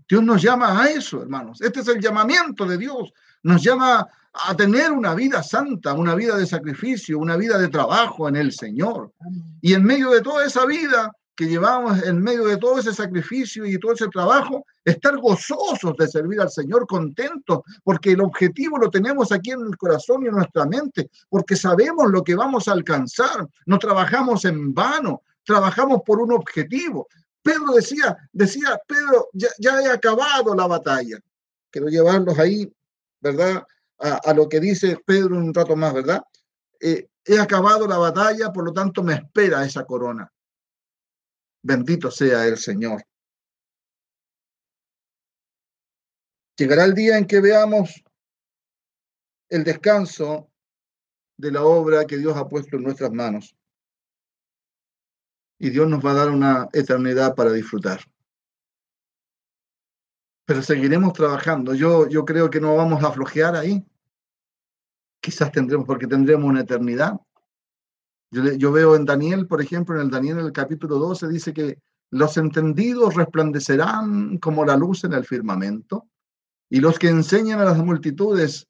Dios 0.09 0.23
nos 0.23 0.41
llama 0.41 0.81
a 0.81 0.91
eso, 0.91 1.21
hermanos. 1.21 1.61
Este 1.61 1.81
es 1.81 1.89
el 1.89 2.01
llamamiento 2.01 2.67
de 2.67 2.79
Dios. 2.79 3.13
Nos 3.43 3.65
llama 3.65 4.07
a 4.33 4.57
tener 4.57 4.93
una 4.93 5.13
vida 5.17 5.43
santa, 5.43 5.93
una 5.93 6.15
vida 6.15 6.37
de 6.37 6.47
sacrificio, 6.47 7.19
una 7.19 7.37
vida 7.37 7.59
de 7.59 7.67
trabajo 7.67 8.29
en 8.29 8.37
el 8.37 8.53
Señor. 8.53 9.13
Y 9.61 9.75
en 9.75 9.83
medio 9.83 10.11
de 10.11 10.23
toda 10.23 10.47
esa 10.47 10.67
vida, 10.67 11.11
que 11.37 11.47
llevamos 11.47 12.03
en 12.03 12.23
medio 12.23 12.45
de 12.45 12.57
todo 12.57 12.79
ese 12.79 12.95
sacrificio 12.95 13.67
y 13.67 13.79
todo 13.79 13.93
ese 13.93 14.09
trabajo, 14.09 14.65
estar 14.85 15.19
gozosos 15.19 15.97
de 15.99 16.07
servir 16.09 16.41
al 16.41 16.51
Señor, 16.51 16.87
contentos, 16.87 17.61
porque 17.83 18.13
el 18.13 18.21
objetivo 18.21 18.79
lo 18.79 18.91
tenemos 18.91 19.33
aquí 19.33 19.51
en 19.51 19.61
el 19.61 19.77
corazón 19.77 20.23
y 20.23 20.29
en 20.29 20.37
nuestra 20.37 20.65
mente, 20.67 21.11
porque 21.29 21.57
sabemos 21.57 22.11
lo 22.11 22.23
que 22.23 22.35
vamos 22.35 22.69
a 22.69 22.73
alcanzar, 22.73 23.49
no 23.67 23.79
trabajamos 23.79 24.45
en 24.45 24.73
vano, 24.73 25.23
trabajamos 25.45 26.03
por 26.07 26.21
un 26.21 26.33
objetivo. 26.33 27.09
Pedro 27.43 27.75
decía, 27.75 28.17
decía, 28.33 28.81
Pedro, 28.87 29.29
ya, 29.33 29.83
he 29.83 29.91
acabado 29.91 30.55
la 30.55 30.67
batalla. 30.67 31.19
Quiero 31.71 31.89
llevarlos 31.89 32.39
ahí, 32.39 32.73
¿verdad? 33.21 33.65
A, 33.99 34.33
lo 34.35 34.49
que 34.49 34.61
dice 34.61 34.99
Pedro 35.05 35.37
un 35.37 35.53
rato 35.53 35.77
más, 35.77 35.95
¿verdad? 35.95 36.23
Eh, 36.81 37.09
he 37.25 37.39
acabado 37.39 37.87
la 37.87 37.97
batalla, 37.99 38.53
por 38.53 38.65
lo 38.65 38.73
tanto 38.73 39.03
me 39.03 39.15
espera 39.15 39.65
esa 39.65 39.85
corona. 39.85 40.31
Bendito 41.65 42.11
sea 42.11 42.47
el 42.47 42.59
Señor. 42.59 43.03
Llegará 46.59 46.85
el 46.85 46.93
día 46.93 47.17
en 47.17 47.27
que 47.27 47.41
veamos 47.41 48.05
el 49.49 49.65
descanso 49.65 50.51
de 51.39 51.51
la 51.51 51.65
obra 51.65 52.05
que 52.05 52.19
Dios 52.19 52.37
ha 52.37 52.47
puesto 52.47 52.77
en 52.77 52.83
nuestras 52.83 53.11
manos. 53.13 53.57
Y 55.59 55.71
Dios 55.71 55.89
nos 55.89 56.05
va 56.05 56.11
a 56.11 56.15
dar 56.15 56.31
una 56.31 56.69
eternidad 56.75 57.35
para 57.35 57.51
disfrutar. 57.51 58.01
pero 60.45 60.61
seguiremos 60.61 61.15
trabajando. 61.15 61.75
Yo, 61.75 62.07
yo 62.11 62.27
creo 62.27 62.51
que 62.51 62.61
no 62.61 62.77
vamos 62.77 63.03
a 63.03 63.11
flojear 63.11 63.57
ahí. 63.57 63.83
Quizás 65.23 65.51
tendremos, 65.51 65.87
porque 65.87 66.07
tendremos 66.07 66.45
una 66.45 66.61
eternidad. 66.61 67.15
Yo, 68.35 68.43
yo 68.53 68.73
veo 68.73 68.97
en 68.97 69.05
Daniel, 69.05 69.47
por 69.47 69.63
ejemplo, 69.63 69.95
en 69.95 70.03
el 70.03 70.11
Daniel, 70.11 70.41
en 70.41 70.47
el 70.47 70.53
capítulo 70.53 70.99
12, 70.99 71.29
dice 71.29 71.53
que 71.53 71.79
los 72.11 72.37
entendidos 72.37 73.15
resplandecerán 73.15 74.39
como 74.39 74.65
la 74.65 74.77
luz 74.77 75.05
en 75.05 75.13
el 75.13 75.25
firmamento, 75.25 76.09
y 76.69 76.81
los 76.81 76.99
que 76.99 77.09
enseñan 77.09 77.61
a 77.61 77.65
las 77.65 77.79
multitudes 77.79 78.67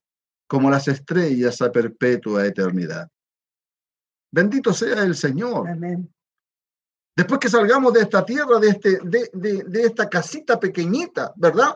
como 0.47 0.71
las 0.71 0.89
estrellas 0.89 1.63
a 1.63 1.73
perpetua 1.73 2.47
eternidad. 2.47 3.09
Bendito 4.31 4.75
sea 4.75 5.03
el 5.03 5.15
Señor. 5.15 5.67
Después 7.17 7.41
que 7.41 7.49
salgamos 7.49 7.93
de 7.95 8.01
esta 8.01 8.25
tierra, 8.25 8.59
de, 8.59 8.69
este, 8.69 8.99
de, 9.05 9.31
de, 9.33 9.83
esta 9.83 10.09
casita 10.09 10.61
pequeñita, 10.61 11.33
¿verdad? 11.37 11.75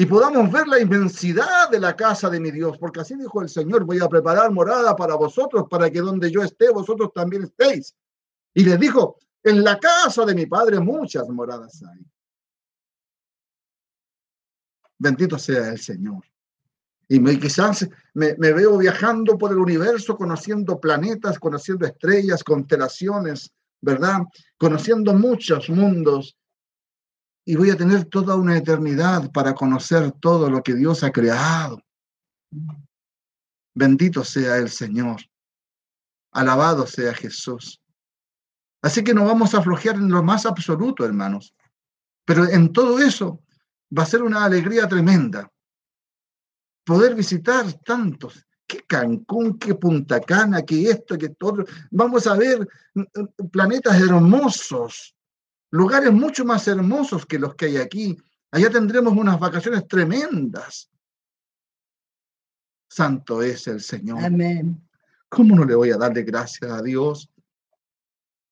Y 0.00 0.06
podamos 0.06 0.52
ver 0.52 0.68
la 0.68 0.78
inmensidad 0.78 1.68
de 1.72 1.80
la 1.80 1.96
casa 1.96 2.30
de 2.30 2.38
mi 2.38 2.52
Dios, 2.52 2.78
porque 2.78 3.00
así 3.00 3.16
dijo 3.16 3.42
el 3.42 3.48
Señor, 3.48 3.84
voy 3.84 3.98
a 3.98 4.08
preparar 4.08 4.48
morada 4.52 4.94
para 4.94 5.16
vosotros, 5.16 5.64
para 5.68 5.90
que 5.90 5.98
donde 5.98 6.30
yo 6.30 6.40
esté, 6.40 6.70
vosotros 6.70 7.10
también 7.12 7.42
estéis. 7.42 7.96
Y 8.54 8.62
les 8.62 8.78
dijo, 8.78 9.18
en 9.42 9.64
la 9.64 9.76
casa 9.76 10.24
de 10.24 10.36
mi 10.36 10.46
Padre 10.46 10.78
muchas 10.78 11.28
moradas 11.28 11.82
hay. 11.82 12.06
Bendito 14.98 15.36
sea 15.36 15.70
el 15.70 15.80
Señor. 15.80 16.24
Y 17.08 17.18
me, 17.18 17.36
quizás 17.36 17.88
me, 18.14 18.36
me, 18.36 18.52
veo 18.52 18.78
viajando 18.78 19.36
por 19.36 19.50
el 19.50 19.58
universo, 19.58 20.16
conociendo 20.16 20.78
planetas, 20.78 21.40
conociendo 21.40 21.84
estrellas, 21.84 22.44
constelaciones, 22.44 23.50
¿verdad? 23.80 24.20
Conociendo 24.58 25.12
muchos 25.12 25.68
mundos. 25.68 26.37
Y 27.48 27.56
voy 27.56 27.70
a 27.70 27.78
tener 27.78 28.04
toda 28.04 28.36
una 28.36 28.58
eternidad 28.58 29.32
para 29.32 29.54
conocer 29.54 30.12
todo 30.12 30.50
lo 30.50 30.62
que 30.62 30.74
Dios 30.74 31.02
ha 31.02 31.10
creado. 31.10 31.82
Bendito 33.74 34.22
sea 34.22 34.58
el 34.58 34.68
Señor. 34.68 35.22
Alabado 36.30 36.86
sea 36.86 37.14
Jesús. 37.14 37.80
Así 38.82 39.02
que 39.02 39.14
no 39.14 39.24
vamos 39.24 39.54
a 39.54 39.62
flojear 39.62 39.96
en 39.96 40.10
lo 40.10 40.22
más 40.22 40.44
absoluto, 40.44 41.06
hermanos. 41.06 41.54
Pero 42.26 42.44
en 42.44 42.70
todo 42.70 42.98
eso 42.98 43.42
va 43.96 44.02
a 44.02 44.06
ser 44.12 44.22
una 44.22 44.44
alegría 44.44 44.86
tremenda 44.86 45.50
poder 46.84 47.14
visitar 47.14 47.64
tantos. 47.82 48.44
¿Qué 48.66 48.82
Cancún, 48.86 49.58
qué 49.58 49.74
Punta 49.74 50.20
Cana, 50.20 50.60
qué 50.60 50.90
esto, 50.90 51.16
qué 51.16 51.30
todo. 51.30 51.64
Vamos 51.90 52.26
a 52.26 52.36
ver 52.36 52.68
mm, 52.92 53.00
mm, 53.00 53.48
planetas 53.48 53.98
hermosos, 53.98 55.14
lugares 55.70 56.12
mucho 56.12 56.44
más 56.44 56.66
hermosos 56.68 57.26
que 57.26 57.38
los 57.38 57.54
que 57.54 57.66
hay 57.66 57.76
aquí. 57.76 58.16
Allá 58.50 58.70
tendremos 58.70 59.12
unas 59.14 59.38
vacaciones 59.38 59.86
tremendas. 59.86 60.90
Santo 62.88 63.42
es 63.42 63.66
el 63.66 63.80
Señor. 63.80 64.24
Amén. 64.24 64.88
¿Cómo 65.28 65.54
no 65.54 65.64
le 65.64 65.74
voy 65.74 65.90
a 65.90 65.98
darle 65.98 66.22
gracias 66.22 66.70
a 66.70 66.82
Dios? 66.82 67.30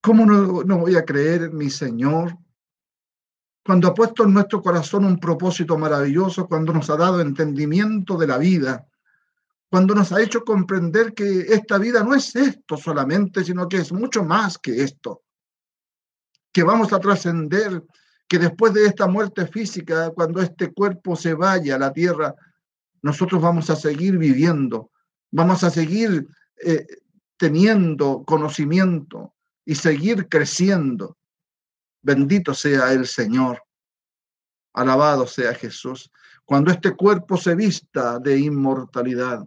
¿Cómo 0.02 0.26
no, 0.26 0.62
no 0.62 0.78
voy 0.78 0.96
a 0.96 1.04
creer 1.04 1.44
en 1.44 1.56
mi 1.56 1.70
Señor? 1.70 2.36
cuando 3.66 3.88
ha 3.88 3.94
puesto 3.94 4.22
en 4.22 4.32
nuestro 4.32 4.62
corazón 4.62 5.04
un 5.04 5.18
propósito 5.18 5.76
maravilloso, 5.76 6.46
cuando 6.46 6.72
nos 6.72 6.88
ha 6.88 6.96
dado 6.96 7.20
entendimiento 7.20 8.16
de 8.16 8.28
la 8.28 8.38
vida, 8.38 8.86
cuando 9.68 9.92
nos 9.92 10.12
ha 10.12 10.22
hecho 10.22 10.44
comprender 10.44 11.12
que 11.14 11.40
esta 11.40 11.76
vida 11.76 12.04
no 12.04 12.14
es 12.14 12.36
esto 12.36 12.76
solamente, 12.76 13.42
sino 13.42 13.68
que 13.68 13.78
es 13.78 13.92
mucho 13.92 14.22
más 14.22 14.56
que 14.56 14.84
esto, 14.84 15.24
que 16.56 16.62
vamos 16.62 16.90
a 16.94 17.00
trascender, 17.00 17.84
que 18.26 18.38
después 18.38 18.72
de 18.72 18.86
esta 18.86 19.06
muerte 19.06 19.46
física, 19.46 20.08
cuando 20.12 20.40
este 20.40 20.72
cuerpo 20.72 21.14
se 21.14 21.34
vaya 21.34 21.74
a 21.74 21.78
la 21.78 21.92
tierra, 21.92 22.34
nosotros 23.02 23.42
vamos 23.42 23.68
a 23.68 23.76
seguir 23.76 24.16
viviendo, 24.16 24.90
vamos 25.30 25.62
a 25.64 25.68
seguir 25.68 26.26
eh, 26.64 26.86
teniendo 27.36 28.24
conocimiento 28.24 29.34
y 29.66 29.74
seguir 29.74 30.30
creciendo. 30.30 31.18
Bendito 32.00 32.54
sea 32.54 32.90
el 32.94 33.06
Señor. 33.06 33.62
Alabado 34.72 35.26
sea 35.26 35.52
Jesús. 35.52 36.10
Cuando 36.46 36.70
este 36.70 36.96
cuerpo 36.96 37.36
se 37.36 37.54
vista 37.54 38.18
de 38.18 38.38
inmortalidad 38.38 39.46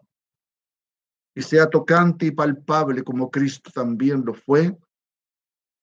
y 1.34 1.42
sea 1.42 1.68
tocante 1.72 2.28
y 2.28 2.32
palpable 2.32 3.04
como 3.04 3.32
Cristo 3.32 3.72
también 3.74 4.24
lo 4.24 4.36
fue, 4.36 4.78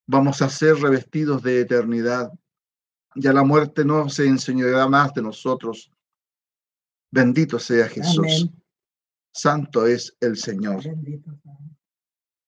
vamos 0.06 0.42
a 0.42 0.48
ser 0.48 0.76
revestidos 0.76 1.42
de 1.42 1.60
eternidad. 1.60 2.32
Ya 3.14 3.32
la 3.32 3.44
muerte 3.44 3.84
no 3.84 4.08
se 4.08 4.26
enseñará 4.26 4.88
más 4.88 5.12
de 5.14 5.22
nosotros. 5.22 5.90
Bendito 7.10 7.58
sea 7.58 7.88
Jesús. 7.88 8.50
Santo 9.32 9.86
es 9.86 10.16
el 10.20 10.36
Señor. 10.36 10.82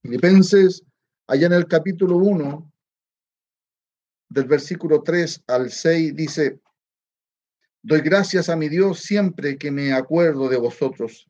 Filipenses, 0.03 0.83
allá 1.27 1.47
en 1.47 1.53
el 1.53 1.67
capítulo 1.67 2.17
1, 2.17 2.73
del 4.31 4.45
versículo 4.45 5.03
3 5.03 5.45
al 5.47 5.71
6 5.71 6.15
dice, 6.15 6.61
doy 7.83 8.01
gracias 8.01 8.49
a 8.49 8.57
mi 8.57 8.69
Dios 8.69 9.01
siempre 9.01 9.57
que 9.57 9.71
me 9.71 9.93
acuerdo 9.93 10.49
de 10.49 10.59
vosotros, 10.59 11.29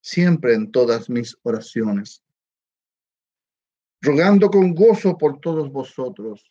siempre 0.00 0.54
en 0.54 0.70
todas 0.70 1.08
mis 1.08 1.36
oraciones, 1.42 2.22
rogando 4.00 4.50
con 4.50 4.74
gozo 4.74 5.16
por 5.16 5.40
todos 5.40 5.70
vosotros. 5.70 6.50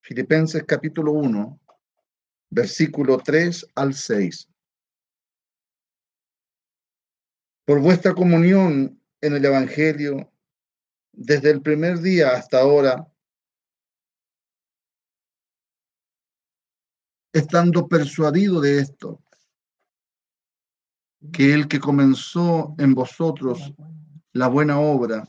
Filipenses 0.00 0.64
capítulo 0.64 1.12
1, 1.12 1.60
versículo 2.50 3.18
3 3.18 3.66
al 3.74 3.94
6. 3.94 4.48
Por 7.64 7.80
vuestra 7.80 8.12
comunión 8.14 9.00
en 9.20 9.36
el 9.36 9.44
Evangelio, 9.44 10.32
desde 11.12 11.50
el 11.50 11.62
primer 11.62 11.98
día 12.00 12.30
hasta 12.30 12.60
ahora, 12.60 13.06
estando 17.32 17.88
persuadido 17.88 18.60
de 18.60 18.80
esto, 18.80 19.22
que 21.32 21.54
el 21.54 21.68
que 21.68 21.78
comenzó 21.78 22.74
en 22.78 22.94
vosotros 22.94 23.72
la 24.32 24.48
buena 24.48 24.78
obra, 24.78 25.26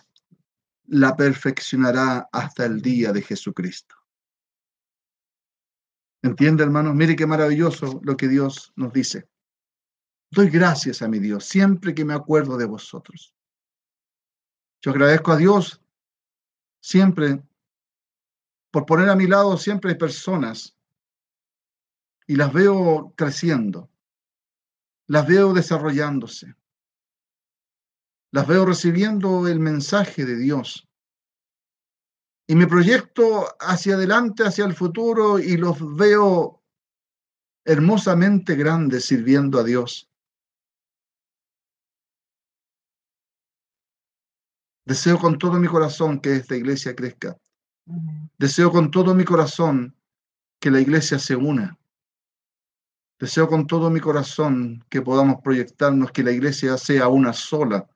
la 0.85 1.15
perfeccionará 1.15 2.29
hasta 2.31 2.65
el 2.65 2.81
día 2.81 3.11
de 3.11 3.21
Jesucristo. 3.21 3.95
¿Entiende, 6.21 6.63
hermanos? 6.63 6.95
Mire 6.95 7.15
qué 7.15 7.25
maravilloso 7.25 7.99
lo 8.03 8.15
que 8.15 8.27
Dios 8.27 8.71
nos 8.75 8.93
dice. 8.93 9.27
Doy 10.31 10.49
gracias 10.49 11.01
a 11.01 11.07
mi 11.07 11.19
Dios 11.19 11.45
siempre 11.45 11.93
que 11.93 12.05
me 12.05 12.13
acuerdo 12.13 12.57
de 12.57 12.65
vosotros. 12.65 13.35
Yo 14.81 14.91
agradezco 14.91 15.31
a 15.31 15.37
Dios 15.37 15.81
siempre 16.81 17.43
por 18.71 18.85
poner 18.85 19.09
a 19.09 19.15
mi 19.15 19.27
lado 19.27 19.55
siempre 19.57 19.95
personas 19.95 20.75
y 22.25 22.35
las 22.35 22.51
veo 22.51 23.13
creciendo, 23.15 23.91
las 25.07 25.27
veo 25.27 25.53
desarrollándose, 25.53 26.55
las 28.33 28.47
veo 28.47 28.65
recibiendo 28.65 29.47
el 29.47 29.59
mensaje 29.59 30.25
de 30.25 30.35
Dios. 30.35 30.87
Y 32.47 32.55
me 32.55 32.65
proyecto 32.65 33.45
hacia 33.59 33.93
adelante, 33.93 34.43
hacia 34.43 34.65
el 34.65 34.73
futuro, 34.73 35.37
y 35.37 35.55
los 35.55 35.77
veo 35.95 36.63
hermosamente 37.63 38.55
grandes 38.55 39.05
sirviendo 39.05 39.59
a 39.59 39.63
Dios. 39.63 40.09
Deseo 44.83 45.19
con 45.19 45.37
todo 45.37 45.59
mi 45.59 45.67
corazón 45.67 46.19
que 46.19 46.35
esta 46.37 46.55
iglesia 46.55 46.95
crezca. 46.95 47.37
Deseo 48.39 48.71
con 48.71 48.89
todo 48.89 49.13
mi 49.13 49.25
corazón 49.25 49.95
que 50.59 50.71
la 50.71 50.81
iglesia 50.81 51.19
se 51.19 51.35
una. 51.35 51.77
Deseo 53.19 53.47
con 53.47 53.67
todo 53.67 53.91
mi 53.91 53.99
corazón 53.99 54.83
que 54.89 55.03
podamos 55.03 55.39
proyectarnos 55.43 56.11
que 56.11 56.23
la 56.23 56.31
iglesia 56.31 56.77
sea 56.77 57.07
una 57.07 57.31
sola, 57.31 57.87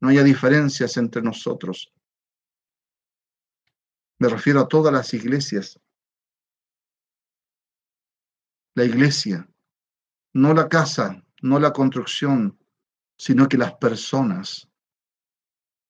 no 0.00 0.08
haya 0.08 0.22
diferencias 0.22 0.96
entre 0.96 1.22
nosotros. 1.22 1.92
Me 4.18 4.28
refiero 4.28 4.60
a 4.60 4.68
todas 4.68 4.92
las 4.92 5.12
iglesias. 5.14 5.78
La 8.74 8.84
iglesia, 8.84 9.48
no 10.34 10.52
la 10.54 10.68
casa, 10.68 11.22
no 11.42 11.58
la 11.58 11.72
construcción, 11.72 12.58
sino 13.18 13.48
que 13.48 13.56
las 13.56 13.74
personas, 13.74 14.68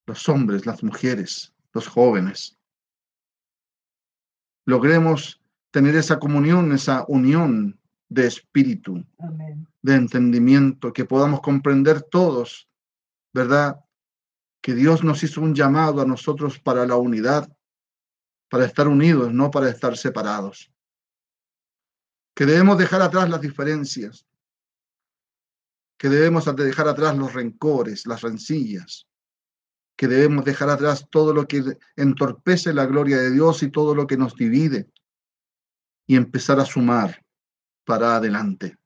los 0.06 0.28
hombres, 0.28 0.66
las 0.66 0.82
mujeres, 0.82 1.52
los 1.72 1.88
jóvenes, 1.88 2.56
logremos 4.64 5.40
tener 5.70 5.96
esa 5.96 6.18
comunión, 6.18 6.72
esa 6.72 7.04
unión 7.08 7.78
de 8.08 8.26
espíritu, 8.26 9.04
de 9.82 9.94
entendimiento, 9.94 10.92
que 10.92 11.04
podamos 11.04 11.40
comprender 11.40 12.02
todos, 12.02 12.68
¿verdad? 13.32 13.80
Que 14.66 14.74
Dios 14.74 15.04
nos 15.04 15.22
hizo 15.22 15.42
un 15.42 15.54
llamado 15.54 16.02
a 16.02 16.04
nosotros 16.04 16.58
para 16.58 16.84
la 16.84 16.96
unidad, 16.96 17.48
para 18.50 18.64
estar 18.64 18.88
unidos, 18.88 19.32
no 19.32 19.48
para 19.48 19.68
estar 19.68 19.96
separados. 19.96 20.72
que 22.34 22.46
debemos 22.46 22.76
dejar 22.76 23.00
atrás 23.00 23.30
las 23.30 23.40
diferencias, 23.40 24.26
que 25.96 26.08
debemos 26.08 26.44
dejar 26.56 26.88
atrás 26.88 27.16
los 27.16 27.32
rencores, 27.32 28.08
las 28.08 28.22
rencillas, 28.22 29.06
que 29.96 30.08
debemos 30.08 30.44
dejar 30.44 30.68
atrás 30.68 31.06
todo 31.10 31.32
lo 31.32 31.46
que 31.46 31.78
entorpece 31.94 32.74
la 32.74 32.86
gloria 32.86 33.18
de 33.18 33.30
Dios 33.30 33.62
y 33.62 33.70
todo 33.70 33.94
lo 33.94 34.08
que 34.08 34.16
nos 34.16 34.34
divide 34.34 34.90
y 36.08 36.16
empezar 36.16 36.58
a 36.58 36.64
sumar 36.64 37.24
para 37.84 38.16
adelante. 38.16 38.76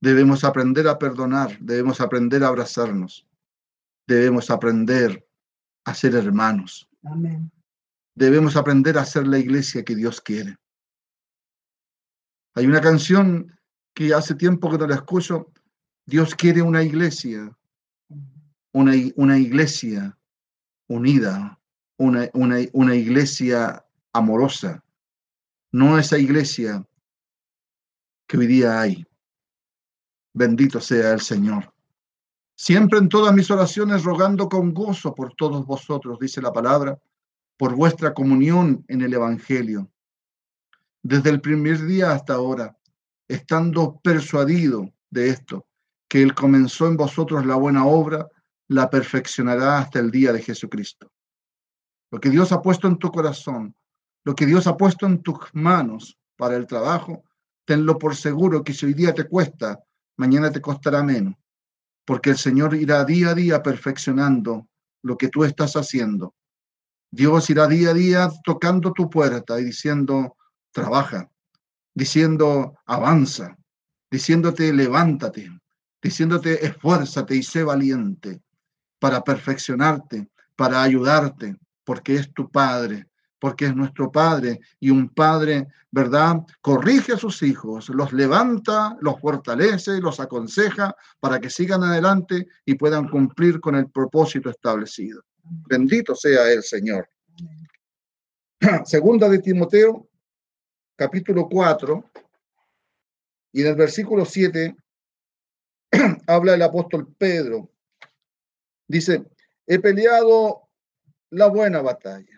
Debemos 0.00 0.42
aprender 0.42 0.88
a 0.88 0.98
perdonar, 0.98 1.56
debemos 1.60 2.00
aprender 2.00 2.42
a 2.42 2.48
abrazarnos, 2.48 3.28
debemos 4.06 4.50
aprender 4.50 5.26
a 5.84 5.94
ser 5.94 6.14
hermanos. 6.14 6.88
Debemos 8.14 8.56
aprender 8.56 8.98
a 8.98 9.04
ser 9.04 9.26
la 9.26 9.38
iglesia 9.38 9.84
que 9.84 9.94
Dios 9.94 10.20
quiere. 10.20 10.56
Hay 12.54 12.66
una 12.66 12.80
canción 12.80 13.58
que 13.94 14.14
hace 14.14 14.34
tiempo 14.34 14.70
que 14.70 14.78
no 14.78 14.86
la 14.86 14.96
escucho. 14.96 15.52
Dios 16.06 16.34
quiere 16.34 16.62
una 16.62 16.82
iglesia, 16.82 17.56
una, 18.72 18.92
una 19.16 19.38
iglesia 19.38 20.16
unida, 20.88 21.60
una, 21.98 22.28
una, 22.34 22.58
una 22.72 22.94
iglesia 22.94 23.84
amorosa, 24.12 24.84
no 25.72 25.98
esa 25.98 26.18
iglesia 26.18 26.86
que 28.28 28.38
hoy 28.38 28.46
día 28.46 28.80
hay. 28.80 29.04
Bendito 30.32 30.80
sea 30.80 31.12
el 31.12 31.20
Señor. 31.20 31.73
Siempre 32.56 32.98
en 32.98 33.08
todas 33.08 33.34
mis 33.34 33.50
oraciones 33.50 34.04
rogando 34.04 34.48
con 34.48 34.72
gozo 34.72 35.14
por 35.14 35.34
todos 35.34 35.66
vosotros, 35.66 36.18
dice 36.20 36.40
la 36.40 36.52
palabra, 36.52 36.98
por 37.56 37.74
vuestra 37.74 38.14
comunión 38.14 38.84
en 38.88 39.02
el 39.02 39.12
Evangelio. 39.12 39.90
Desde 41.02 41.30
el 41.30 41.40
primer 41.40 41.84
día 41.84 42.12
hasta 42.12 42.34
ahora, 42.34 42.76
estando 43.28 43.98
persuadido 44.00 44.92
de 45.10 45.30
esto, 45.30 45.66
que 46.08 46.22
Él 46.22 46.34
comenzó 46.34 46.86
en 46.86 46.96
vosotros 46.96 47.44
la 47.44 47.56
buena 47.56 47.86
obra, 47.86 48.28
la 48.68 48.88
perfeccionará 48.88 49.78
hasta 49.78 49.98
el 49.98 50.10
día 50.10 50.32
de 50.32 50.42
Jesucristo. 50.42 51.12
Lo 52.10 52.20
que 52.20 52.30
Dios 52.30 52.52
ha 52.52 52.62
puesto 52.62 52.86
en 52.86 52.98
tu 52.98 53.10
corazón, 53.10 53.74
lo 54.24 54.34
que 54.34 54.46
Dios 54.46 54.66
ha 54.66 54.76
puesto 54.76 55.06
en 55.06 55.22
tus 55.22 55.38
manos 55.52 56.18
para 56.36 56.56
el 56.56 56.66
trabajo, 56.66 57.24
tenlo 57.64 57.98
por 57.98 58.14
seguro 58.14 58.62
que 58.62 58.72
si 58.72 58.86
hoy 58.86 58.94
día 58.94 59.12
te 59.12 59.26
cuesta, 59.26 59.82
mañana 60.16 60.50
te 60.50 60.60
costará 60.60 61.02
menos, 61.02 61.34
porque 62.04 62.30
el 62.30 62.38
Señor 62.38 62.74
irá 62.74 63.04
día 63.04 63.30
a 63.30 63.34
día 63.34 63.62
perfeccionando 63.62 64.68
lo 65.02 65.16
que 65.16 65.28
tú 65.28 65.44
estás 65.44 65.74
haciendo. 65.74 66.34
Dios 67.10 67.48
irá 67.50 67.66
día 67.66 67.90
a 67.90 67.94
día 67.94 68.30
tocando 68.44 68.92
tu 68.92 69.08
puerta 69.08 69.60
y 69.60 69.64
diciendo, 69.64 70.36
trabaja, 70.72 71.30
diciendo, 71.94 72.76
avanza, 72.86 73.56
diciéndote, 74.10 74.72
levántate, 74.72 75.50
diciéndote, 76.02 76.66
esfuérzate 76.66 77.36
y 77.36 77.42
sé 77.42 77.62
valiente 77.62 78.42
para 78.98 79.22
perfeccionarte, 79.22 80.28
para 80.56 80.82
ayudarte, 80.82 81.56
porque 81.84 82.16
es 82.16 82.32
tu 82.32 82.50
Padre, 82.50 83.06
porque 83.44 83.66
es 83.66 83.76
nuestro 83.76 84.10
Padre 84.10 84.58
y 84.80 84.88
un 84.88 85.10
Padre, 85.10 85.68
¿verdad? 85.90 86.36
Corrige 86.62 87.12
a 87.12 87.18
sus 87.18 87.42
hijos, 87.42 87.90
los 87.90 88.10
levanta, 88.14 88.96
los 89.02 89.20
fortalece, 89.20 90.00
los 90.00 90.18
aconseja 90.18 90.96
para 91.20 91.38
que 91.38 91.50
sigan 91.50 91.82
adelante 91.82 92.48
y 92.64 92.74
puedan 92.76 93.06
cumplir 93.06 93.60
con 93.60 93.74
el 93.74 93.90
propósito 93.90 94.48
establecido. 94.48 95.22
Bendito 95.68 96.14
sea 96.14 96.50
el 96.50 96.62
Señor. 96.62 97.06
Segunda 98.86 99.28
de 99.28 99.40
Timoteo, 99.40 100.08
capítulo 100.96 101.46
4, 101.46 102.02
y 103.52 103.60
en 103.60 103.66
el 103.66 103.74
versículo 103.74 104.24
7 104.24 104.74
habla 106.26 106.54
el 106.54 106.62
apóstol 106.62 107.14
Pedro. 107.18 107.70
Dice, 108.88 109.22
he 109.66 109.78
peleado 109.80 110.70
la 111.28 111.48
buena 111.48 111.82
batalla 111.82 112.34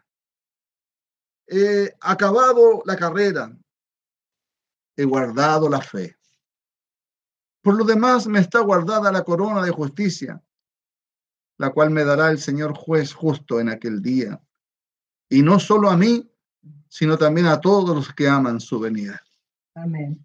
he 1.47 1.95
acabado 2.01 2.83
la 2.85 2.97
carrera, 2.97 3.57
he 4.97 5.05
guardado 5.05 5.69
la 5.69 5.81
fe. 5.81 6.17
Por 7.63 7.77
lo 7.77 7.85
demás 7.85 8.27
me 8.27 8.41
está 8.41 8.61
guardada 8.61 9.11
la 9.13 9.25
corona 9.25 9.63
de 9.63 9.71
justicia, 9.71 10.43
la 11.59 11.71
cual 11.71 11.91
me 11.91 12.05
dará 12.05 12.31
el 12.31 12.39
Señor 12.39 12.75
juez 12.75 13.13
justo 13.13 13.61
en 13.61 13.69
aquel 13.69 14.03
día. 14.03 14.41
Y 15.29 15.43
no 15.43 15.59
solo 15.59 15.91
a 15.91 15.97
mí, 15.97 16.31
sino 16.89 17.19
también 17.19 17.47
a 17.47 17.61
todos 17.61 17.95
los 17.95 18.13
que 18.15 18.29
aman 18.29 18.61
su 18.61 18.79
venida. 18.79 19.21
Amén. 19.75 20.25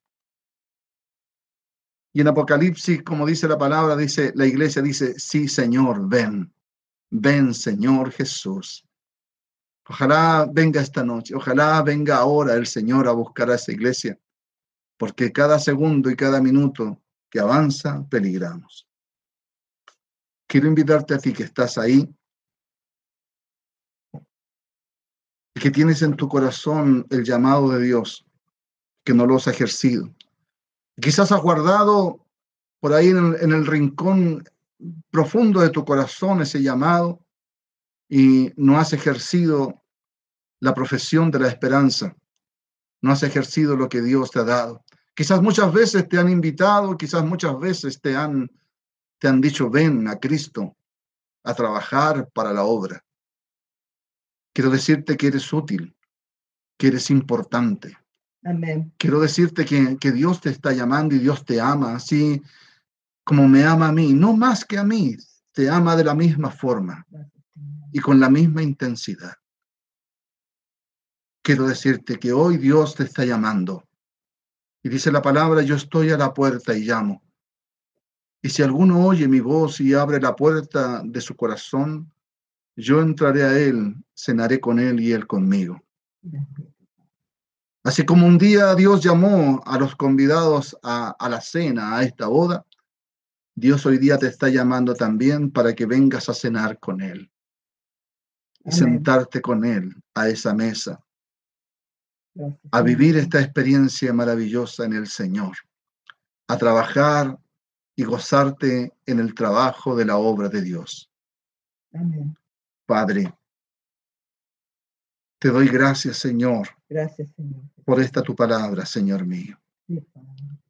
Y 2.13 2.21
en 2.21 2.27
Apocalipsis, 2.27 3.03
como 3.03 3.25
dice 3.25 3.47
la 3.47 3.57
palabra, 3.57 3.95
dice 3.95 4.33
la 4.35 4.45
iglesia 4.45 4.81
dice, 4.81 5.17
sí, 5.17 5.47
Señor, 5.47 6.07
ven. 6.07 6.53
Ven, 7.09 7.53
Señor 7.53 8.11
Jesús. 8.11 8.85
Ojalá 9.91 10.47
venga 10.49 10.79
esta 10.79 11.03
noche, 11.03 11.35
ojalá 11.35 11.81
venga 11.81 12.15
ahora 12.15 12.53
el 12.53 12.65
Señor 12.65 13.09
a 13.09 13.11
buscar 13.11 13.51
a 13.51 13.55
esa 13.55 13.73
iglesia, 13.73 14.17
porque 14.97 15.33
cada 15.33 15.59
segundo 15.59 16.09
y 16.09 16.15
cada 16.15 16.39
minuto 16.39 17.01
que 17.29 17.41
avanza, 17.41 18.07
peligramos. 18.09 18.87
Quiero 20.47 20.69
invitarte 20.69 21.13
a 21.13 21.17
ti 21.17 21.33
que 21.33 21.43
estás 21.43 21.77
ahí, 21.77 22.09
que 25.55 25.71
tienes 25.71 26.01
en 26.03 26.15
tu 26.15 26.29
corazón 26.29 27.05
el 27.09 27.25
llamado 27.25 27.67
de 27.71 27.83
Dios, 27.83 28.25
que 29.03 29.13
no 29.13 29.25
lo 29.25 29.35
has 29.35 29.47
ejercido. 29.47 30.09
Quizás 31.01 31.33
has 31.33 31.41
guardado 31.41 32.25
por 32.79 32.93
ahí 32.93 33.09
en 33.09 33.17
el, 33.17 33.35
en 33.41 33.51
el 33.51 33.65
rincón 33.67 34.41
profundo 35.09 35.59
de 35.59 35.69
tu 35.69 35.83
corazón 35.83 36.41
ese 36.41 36.61
llamado 36.61 37.19
y 38.07 38.53
no 38.55 38.79
has 38.79 38.93
ejercido 38.93 39.80
la 40.61 40.73
profesión 40.73 41.29
de 41.31 41.39
la 41.39 41.47
esperanza, 41.47 42.15
no 43.01 43.11
has 43.11 43.23
ejercido 43.23 43.75
lo 43.75 43.89
que 43.89 44.01
Dios 44.01 44.31
te 44.31 44.39
ha 44.39 44.43
dado. 44.43 44.85
Quizás 45.13 45.41
muchas 45.41 45.73
veces 45.73 46.07
te 46.07 46.17
han 46.17 46.29
invitado, 46.29 46.95
quizás 46.95 47.25
muchas 47.25 47.59
veces 47.59 47.99
te 47.99 48.15
han, 48.15 48.49
te 49.19 49.27
han 49.27 49.41
dicho, 49.41 49.69
ven 49.69 50.07
a 50.07 50.17
Cristo 50.17 50.77
a 51.43 51.53
trabajar 51.53 52.29
para 52.33 52.53
la 52.53 52.63
obra. 52.63 53.03
Quiero 54.53 54.69
decirte 54.69 55.17
que 55.17 55.27
eres 55.27 55.51
útil, 55.51 55.95
que 56.77 56.87
eres 56.87 57.09
importante. 57.09 57.97
Amén. 58.43 58.93
Quiero 58.97 59.19
decirte 59.19 59.65
que, 59.65 59.97
que 59.97 60.11
Dios 60.11 60.41
te 60.41 60.49
está 60.49 60.71
llamando 60.73 61.15
y 61.15 61.19
Dios 61.19 61.43
te 61.43 61.59
ama, 61.59 61.95
así 61.95 62.41
como 63.23 63.47
me 63.47 63.63
ama 63.63 63.87
a 63.87 63.91
mí, 63.91 64.13
no 64.13 64.35
más 64.35 64.65
que 64.65 64.77
a 64.77 64.83
mí, 64.83 65.15
te 65.51 65.69
ama 65.69 65.95
de 65.95 66.03
la 66.03 66.15
misma 66.15 66.51
forma 66.51 67.05
y 67.91 67.99
con 67.99 68.19
la 68.19 68.29
misma 68.29 68.61
intensidad. 68.63 69.33
Quiero 71.43 71.67
decirte 71.67 72.19
que 72.19 72.33
hoy 72.33 72.57
Dios 72.57 72.95
te 72.95 73.03
está 73.03 73.25
llamando. 73.25 73.87
Y 74.83 74.89
dice 74.89 75.11
la 75.11 75.21
palabra, 75.21 75.61
yo 75.61 75.75
estoy 75.75 76.11
a 76.11 76.17
la 76.17 76.33
puerta 76.33 76.75
y 76.75 76.85
llamo. 76.85 77.23
Y 78.41 78.49
si 78.49 78.63
alguno 78.63 79.05
oye 79.05 79.27
mi 79.27 79.39
voz 79.39 79.79
y 79.79 79.93
abre 79.93 80.19
la 80.19 80.35
puerta 80.35 81.01
de 81.03 81.21
su 81.21 81.35
corazón, 81.35 82.11
yo 82.75 83.01
entraré 83.01 83.43
a 83.43 83.57
él, 83.57 83.95
cenaré 84.15 84.59
con 84.59 84.79
él 84.79 84.99
y 84.99 85.11
él 85.11 85.27
conmigo. 85.27 85.81
Así 87.83 88.05
como 88.05 88.25
un 88.25 88.37
día 88.37 88.73
Dios 88.75 89.03
llamó 89.03 89.61
a 89.65 89.77
los 89.77 89.95
convidados 89.95 90.77
a, 90.83 91.15
a 91.19 91.29
la 91.29 91.41
cena, 91.41 91.97
a 91.97 92.03
esta 92.03 92.27
boda, 92.27 92.65
Dios 93.55 93.85
hoy 93.85 93.97
día 93.97 94.17
te 94.17 94.27
está 94.27 94.49
llamando 94.49 94.93
también 94.93 95.51
para 95.51 95.75
que 95.75 95.85
vengas 95.85 96.29
a 96.29 96.33
cenar 96.33 96.79
con 96.79 97.01
Él 97.01 97.31
y 98.63 98.71
sentarte 98.71 99.41
con 99.41 99.65
Él 99.65 99.93
a 100.15 100.29
esa 100.29 100.53
mesa, 100.53 101.03
a 102.71 102.81
vivir 102.81 103.17
esta 103.17 103.41
experiencia 103.41 104.13
maravillosa 104.13 104.85
en 104.85 104.93
el 104.93 105.07
Señor, 105.07 105.57
a 106.47 106.57
trabajar 106.57 107.37
y 107.95 108.03
gozarte 108.03 108.93
en 109.05 109.19
el 109.19 109.33
trabajo 109.33 109.95
de 109.95 110.05
la 110.05 110.17
obra 110.17 110.47
de 110.49 110.61
Dios. 110.61 111.11
Padre, 112.85 113.33
te 115.39 115.49
doy 115.49 115.67
gracias, 115.67 116.17
Señor, 116.17 116.69
gracias, 116.87 117.31
Señor, 117.35 117.63
por 117.83 117.99
esta 117.99 118.21
tu 118.21 118.35
palabra, 118.35 118.85
Señor 118.85 119.25
mío. 119.25 119.59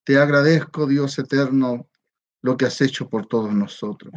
te 0.03 0.17
agradezco, 0.17 0.87
Dios 0.87 1.17
eterno, 1.19 1.87
lo 2.41 2.57
que 2.57 2.65
has 2.65 2.81
hecho 2.81 3.07
por 3.07 3.27
todos 3.27 3.53
nosotros. 3.53 4.13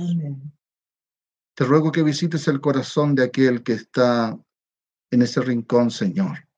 Te 1.54 1.64
ruego 1.64 1.92
que 1.92 2.02
visites 2.02 2.48
el 2.48 2.60
corazón 2.60 3.14
de 3.14 3.24
aquel 3.24 3.62
que 3.62 3.74
está 3.74 4.36
en 5.10 5.22
ese 5.22 5.40
rincón, 5.40 5.90
Señor. 5.90 6.48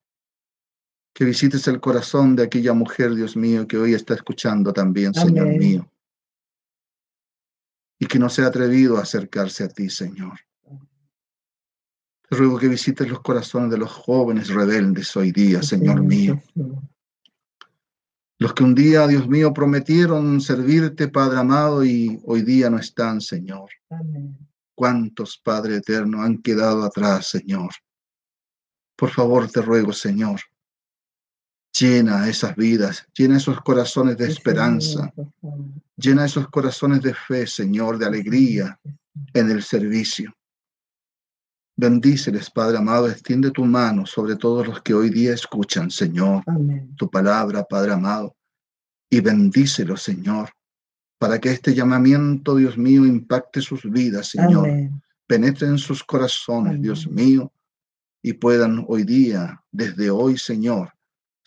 Que 1.17 1.25
visites 1.25 1.67
el 1.67 1.79
corazón 1.79 2.35
de 2.35 2.43
aquella 2.43 2.73
mujer, 2.73 3.15
Dios 3.15 3.35
mío, 3.35 3.67
que 3.67 3.75
hoy 3.75 3.95
está 3.95 4.13
escuchando 4.13 4.71
también, 4.71 5.15
Señor 5.15 5.47
mío. 5.47 5.91
Y 7.97 8.05
que 8.05 8.19
no 8.19 8.29
se 8.29 8.43
ha 8.43 8.45
atrevido 8.45 8.97
a 8.97 9.01
acercarse 9.01 9.63
a 9.63 9.67
ti, 9.67 9.89
Señor. 9.89 10.39
Te 12.29 12.35
ruego 12.35 12.59
que 12.59 12.67
visites 12.67 13.09
los 13.09 13.21
corazones 13.21 13.71
de 13.71 13.79
los 13.79 13.91
jóvenes 13.91 14.49
rebeldes 14.49 15.17
hoy 15.17 15.31
día, 15.31 15.63
Señor 15.63 16.03
mío. 16.03 16.39
Los 18.37 18.53
que 18.53 18.63
un 18.63 18.75
día, 18.75 19.07
Dios 19.07 19.27
mío, 19.27 19.51
prometieron 19.51 20.39
servirte, 20.39 21.07
Padre 21.07 21.39
amado, 21.39 21.83
y 21.83 22.21
hoy 22.25 22.43
día 22.43 22.69
no 22.69 22.77
están, 22.77 23.21
Señor. 23.21 23.71
¿Cuántos, 24.75 25.39
Padre 25.43 25.77
eterno, 25.77 26.21
han 26.21 26.43
quedado 26.43 26.83
atrás, 26.83 27.29
Señor? 27.29 27.71
Por 28.95 29.09
favor, 29.09 29.49
te 29.49 29.63
ruego, 29.63 29.93
Señor, 29.93 30.41
llena 31.79 32.27
esas 32.27 32.55
vidas, 32.55 33.05
llena 33.13 33.37
esos 33.37 33.61
corazones 33.61 34.17
de 34.17 34.27
esperanza, 34.27 35.13
llena 35.95 36.25
esos 36.25 36.47
corazones 36.49 37.01
de 37.01 37.13
fe, 37.13 37.45
Señor, 37.45 37.97
de 37.97 38.05
alegría 38.05 38.79
en 39.33 39.51
el 39.51 39.61
servicio. 39.63 40.33
Bendíceles, 41.75 42.49
Padre 42.49 42.77
amado, 42.77 43.07
extiende 43.09 43.51
tu 43.51 43.63
mano 43.65 44.05
sobre 44.05 44.35
todos 44.35 44.65
los 44.65 44.81
que 44.81 44.93
hoy 44.93 45.09
día 45.09 45.33
escuchan, 45.33 45.91
Señor, 45.91 46.43
tu 46.95 47.09
palabra, 47.09 47.63
Padre 47.63 47.93
amado, 47.93 48.35
y 49.09 49.19
bendícelos, 49.19 50.01
Señor, 50.01 50.49
para 51.19 51.39
que 51.39 51.51
este 51.51 51.75
llamamiento, 51.75 52.55
Dios 52.55 52.77
mío, 52.77 53.05
impacte 53.05 53.61
sus 53.61 53.83
vidas, 53.83 54.29
Señor, 54.29 54.67
penetre 55.27 55.67
en 55.67 55.77
sus 55.77 56.03
corazones, 56.03 56.81
Dios 56.81 57.07
mío, 57.07 57.51
y 58.23 58.33
puedan 58.33 58.83
hoy 58.87 59.03
día, 59.03 59.61
desde 59.71 60.09
hoy, 60.09 60.37
Señor, 60.37 60.96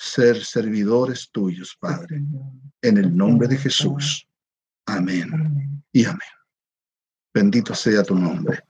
ser 0.00 0.42
servidores 0.42 1.28
tuyos, 1.30 1.76
Padre, 1.78 2.22
en 2.80 2.96
el 2.96 3.14
nombre 3.14 3.46
de 3.46 3.58
Jesús. 3.58 4.26
Amén 4.86 5.84
y 5.92 6.06
amén. 6.06 6.18
Bendito 7.34 7.74
sea 7.74 8.02
tu 8.02 8.14
nombre. 8.14 8.60